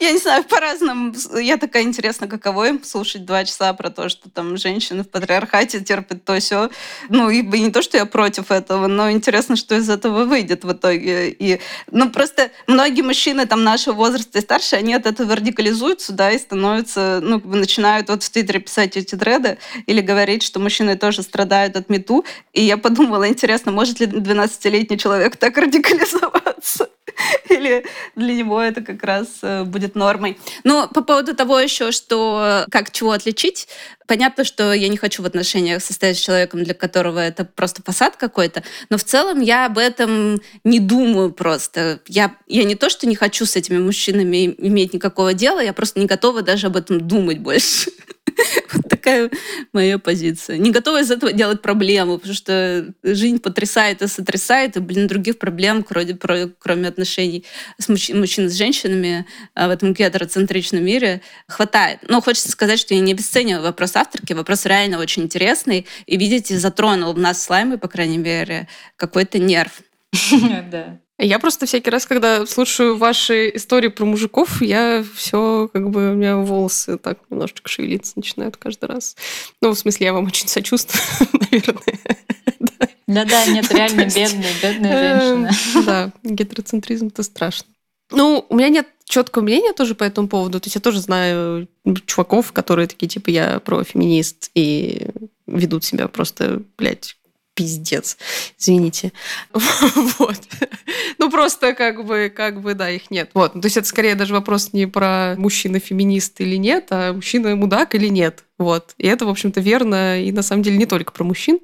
я 0.00 0.12
не 0.12 0.18
знаю, 0.18 0.44
по-разному. 0.44 1.14
Я 1.40 1.56
такая 1.56 1.82
интересно, 1.82 2.26
каково 2.26 2.68
им 2.68 2.84
слушать 2.84 3.24
два 3.24 3.44
часа 3.44 3.72
про 3.72 3.90
то, 3.90 4.08
что 4.08 4.30
там 4.30 4.56
женщины 4.56 5.02
в 5.02 5.08
патриархате 5.08 5.80
терпят 5.80 6.24
то 6.24 6.38
все. 6.40 6.70
Ну, 7.08 7.30
и 7.30 7.42
не 7.42 7.70
то, 7.70 7.82
что 7.82 7.96
я 7.96 8.06
против 8.06 8.50
этого, 8.50 8.86
но 8.86 9.10
интересно, 9.10 9.56
что 9.56 9.74
из 9.74 9.88
этого 9.88 10.24
выйдет 10.24 10.64
в 10.64 10.72
итоге. 10.72 11.30
И, 11.30 11.60
ну, 11.90 12.10
просто 12.10 12.50
многие 12.66 13.02
мужчины 13.02 13.46
там 13.46 13.64
нашего 13.64 13.94
возраста 13.94 14.38
и 14.38 14.42
старше, 14.42 14.76
они 14.76 14.94
от 14.94 15.06
этого 15.06 15.36
радикализуются, 15.36 16.12
да, 16.12 16.30
и 16.30 16.38
становятся, 16.38 17.20
ну, 17.22 17.40
начинают 17.44 18.08
вот 18.08 18.22
в 18.22 18.30
Твиттере 18.30 18.60
писать 18.60 18.96
эти 18.96 19.14
дреды 19.14 19.58
или 19.86 20.00
говорить, 20.00 20.42
что 20.42 20.60
мужчины 20.60 20.96
тоже 20.96 21.22
страдают 21.22 21.76
от 21.76 21.88
мету. 21.88 22.24
И 22.52 22.62
я 22.62 22.76
подумала, 22.76 23.28
интересно, 23.28 23.72
может 23.72 24.00
ли 24.00 24.06
12-летний 24.06 24.98
человек 24.98 25.36
так 25.36 25.56
радикализоваться? 25.56 26.88
Или 27.48 27.84
для 28.16 28.34
него 28.34 28.60
это 28.60 28.80
как 28.80 29.02
раз 29.02 29.38
э, 29.42 29.64
будет 29.64 29.94
нормой. 29.94 30.38
Но 30.64 30.88
по 30.88 31.02
поводу 31.02 31.34
того 31.34 31.58
еще, 31.58 31.92
что 31.92 32.64
как 32.70 32.90
чего 32.90 33.12
отличить, 33.12 33.68
понятно, 34.06 34.44
что 34.44 34.72
я 34.72 34.88
не 34.88 34.96
хочу 34.96 35.22
в 35.22 35.26
отношениях 35.26 35.82
состоять 35.82 36.16
с 36.16 36.20
человеком, 36.20 36.64
для 36.64 36.74
которого 36.74 37.18
это 37.18 37.44
просто 37.44 37.82
фасад 37.82 38.16
какой-то, 38.16 38.62
но 38.90 38.98
в 38.98 39.04
целом 39.04 39.40
я 39.40 39.66
об 39.66 39.78
этом 39.78 40.40
не 40.64 40.80
думаю 40.80 41.32
просто. 41.32 42.00
Я, 42.08 42.36
я 42.46 42.64
не 42.64 42.74
то, 42.74 42.90
что 42.90 43.06
не 43.06 43.16
хочу 43.16 43.46
с 43.46 43.56
этими 43.56 43.78
мужчинами 43.78 44.54
иметь 44.58 44.94
никакого 44.94 45.34
дела, 45.34 45.60
я 45.60 45.72
просто 45.72 46.00
не 46.00 46.06
готова 46.06 46.42
даже 46.42 46.66
об 46.66 46.76
этом 46.76 47.00
думать 47.00 47.38
больше. 47.38 47.90
Вот 48.72 48.88
такая 48.88 49.30
моя 49.72 49.98
позиция. 49.98 50.58
Не 50.58 50.70
готова 50.70 51.00
из 51.02 51.10
этого 51.10 51.32
делать 51.32 51.62
проблему, 51.62 52.18
потому 52.18 52.34
что 52.34 52.92
жизнь 53.02 53.38
потрясает 53.38 54.02
и 54.02 54.08
сотрясает, 54.08 54.76
и, 54.76 54.80
блин, 54.80 55.06
других 55.06 55.38
проблем, 55.38 55.84
кроме, 55.84 56.16
кроме 56.58 56.88
отношений 56.88 57.44
с 57.78 57.88
мужчин, 57.88 58.18
мужчин 58.18 58.50
с 58.50 58.54
женщинами 58.54 59.26
а, 59.54 59.68
в 59.68 59.70
этом 59.70 59.92
гетероцентричном 59.92 60.84
мире, 60.84 61.22
хватает. 61.46 62.00
Но 62.08 62.20
хочется 62.20 62.50
сказать, 62.50 62.78
что 62.78 62.94
я 62.94 63.00
не 63.00 63.12
обесцениваю 63.12 63.62
вопрос 63.62 63.93
авторки, 63.96 64.32
вопрос 64.32 64.66
реально 64.66 64.98
очень 64.98 65.24
интересный, 65.24 65.86
и, 66.06 66.16
видите, 66.16 66.58
затронул 66.58 67.12
в 67.12 67.18
нас 67.18 67.42
слаймы, 67.42 67.78
по 67.78 67.88
крайней 67.88 68.18
мере, 68.18 68.68
какой-то 68.96 69.38
нерв. 69.38 69.80
Да. 70.70 70.98
Я 71.16 71.38
просто 71.38 71.64
всякий 71.66 71.90
раз, 71.90 72.06
когда 72.06 72.44
слушаю 72.44 72.96
ваши 72.96 73.50
истории 73.54 73.86
про 73.86 74.04
мужиков, 74.04 74.60
я 74.60 75.04
все, 75.14 75.70
как 75.72 75.90
бы, 75.90 76.10
у 76.10 76.14
меня 76.14 76.38
волосы 76.38 76.98
так 76.98 77.18
немножечко 77.30 77.68
шевелиться 77.68 78.14
начинают 78.16 78.56
каждый 78.56 78.86
раз. 78.86 79.14
Ну, 79.62 79.70
в 79.70 79.78
смысле, 79.78 80.06
я 80.06 80.12
вам 80.12 80.26
очень 80.26 80.48
сочувствую, 80.48 81.28
наверное. 81.50 82.08
Да-да, 83.06 83.46
нет, 83.46 83.70
реально 83.72 84.06
бедные, 84.06 84.52
бедные 84.60 84.92
эм, 84.92 85.42
женщины. 85.44 85.84
Да, 85.84 86.12
гетероцентризм 86.24 87.08
это 87.08 87.22
страшно. 87.22 87.68
Ну, 88.10 88.46
у 88.48 88.56
меня 88.56 88.68
нет 88.68 88.88
четкого 89.04 89.42
мнения 89.42 89.72
тоже 89.72 89.94
по 89.94 90.04
этому 90.04 90.28
поводу. 90.28 90.60
То 90.60 90.66
есть 90.66 90.74
я 90.74 90.80
тоже 90.80 91.00
знаю 91.00 91.68
чуваков, 92.06 92.52
которые 92.52 92.86
такие, 92.86 93.08
типа, 93.08 93.30
я 93.30 93.60
профеминист 93.60 94.50
и 94.54 95.08
ведут 95.46 95.84
себя 95.84 96.08
просто, 96.08 96.62
блядь, 96.78 97.16
пиздец. 97.54 98.16
Извините. 98.58 99.12
Вот. 100.18 100.40
Ну, 101.18 101.30
просто 101.30 101.74
как 101.74 102.04
бы, 102.04 102.32
как 102.34 102.60
бы, 102.60 102.74
да, 102.74 102.90
их 102.90 103.10
нет. 103.10 103.30
Вот. 103.34 103.52
То 103.52 103.60
есть 103.64 103.76
это 103.76 103.86
скорее 103.86 104.14
даже 104.14 104.34
вопрос 104.34 104.72
не 104.72 104.86
про 104.86 105.34
мужчина-феминист 105.38 106.40
или 106.40 106.56
нет, 106.56 106.86
а 106.90 107.12
мужчина-мудак 107.12 107.94
или 107.94 108.08
нет. 108.08 108.44
Вот. 108.58 108.94
И 108.98 109.06
это, 109.06 109.26
в 109.26 109.28
общем-то, 109.28 109.60
верно. 109.60 110.22
И 110.22 110.30
на 110.30 110.42
самом 110.42 110.62
деле 110.62 110.76
не 110.76 110.86
только 110.86 111.12
про 111.12 111.24
мужчин. 111.24 111.58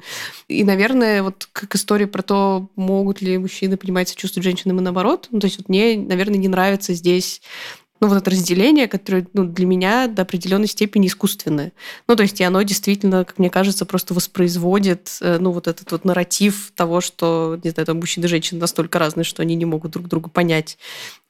И, 0.48 0.64
наверное, 0.64 1.22
вот 1.22 1.48
как 1.52 1.74
история 1.74 2.06
про 2.06 2.22
то, 2.22 2.68
могут 2.76 3.22
ли 3.22 3.38
мужчины 3.38 3.76
понимать, 3.76 4.08
сочувствовать 4.08 4.44
женщинам 4.44 4.78
и 4.78 4.82
наоборот. 4.82 5.28
Ну, 5.30 5.38
то 5.40 5.46
есть 5.46 5.58
вот 5.58 5.68
мне, 5.68 5.96
наверное, 5.96 6.38
не 6.38 6.48
нравится 6.48 6.94
здесь 6.94 7.42
ну, 8.00 8.08
вот 8.08 8.16
это 8.16 8.30
разделение, 8.30 8.88
которое 8.88 9.26
ну, 9.34 9.44
для 9.44 9.66
меня 9.66 10.06
до 10.06 10.22
определенной 10.22 10.68
степени 10.68 11.06
искусственное. 11.06 11.72
Ну, 12.08 12.16
то 12.16 12.22
есть 12.22 12.40
и 12.40 12.44
оно 12.44 12.62
действительно, 12.62 13.24
как 13.24 13.38
мне 13.38 13.50
кажется, 13.50 13.84
просто 13.84 14.14
воспроизводит, 14.14 15.18
э, 15.20 15.38
ну, 15.38 15.52
вот 15.52 15.68
этот 15.68 15.92
вот 15.92 16.04
нарратив 16.06 16.72
того, 16.74 17.02
что, 17.02 17.58
не 17.62 17.70
знаю, 17.70 17.86
там 17.86 17.98
мужчины 17.98 18.24
и 18.24 18.28
женщины 18.28 18.58
настолько 18.58 18.98
разные, 18.98 19.24
что 19.24 19.42
они 19.42 19.54
не 19.54 19.66
могут 19.66 19.92
друг 19.92 20.08
друга 20.08 20.30
понять 20.30 20.78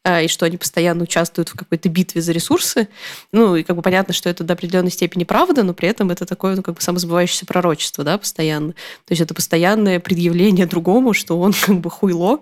э, 0.04 0.26
и 0.26 0.28
что 0.28 0.46
они 0.46 0.58
постоянно 0.58 1.02
участвуют 1.02 1.48
в 1.48 1.54
какой-то 1.54 1.88
битве 1.88 2.22
за 2.22 2.30
ресурсы. 2.30 2.88
Ну, 3.32 3.56
и 3.56 3.64
как 3.64 3.74
бы 3.74 3.82
понятно, 3.82 4.14
что 4.14 4.28
это 4.28 4.44
до 4.44 4.52
определенной 4.54 4.92
степени 4.92 5.24
правда, 5.24 5.64
но 5.64 5.74
при 5.74 5.88
этом 5.88 6.10
это 6.10 6.24
такое, 6.24 6.54
ну, 6.54 6.62
как 6.62 6.76
бы 6.76 6.80
самозабывающееся 6.80 7.46
пророчество, 7.46 8.04
да, 8.04 8.16
постоянно. 8.16 8.72
То 8.72 9.10
есть 9.10 9.22
это 9.22 9.34
постоянное 9.34 9.98
предъявление 9.98 10.66
другому, 10.66 11.14
что 11.14 11.40
он 11.40 11.52
как 11.66 11.80
бы 11.80 11.90
хуйло, 11.90 12.40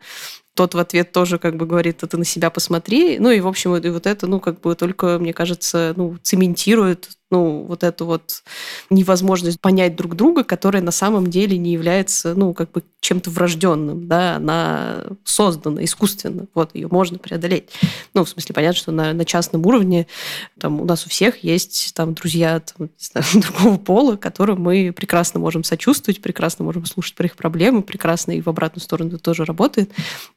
тот 0.59 0.75
в 0.75 0.79
ответ 0.79 1.13
тоже 1.13 1.39
как 1.39 1.57
бы 1.57 1.67
говорит, 1.67 2.03
это 2.03 2.19
на 2.19 2.25
себя 2.25 2.51
посмотри. 2.51 3.21
Ну 3.21 3.31
и, 3.31 3.39
в 3.39 3.47
общем, 3.47 3.77
и 3.77 3.91
вот 3.91 4.09
это, 4.09 4.27
ну, 4.27 4.41
как 4.41 4.61
бы 4.61 4.75
только, 4.75 5.21
мне 5.21 5.33
кажется, 5.33 5.95
ну, 5.95 6.17
цементирует 6.21 7.11
ну, 7.31 7.65
вот 7.69 7.85
эту 7.85 8.07
вот 8.07 8.43
невозможность 8.91 9.61
понять 9.61 9.97
друг 9.97 10.17
друга, 10.17 10.45
которая 10.45 10.83
на 10.83 10.91
самом 10.91 11.29
деле 11.29 11.59
не 11.59 11.73
является, 11.73 12.35
ну, 12.35 12.55
как 12.55 12.71
бы 12.73 12.83
чем-то 13.01 13.31
врожденным, 13.31 14.09
да, 14.09 14.37
она 14.37 15.05
создана 15.25 15.85
искусственно, 15.85 16.47
вот, 16.55 16.75
ее 16.75 16.89
можно 16.91 17.19
преодолеть. 17.19 17.71
Ну, 18.15 18.25
в 18.25 18.29
смысле, 18.29 18.55
понятно, 18.55 18.79
что 18.79 18.93
на, 18.93 19.13
на 19.13 19.25
частном 19.25 19.65
уровне 19.67 20.07
там 20.59 20.81
у 20.81 20.85
нас 20.85 21.07
у 21.07 21.09
всех 21.09 21.45
есть 21.45 21.93
там 21.95 22.15
друзья 22.15 22.61
там, 22.61 22.89
знаю, 22.99 23.27
другого 23.35 23.79
пола, 23.79 24.17
которым 24.17 24.63
мы 24.63 24.93
прекрасно 24.95 25.39
можем 25.39 25.65
сочувствовать, 25.65 26.21
прекрасно 26.21 26.65
можем 26.65 26.87
слушать 26.87 27.15
про 27.15 27.27
их 27.27 27.37
проблемы, 27.37 27.83
прекрасно 27.83 28.33
и 28.33 28.41
в 28.41 28.49
обратную 28.49 28.83
сторону 28.83 29.11
это 29.11 29.19
тоже 29.19 29.45
работает. 29.45 29.91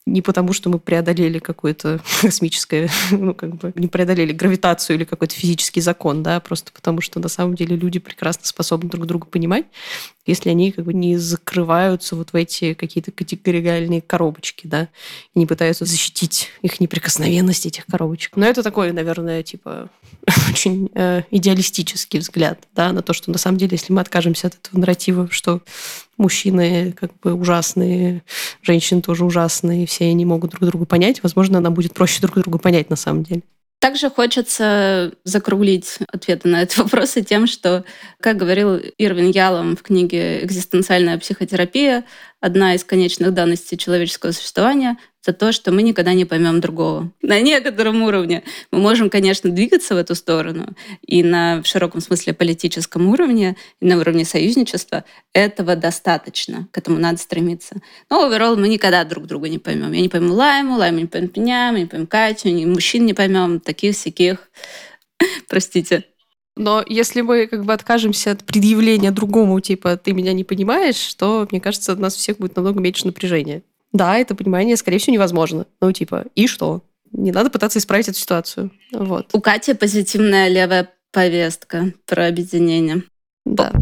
Не 0.06 0.22
потому, 0.22 0.54
что 0.54 0.70
мы 0.70 0.80
преодолели 0.80 1.40
какое-то 1.40 2.00
космическое, 2.22 2.90
ну, 3.12 3.34
как 3.34 3.56
бы, 3.56 3.72
не 3.76 3.88
преодолели 3.88 4.34
гравитацию 4.34 4.98
или 4.98 5.04
какой-то 5.04 5.34
физический 5.34 5.82
закон, 5.82 6.22
да, 6.24 6.40
просто 6.40 6.72
потому 6.82 7.00
что 7.00 7.20
на 7.20 7.30
самом 7.30 7.54
деле 7.54 7.76
люди 7.76 8.00
прекрасно 8.00 8.48
способны 8.48 8.90
друг 8.90 9.06
друга 9.06 9.28
понимать, 9.28 9.66
если 10.26 10.50
они 10.50 10.72
как 10.72 10.86
бы 10.86 10.96
не 10.96 11.16
закрываются 11.16 12.16
вот 12.16 12.34
в 12.34 12.36
эти 12.36 12.74
какие-то 12.74 13.12
категориальные 13.12 14.02
коробочки, 14.02 14.66
да, 14.66 14.90
и 15.36 15.40
не 15.40 15.46
пытаются 15.46 15.86
защитить 15.86 16.50
их 16.64 16.80
неприкосновенность 16.80 17.68
этих 17.68 17.86
коробочек. 17.86 18.36
Но 18.36 18.48
это 18.48 18.64
такой, 18.64 18.92
наверное, 18.94 19.44
типа 19.44 19.90
очень 20.50 20.90
э, 20.96 21.22
идеалистический 21.30 22.18
взгляд, 22.18 22.68
да, 22.76 22.92
на 22.92 23.04
то, 23.04 23.14
что 23.14 23.30
на 23.30 23.38
самом 23.38 23.60
деле, 23.60 23.74
если 23.74 23.94
мы 23.94 24.02
откажемся 24.02 24.48
от 24.48 24.56
этого 24.56 24.80
нарратива, 24.80 25.28
что 25.30 25.62
мужчины 26.18 26.94
как 26.94 27.12
бы 27.20 27.36
ужасные, 27.36 28.24
женщины 28.64 29.04
тоже 29.04 29.24
ужасные, 29.24 29.86
все 29.86 30.06
они 30.06 30.26
могут 30.26 30.52
друг 30.52 30.68
друга 30.68 30.86
понять, 30.86 31.22
возможно, 31.22 31.60
нам 31.60 31.76
будет 31.76 31.94
проще 31.94 32.22
друг 32.22 32.40
друга 32.40 32.58
понять 32.58 32.90
на 32.90 32.96
самом 32.96 33.24
деле. 33.24 33.44
Также 33.82 34.12
хочется 34.12 35.12
закруглить 35.24 35.98
ответы 36.14 36.48
на 36.48 36.62
этот 36.62 36.78
вопрос 36.86 37.18
и 37.18 37.24
тем, 37.24 37.48
что, 37.48 37.84
как 38.20 38.38
говорил 38.38 38.80
Ирвин 39.00 39.32
Ялом 39.32 39.76
в 39.76 39.82
книге 39.82 40.46
«Экзистенциальная 40.46 41.18
психотерапия», 41.18 42.06
одна 42.40 42.76
из 42.76 42.84
конечных 42.84 43.34
данностей 43.34 43.80
человеческого 43.80 44.34
существования 44.34 44.98
за 45.24 45.34
то, 45.34 45.52
что 45.52 45.72
мы 45.72 45.84
никогда 45.84 46.14
не 46.14 46.26
поймем 46.26 46.62
другого. 46.62 47.12
На 47.22 47.40
некотором 47.42 48.02
уровне 48.02 48.44
мы 48.72 48.80
можем, 48.80 49.10
конечно, 49.10 49.50
двигаться 49.50 49.94
в 49.94 49.98
эту 49.98 50.16
сторону, 50.16 50.70
и 51.06 51.24
на 51.24 51.62
в 51.62 51.68
широком 51.68 52.02
смысле 52.02 52.34
политическом 52.34 53.08
уровне, 53.10 53.56
и 53.80 53.86
на 53.86 53.98
уровне 53.98 54.26
союзничества 54.26 55.04
этого 55.34 55.76
достаточно, 55.76 56.68
к 56.72 56.78
этому 56.78 56.98
надо 56.98 57.20
стремиться. 57.20 57.76
Но 58.10 58.26
оверолл 58.26 58.58
мы 58.58 58.68
никогда 58.68 59.04
друг 59.04 59.28
друга 59.28 59.48
не 59.50 59.60
поймем. 59.60 59.92
Я 59.92 60.02
не 60.02 60.10
пойму 60.10 60.34
Лайму, 60.34 60.78
Лайму 60.78 61.00
не 61.00 61.06
поймем 61.06 61.32
меня, 61.36 61.72
мы 61.72 61.82
не 61.82 61.86
поймем 61.86 62.08
Катю, 62.08 62.50
мужчин 62.68 63.06
не 63.06 63.14
поймем, 63.14 63.60
таких 63.60 63.96
всяких. 63.96 64.50
Простите. 65.48 66.06
Но 66.58 66.84
если 66.86 67.22
мы 67.22 67.48
как 67.48 67.64
бы 67.64 67.74
откажемся 67.74 68.32
от 68.32 68.44
предъявления 68.44 69.12
другому, 69.12 69.60
типа, 69.62 69.96
ты 69.98 70.12
меня 70.14 70.34
не 70.34 70.44
понимаешь, 70.44 71.14
то, 71.14 71.48
мне 71.50 71.62
кажется, 71.62 71.94
у 71.94 71.96
нас 71.96 72.16
всех 72.16 72.38
будет 72.38 72.56
намного 72.56 72.80
меньше 72.82 73.06
напряжения. 73.06 73.62
Да, 73.94 74.18
это 74.18 74.36
понимание, 74.36 74.78
скорее 74.78 75.00
всего, 75.00 75.14
невозможно. 75.14 75.66
Ну, 75.82 75.92
типа, 75.92 76.26
и 76.36 76.48
что? 76.48 76.82
Не 77.12 77.32
надо 77.32 77.50
пытаться 77.50 77.80
исправить 77.80 78.08
эту 78.08 78.18
ситуацию. 78.18 78.72
Вот. 78.94 79.30
У 79.34 79.42
Кати 79.42 79.74
позитивная 79.74 80.48
левая 80.48 80.90
повестка 81.12 81.94
про 82.06 82.28
объединение. 82.28 83.04
Да. 83.46 83.74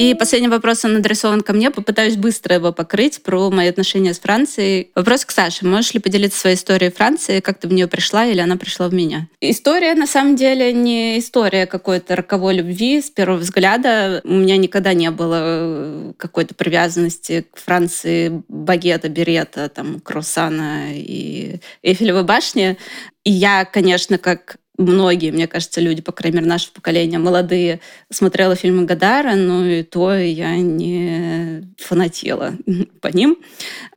И 0.00 0.14
последний 0.14 0.48
вопрос, 0.48 0.82
он 0.86 0.96
адресован 0.96 1.42
ко 1.42 1.52
мне. 1.52 1.70
Попытаюсь 1.70 2.16
быстро 2.16 2.54
его 2.54 2.72
покрыть 2.72 3.22
про 3.22 3.50
мои 3.50 3.68
отношения 3.68 4.14
с 4.14 4.18
Францией. 4.18 4.90
Вопрос 4.94 5.26
к 5.26 5.30
Саше. 5.30 5.66
Можешь 5.66 5.92
ли 5.92 6.00
поделиться 6.00 6.40
своей 6.40 6.56
историей 6.56 6.90
Франции? 6.90 7.40
Как 7.40 7.58
ты 7.58 7.68
в 7.68 7.72
нее 7.74 7.86
пришла 7.86 8.24
или 8.24 8.40
она 8.40 8.56
пришла 8.56 8.88
в 8.88 8.94
меня? 8.94 9.28
История, 9.42 9.94
на 9.94 10.06
самом 10.06 10.36
деле, 10.36 10.72
не 10.72 11.18
история 11.18 11.66
какой-то 11.66 12.16
роковой 12.16 12.54
любви 12.54 13.02
с 13.02 13.10
первого 13.10 13.36
взгляда. 13.36 14.22
У 14.24 14.32
меня 14.32 14.56
никогда 14.56 14.94
не 14.94 15.10
было 15.10 15.38
э, 15.42 16.12
какой-то 16.16 16.54
привязанности 16.54 17.44
к 17.52 17.58
Франции, 17.58 18.42
багета, 18.48 19.10
берета, 19.10 19.68
там, 19.68 20.00
круассана 20.00 20.94
и 20.94 21.56
Эйфелевой 21.82 22.24
башни. 22.24 22.78
И 23.24 23.32
я, 23.32 23.66
конечно, 23.66 24.16
как 24.16 24.56
многие, 24.80 25.30
мне 25.30 25.46
кажется, 25.46 25.80
люди, 25.80 26.02
по 26.02 26.12
крайней 26.12 26.38
мере, 26.38 26.48
нашего 26.48 26.72
поколения, 26.72 27.18
молодые, 27.18 27.80
смотрела 28.10 28.56
фильмы 28.56 28.84
Гадара, 28.84 29.34
но 29.34 29.64
и 29.64 29.82
то 29.82 30.14
я 30.14 30.56
не 30.56 31.62
фанатела 31.76 32.54
по 33.00 33.08
ним. 33.08 33.38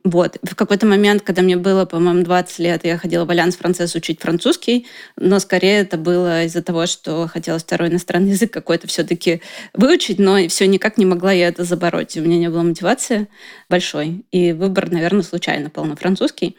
Вот. 0.04 0.36
В 0.42 0.54
какой-то 0.54 0.86
момент, 0.86 1.22
когда 1.22 1.42
мне 1.42 1.56
было, 1.56 1.86
по-моему, 1.86 2.22
20 2.22 2.58
лет, 2.58 2.84
я 2.84 2.98
ходила 2.98 3.24
в 3.24 3.30
Альянс 3.30 3.56
Францесс 3.56 3.94
учить 3.94 4.20
французский, 4.20 4.86
но 5.16 5.38
скорее 5.38 5.78
это 5.80 5.96
было 5.96 6.44
из-за 6.44 6.62
того, 6.62 6.86
что 6.86 7.26
хотелось 7.26 7.62
второй 7.62 7.88
иностранный 7.88 8.30
язык 8.30 8.52
какой-то 8.52 8.86
все-таки 8.86 9.40
выучить, 9.72 10.18
но 10.18 10.46
все 10.48 10.66
никак 10.66 10.98
не 10.98 11.06
могла 11.06 11.32
я 11.32 11.48
это 11.48 11.64
забороть. 11.64 12.16
У 12.16 12.20
меня 12.20 12.38
не 12.38 12.50
было 12.50 12.62
мотивации 12.62 13.28
большой. 13.68 14.24
И 14.30 14.52
выбор, 14.52 14.90
наверное, 14.90 15.22
случайно 15.22 15.70
пал 15.70 15.86
на 15.86 15.96
французский. 15.96 16.56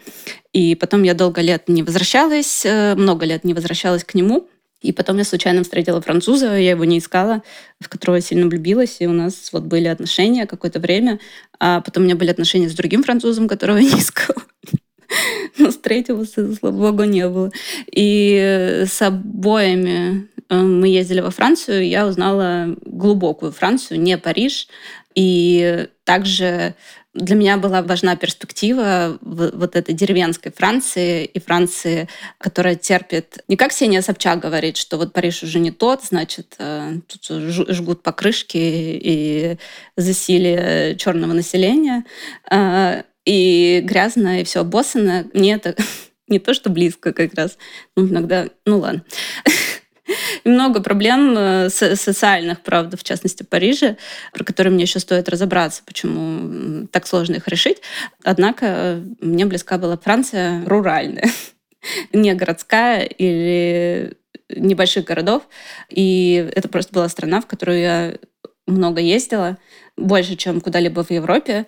И 0.56 0.74
потом 0.76 1.04
я 1.04 1.14
долго 1.14 1.42
лет 1.42 1.68
не 1.68 1.84
возвращалась, 1.84 2.66
э, 2.66 2.96
много 2.96 3.26
лет 3.26 3.44
не 3.44 3.54
возвращалась 3.54 4.06
к 4.06 4.14
нему. 4.14 4.48
И 4.82 4.94
потом 4.94 5.18
я 5.18 5.26
случайно 5.26 5.64
встретила 5.64 6.00
француза, 6.00 6.56
я 6.56 6.70
его 6.70 6.86
не 6.86 7.00
искала, 7.00 7.44
в 7.82 7.90
которого 7.90 8.16
я 8.16 8.22
сильно 8.22 8.48
влюбилась, 8.48 8.98
и 9.00 9.08
у 9.08 9.12
нас 9.12 9.50
вот 9.52 9.64
были 9.64 9.88
отношения 9.88 10.46
какое-то 10.46 10.80
время. 10.80 11.20
А 11.60 11.82
потом 11.82 12.04
у 12.04 12.06
меня 12.06 12.16
были 12.16 12.30
отношения 12.30 12.70
с 12.70 12.74
другим 12.74 13.04
французом, 13.04 13.50
которого 13.50 13.78
я 13.80 13.90
не 13.92 14.00
искала. 14.00 14.44
Но 15.58 15.72
с 15.72 15.76
третьего, 15.76 16.24
слава 16.24 16.72
богу, 16.72 17.04
не 17.04 17.28
было. 17.28 17.52
И 17.92 18.86
с 18.90 19.02
обоими 19.02 20.30
э, 20.48 20.58
мы 20.58 20.88
ездили 20.88 21.20
во 21.20 21.32
Францию, 21.32 21.86
я 21.86 22.08
узнала 22.08 22.78
глубокую 22.86 23.52
Францию, 23.52 24.00
не 24.00 24.18
Париж. 24.18 24.70
И 25.16 25.90
также 26.06 26.76
для 27.16 27.36
меня 27.36 27.58
была 27.58 27.82
важна 27.82 28.16
перспектива 28.18 29.18
вот 29.22 29.76
этой 29.76 29.96
деревенской 29.96 30.52
Франции 30.52 31.26
и 31.26 31.40
Франции, 31.40 32.10
которая 32.38 32.76
терпит... 32.76 33.40
Не 33.48 33.56
как 33.56 33.72
Сеня 33.72 34.02
Собчак 34.02 34.40
говорит, 34.40 34.76
что 34.76 34.98
вот 34.98 35.14
Париж 35.14 35.42
уже 35.42 35.60
не 35.60 35.72
тот, 35.72 36.04
значит, 36.04 36.56
э, 36.60 36.98
тут 37.08 37.26
жгут 37.70 38.04
покрышки 38.04 38.58
и 38.58 39.58
засилие 39.96 40.98
черного 40.98 41.32
населения, 41.32 42.04
э, 42.52 43.04
и 43.24 43.82
грязно, 43.84 44.42
и 44.42 44.44
все 44.44 44.60
обоссано. 44.60 45.26
Мне 45.34 45.54
это 45.54 45.76
не 46.28 46.40
то, 46.40 46.54
что 46.54 46.70
близко 46.70 47.14
как 47.14 47.34
раз. 47.34 47.58
Ну, 47.96 48.08
иногда... 48.08 48.50
Ну, 48.66 48.80
ладно. 48.80 49.04
много 50.46 50.82
проблем 50.82 51.36
э, 51.38 51.70
социальных, 51.70 52.62
правда, 52.62 52.98
в 52.98 53.04
частности, 53.04 53.44
в 53.44 53.50
Париже, 53.50 53.98
про 54.34 54.44
которые 54.44 54.74
мне 54.74 54.84
еще 54.84 55.00
стоит 55.00 55.30
разобраться, 55.30 55.82
почему 55.86 56.88
так 56.88 57.08
сложно 57.08 57.36
их 57.36 57.48
решить. 57.48 57.82
Однако 58.24 58.66
э, 58.66 59.04
мне 59.22 59.46
близка 59.46 59.78
была 59.78 59.98
Франция 59.98 60.64
руральная, 60.66 61.30
не 62.14 62.34
городская 62.34 63.04
или 63.04 64.18
небольших 64.50 65.06
городов. 65.06 65.44
И 65.90 66.50
это 66.56 66.70
просто 66.70 66.94
была 66.94 67.10
страна, 67.10 67.42
в 67.42 67.48
которую 67.48 67.80
я 67.80 68.16
много 68.68 69.02
ездила, 69.02 69.58
больше, 69.98 70.36
чем 70.36 70.62
куда-либо 70.62 71.04
в 71.04 71.12
Европе. 71.12 71.66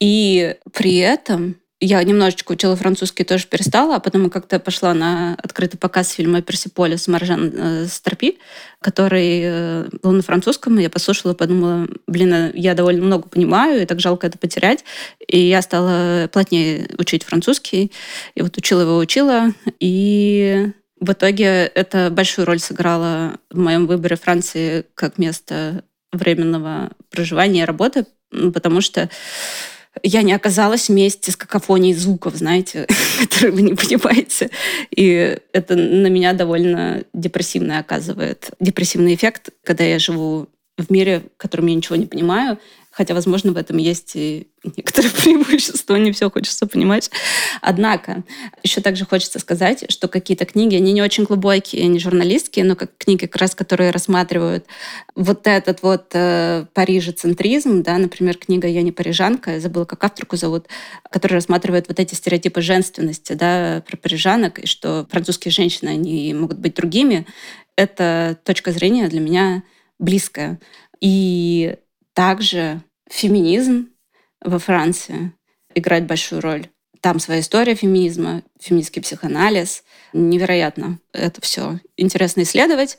И 0.00 0.56
при 0.72 0.98
этом 0.98 1.56
я 1.80 2.02
немножечко 2.02 2.52
учила 2.52 2.74
французский, 2.74 3.24
тоже 3.24 3.46
перестала, 3.46 3.96
а 3.96 4.00
потом 4.00 4.30
как-то 4.30 4.58
пошла 4.58 4.94
на 4.94 5.34
открытый 5.34 5.78
показ 5.78 6.10
фильма 6.10 6.40
«Персиполис» 6.40 7.06
Маржан 7.06 7.52
э, 7.54 7.86
Старпи, 7.86 8.38
который 8.80 9.40
э, 9.42 9.88
был 10.02 10.12
на 10.12 10.22
французском, 10.22 10.78
и 10.78 10.82
я 10.82 10.90
послушала 10.90 11.34
подумала, 11.34 11.86
блин, 12.06 12.32
э, 12.32 12.52
я 12.54 12.74
довольно 12.74 13.04
много 13.04 13.28
понимаю, 13.28 13.82
и 13.82 13.86
так 13.86 14.00
жалко 14.00 14.26
это 14.26 14.38
потерять. 14.38 14.84
И 15.28 15.38
я 15.38 15.60
стала 15.60 16.28
плотнее 16.32 16.88
учить 16.96 17.24
французский, 17.24 17.92
и 18.34 18.40
вот 18.40 18.56
учила 18.56 18.80
его, 18.80 18.96
учила, 18.96 19.52
и 19.78 20.70
в 20.98 21.12
итоге 21.12 21.70
это 21.74 22.08
большую 22.10 22.46
роль 22.46 22.58
сыграло 22.58 23.38
в 23.50 23.58
моем 23.58 23.86
выборе 23.86 24.16
Франции 24.16 24.86
как 24.94 25.18
место 25.18 25.84
временного 26.10 26.92
проживания 27.10 27.62
и 27.62 27.66
работы, 27.66 28.06
потому 28.30 28.80
что 28.80 29.10
я 30.02 30.22
не 30.22 30.32
оказалась 30.32 30.88
вместе 30.88 31.32
с 31.32 31.36
какофонией 31.36 31.94
звуков, 31.94 32.36
знаете, 32.36 32.86
которые 33.20 33.52
вы 33.52 33.62
не 33.62 33.74
понимаете. 33.74 34.50
И 34.90 35.38
это 35.52 35.76
на 35.76 36.08
меня 36.08 36.32
довольно 36.32 37.04
депрессивно 37.12 37.78
оказывает. 37.78 38.50
Депрессивный 38.60 39.14
эффект, 39.14 39.50
когда 39.64 39.84
я 39.84 39.98
живу 39.98 40.48
в 40.78 40.90
мире, 40.90 41.22
в 41.36 41.36
котором 41.38 41.66
я 41.66 41.74
ничего 41.74 41.96
не 41.96 42.06
понимаю, 42.06 42.58
Хотя, 42.96 43.12
возможно, 43.12 43.52
в 43.52 43.58
этом 43.58 43.76
есть 43.76 44.12
и 44.14 44.48
некоторые 44.64 45.12
преимущества, 45.22 45.96
не 45.96 46.12
все 46.12 46.30
хочется 46.30 46.66
понимать. 46.66 47.10
Однако, 47.60 48.24
еще 48.62 48.80
также 48.80 49.04
хочется 49.04 49.38
сказать, 49.38 49.84
что 49.92 50.08
какие-то 50.08 50.46
книги, 50.46 50.76
они 50.76 50.94
не 50.94 51.02
очень 51.02 51.24
глубокие, 51.24 51.86
не 51.88 51.98
журналистские, 51.98 52.64
но 52.64 52.74
как 52.74 52.96
книги, 52.96 53.26
как 53.26 53.36
раз, 53.36 53.54
которые 53.54 53.90
рассматривают 53.90 54.64
вот 55.14 55.46
этот 55.46 55.82
вот 55.82 56.06
э, 56.14 56.64
парижецентризм, 56.72 57.82
да, 57.82 57.98
например, 57.98 58.38
книга 58.38 58.66
«Я 58.66 58.80
не 58.80 58.92
парижанка», 58.92 59.52
я 59.52 59.60
забыла, 59.60 59.84
как 59.84 60.02
авторку 60.02 60.38
зовут, 60.38 60.66
которая 61.10 61.40
рассматривает 61.40 61.88
вот 61.88 62.00
эти 62.00 62.14
стереотипы 62.14 62.62
женственности, 62.62 63.34
да, 63.34 63.82
про 63.86 63.98
парижанок, 63.98 64.60
и 64.60 64.66
что 64.66 65.06
французские 65.10 65.52
женщины, 65.52 65.90
они 65.90 66.32
могут 66.32 66.58
быть 66.60 66.74
другими. 66.74 67.26
Это 67.76 68.38
точка 68.42 68.72
зрения 68.72 69.08
для 69.08 69.20
меня 69.20 69.64
близкая. 69.98 70.58
И 71.02 71.76
также 72.16 72.82
феминизм 73.08 73.90
во 74.40 74.58
Франции 74.58 75.32
играет 75.74 76.06
большую 76.06 76.40
роль. 76.40 76.68
Там 77.00 77.20
своя 77.20 77.40
история 77.40 77.74
феминизма, 77.74 78.42
феминистский 78.60 79.02
психоанализ. 79.02 79.82
Невероятно 80.12 80.98
это 81.16 81.40
все 81.40 81.80
интересно 81.96 82.42
исследовать. 82.42 82.98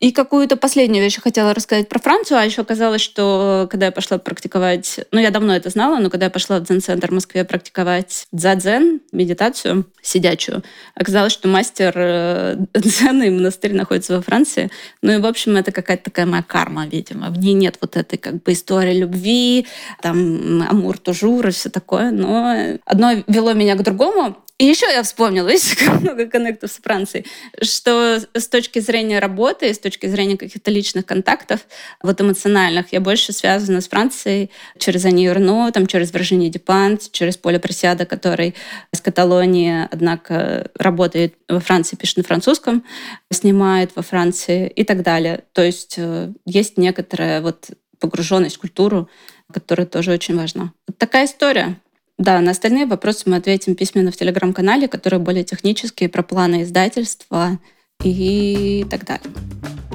И 0.00 0.10
какую-то 0.10 0.56
последнюю 0.56 1.04
вещь 1.04 1.16
я 1.16 1.22
хотела 1.22 1.54
рассказать 1.54 1.88
про 1.88 1.98
Францию, 1.98 2.38
а 2.38 2.44
еще 2.44 2.62
оказалось, 2.62 3.02
что 3.02 3.68
когда 3.70 3.86
я 3.86 3.92
пошла 3.92 4.18
практиковать, 4.18 5.00
ну, 5.12 5.20
я 5.20 5.30
давно 5.30 5.54
это 5.54 5.70
знала, 5.70 5.98
но 5.98 6.10
когда 6.10 6.26
я 6.26 6.30
пошла 6.30 6.58
в 6.58 6.64
дзен-центр 6.64 7.10
в 7.10 7.14
Москве 7.14 7.44
практиковать 7.44 8.26
дзадзен, 8.32 9.02
медитацию 9.12 9.86
сидячую, 10.00 10.62
оказалось, 10.94 11.32
что 11.32 11.48
мастер 11.48 11.92
э, 11.94 12.56
дзена 12.74 13.24
и 13.24 13.30
монастырь 13.30 13.74
находится 13.74 14.16
во 14.16 14.22
Франции. 14.22 14.70
Ну 15.02 15.12
и, 15.12 15.18
в 15.18 15.26
общем, 15.26 15.56
это 15.56 15.72
какая-то 15.72 16.04
такая 16.04 16.26
моя 16.26 16.42
карма, 16.42 16.86
видимо. 16.86 17.30
В 17.30 17.38
ней 17.38 17.54
нет 17.54 17.76
вот 17.80 17.96
этой 17.96 18.16
как 18.16 18.42
бы 18.42 18.52
истории 18.52 18.98
любви, 18.98 19.66
там, 20.00 20.62
амур, 20.62 20.98
тужур 20.98 21.46
и 21.48 21.50
все 21.50 21.68
такое. 21.68 22.10
Но 22.10 22.78
одно 22.84 23.12
вело 23.26 23.52
меня 23.52 23.74
к 23.74 23.82
другому. 23.82 24.36
И 24.58 24.64
еще 24.64 24.86
я 24.86 25.02
вспомнила, 25.02 25.48
есть 25.50 25.80
много 26.00 26.26
коннектов 26.26 26.70
с 26.70 26.76
Францией, 26.76 27.26
что 27.60 28.20
с 28.34 28.48
точки 28.48 28.78
зрения 28.78 29.18
работы, 29.18 29.72
с 29.72 29.78
точки 29.78 30.06
зрения 30.06 30.36
каких-то 30.36 30.70
личных 30.70 31.06
контактов, 31.06 31.66
вот 32.02 32.20
эмоциональных, 32.20 32.92
я 32.92 33.00
больше 33.00 33.32
связана 33.32 33.80
с 33.80 33.88
Францией 33.88 34.50
через 34.78 35.04
Ани 35.04 35.24
Юрно, 35.24 35.72
там, 35.72 35.86
через 35.86 36.12
Виржини 36.12 36.48
Дюпант, 36.48 37.10
через 37.12 37.36
Поля 37.36 37.58
Присяда, 37.58 38.06
который 38.06 38.54
из 38.92 39.00
Каталонии, 39.00 39.88
однако, 39.90 40.70
работает 40.76 41.34
во 41.48 41.60
Франции, 41.60 41.96
пишет 41.96 42.18
на 42.18 42.22
французском, 42.22 42.84
снимает 43.30 43.90
во 43.96 44.02
Франции 44.02 44.68
и 44.68 44.84
так 44.84 45.02
далее. 45.02 45.44
То 45.52 45.62
есть 45.62 45.94
э, 45.96 46.32
есть 46.44 46.78
некоторая 46.78 47.40
вот 47.40 47.70
погруженность 47.98 48.56
в 48.56 48.60
культуру, 48.60 49.08
которая 49.52 49.86
тоже 49.86 50.12
очень 50.12 50.36
важна. 50.36 50.72
Вот 50.86 50.98
такая 50.98 51.26
история. 51.26 51.76
Да, 52.22 52.40
на 52.40 52.52
остальные 52.52 52.86
вопросы 52.86 53.24
мы 53.26 53.34
ответим 53.34 53.74
письменно 53.74 54.12
в 54.12 54.16
телеграм-канале, 54.16 54.86
который 54.86 55.18
более 55.18 55.42
технические, 55.42 56.08
про 56.08 56.22
планы 56.22 56.62
издательства 56.62 57.58
и 58.04 58.86
так 58.88 59.04
далее. 59.04 59.26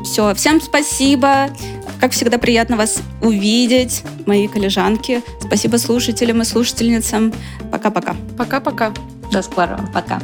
Все, 0.03 0.33
всем 0.33 0.59
спасибо. 0.59 1.49
Как 2.01 2.11
всегда, 2.11 2.37
приятно 2.37 2.75
вас 2.75 3.01
увидеть, 3.21 4.03
мои 4.25 4.49
коллежанки. 4.49 5.21
Спасибо 5.39 5.77
слушателям 5.77 6.41
и 6.41 6.45
слушательницам. 6.45 7.33
Пока-пока. 7.71 8.17
Пока-пока. 8.37 8.93
До 9.31 9.41
скорого. 9.41 9.89
Пока. 9.93 10.21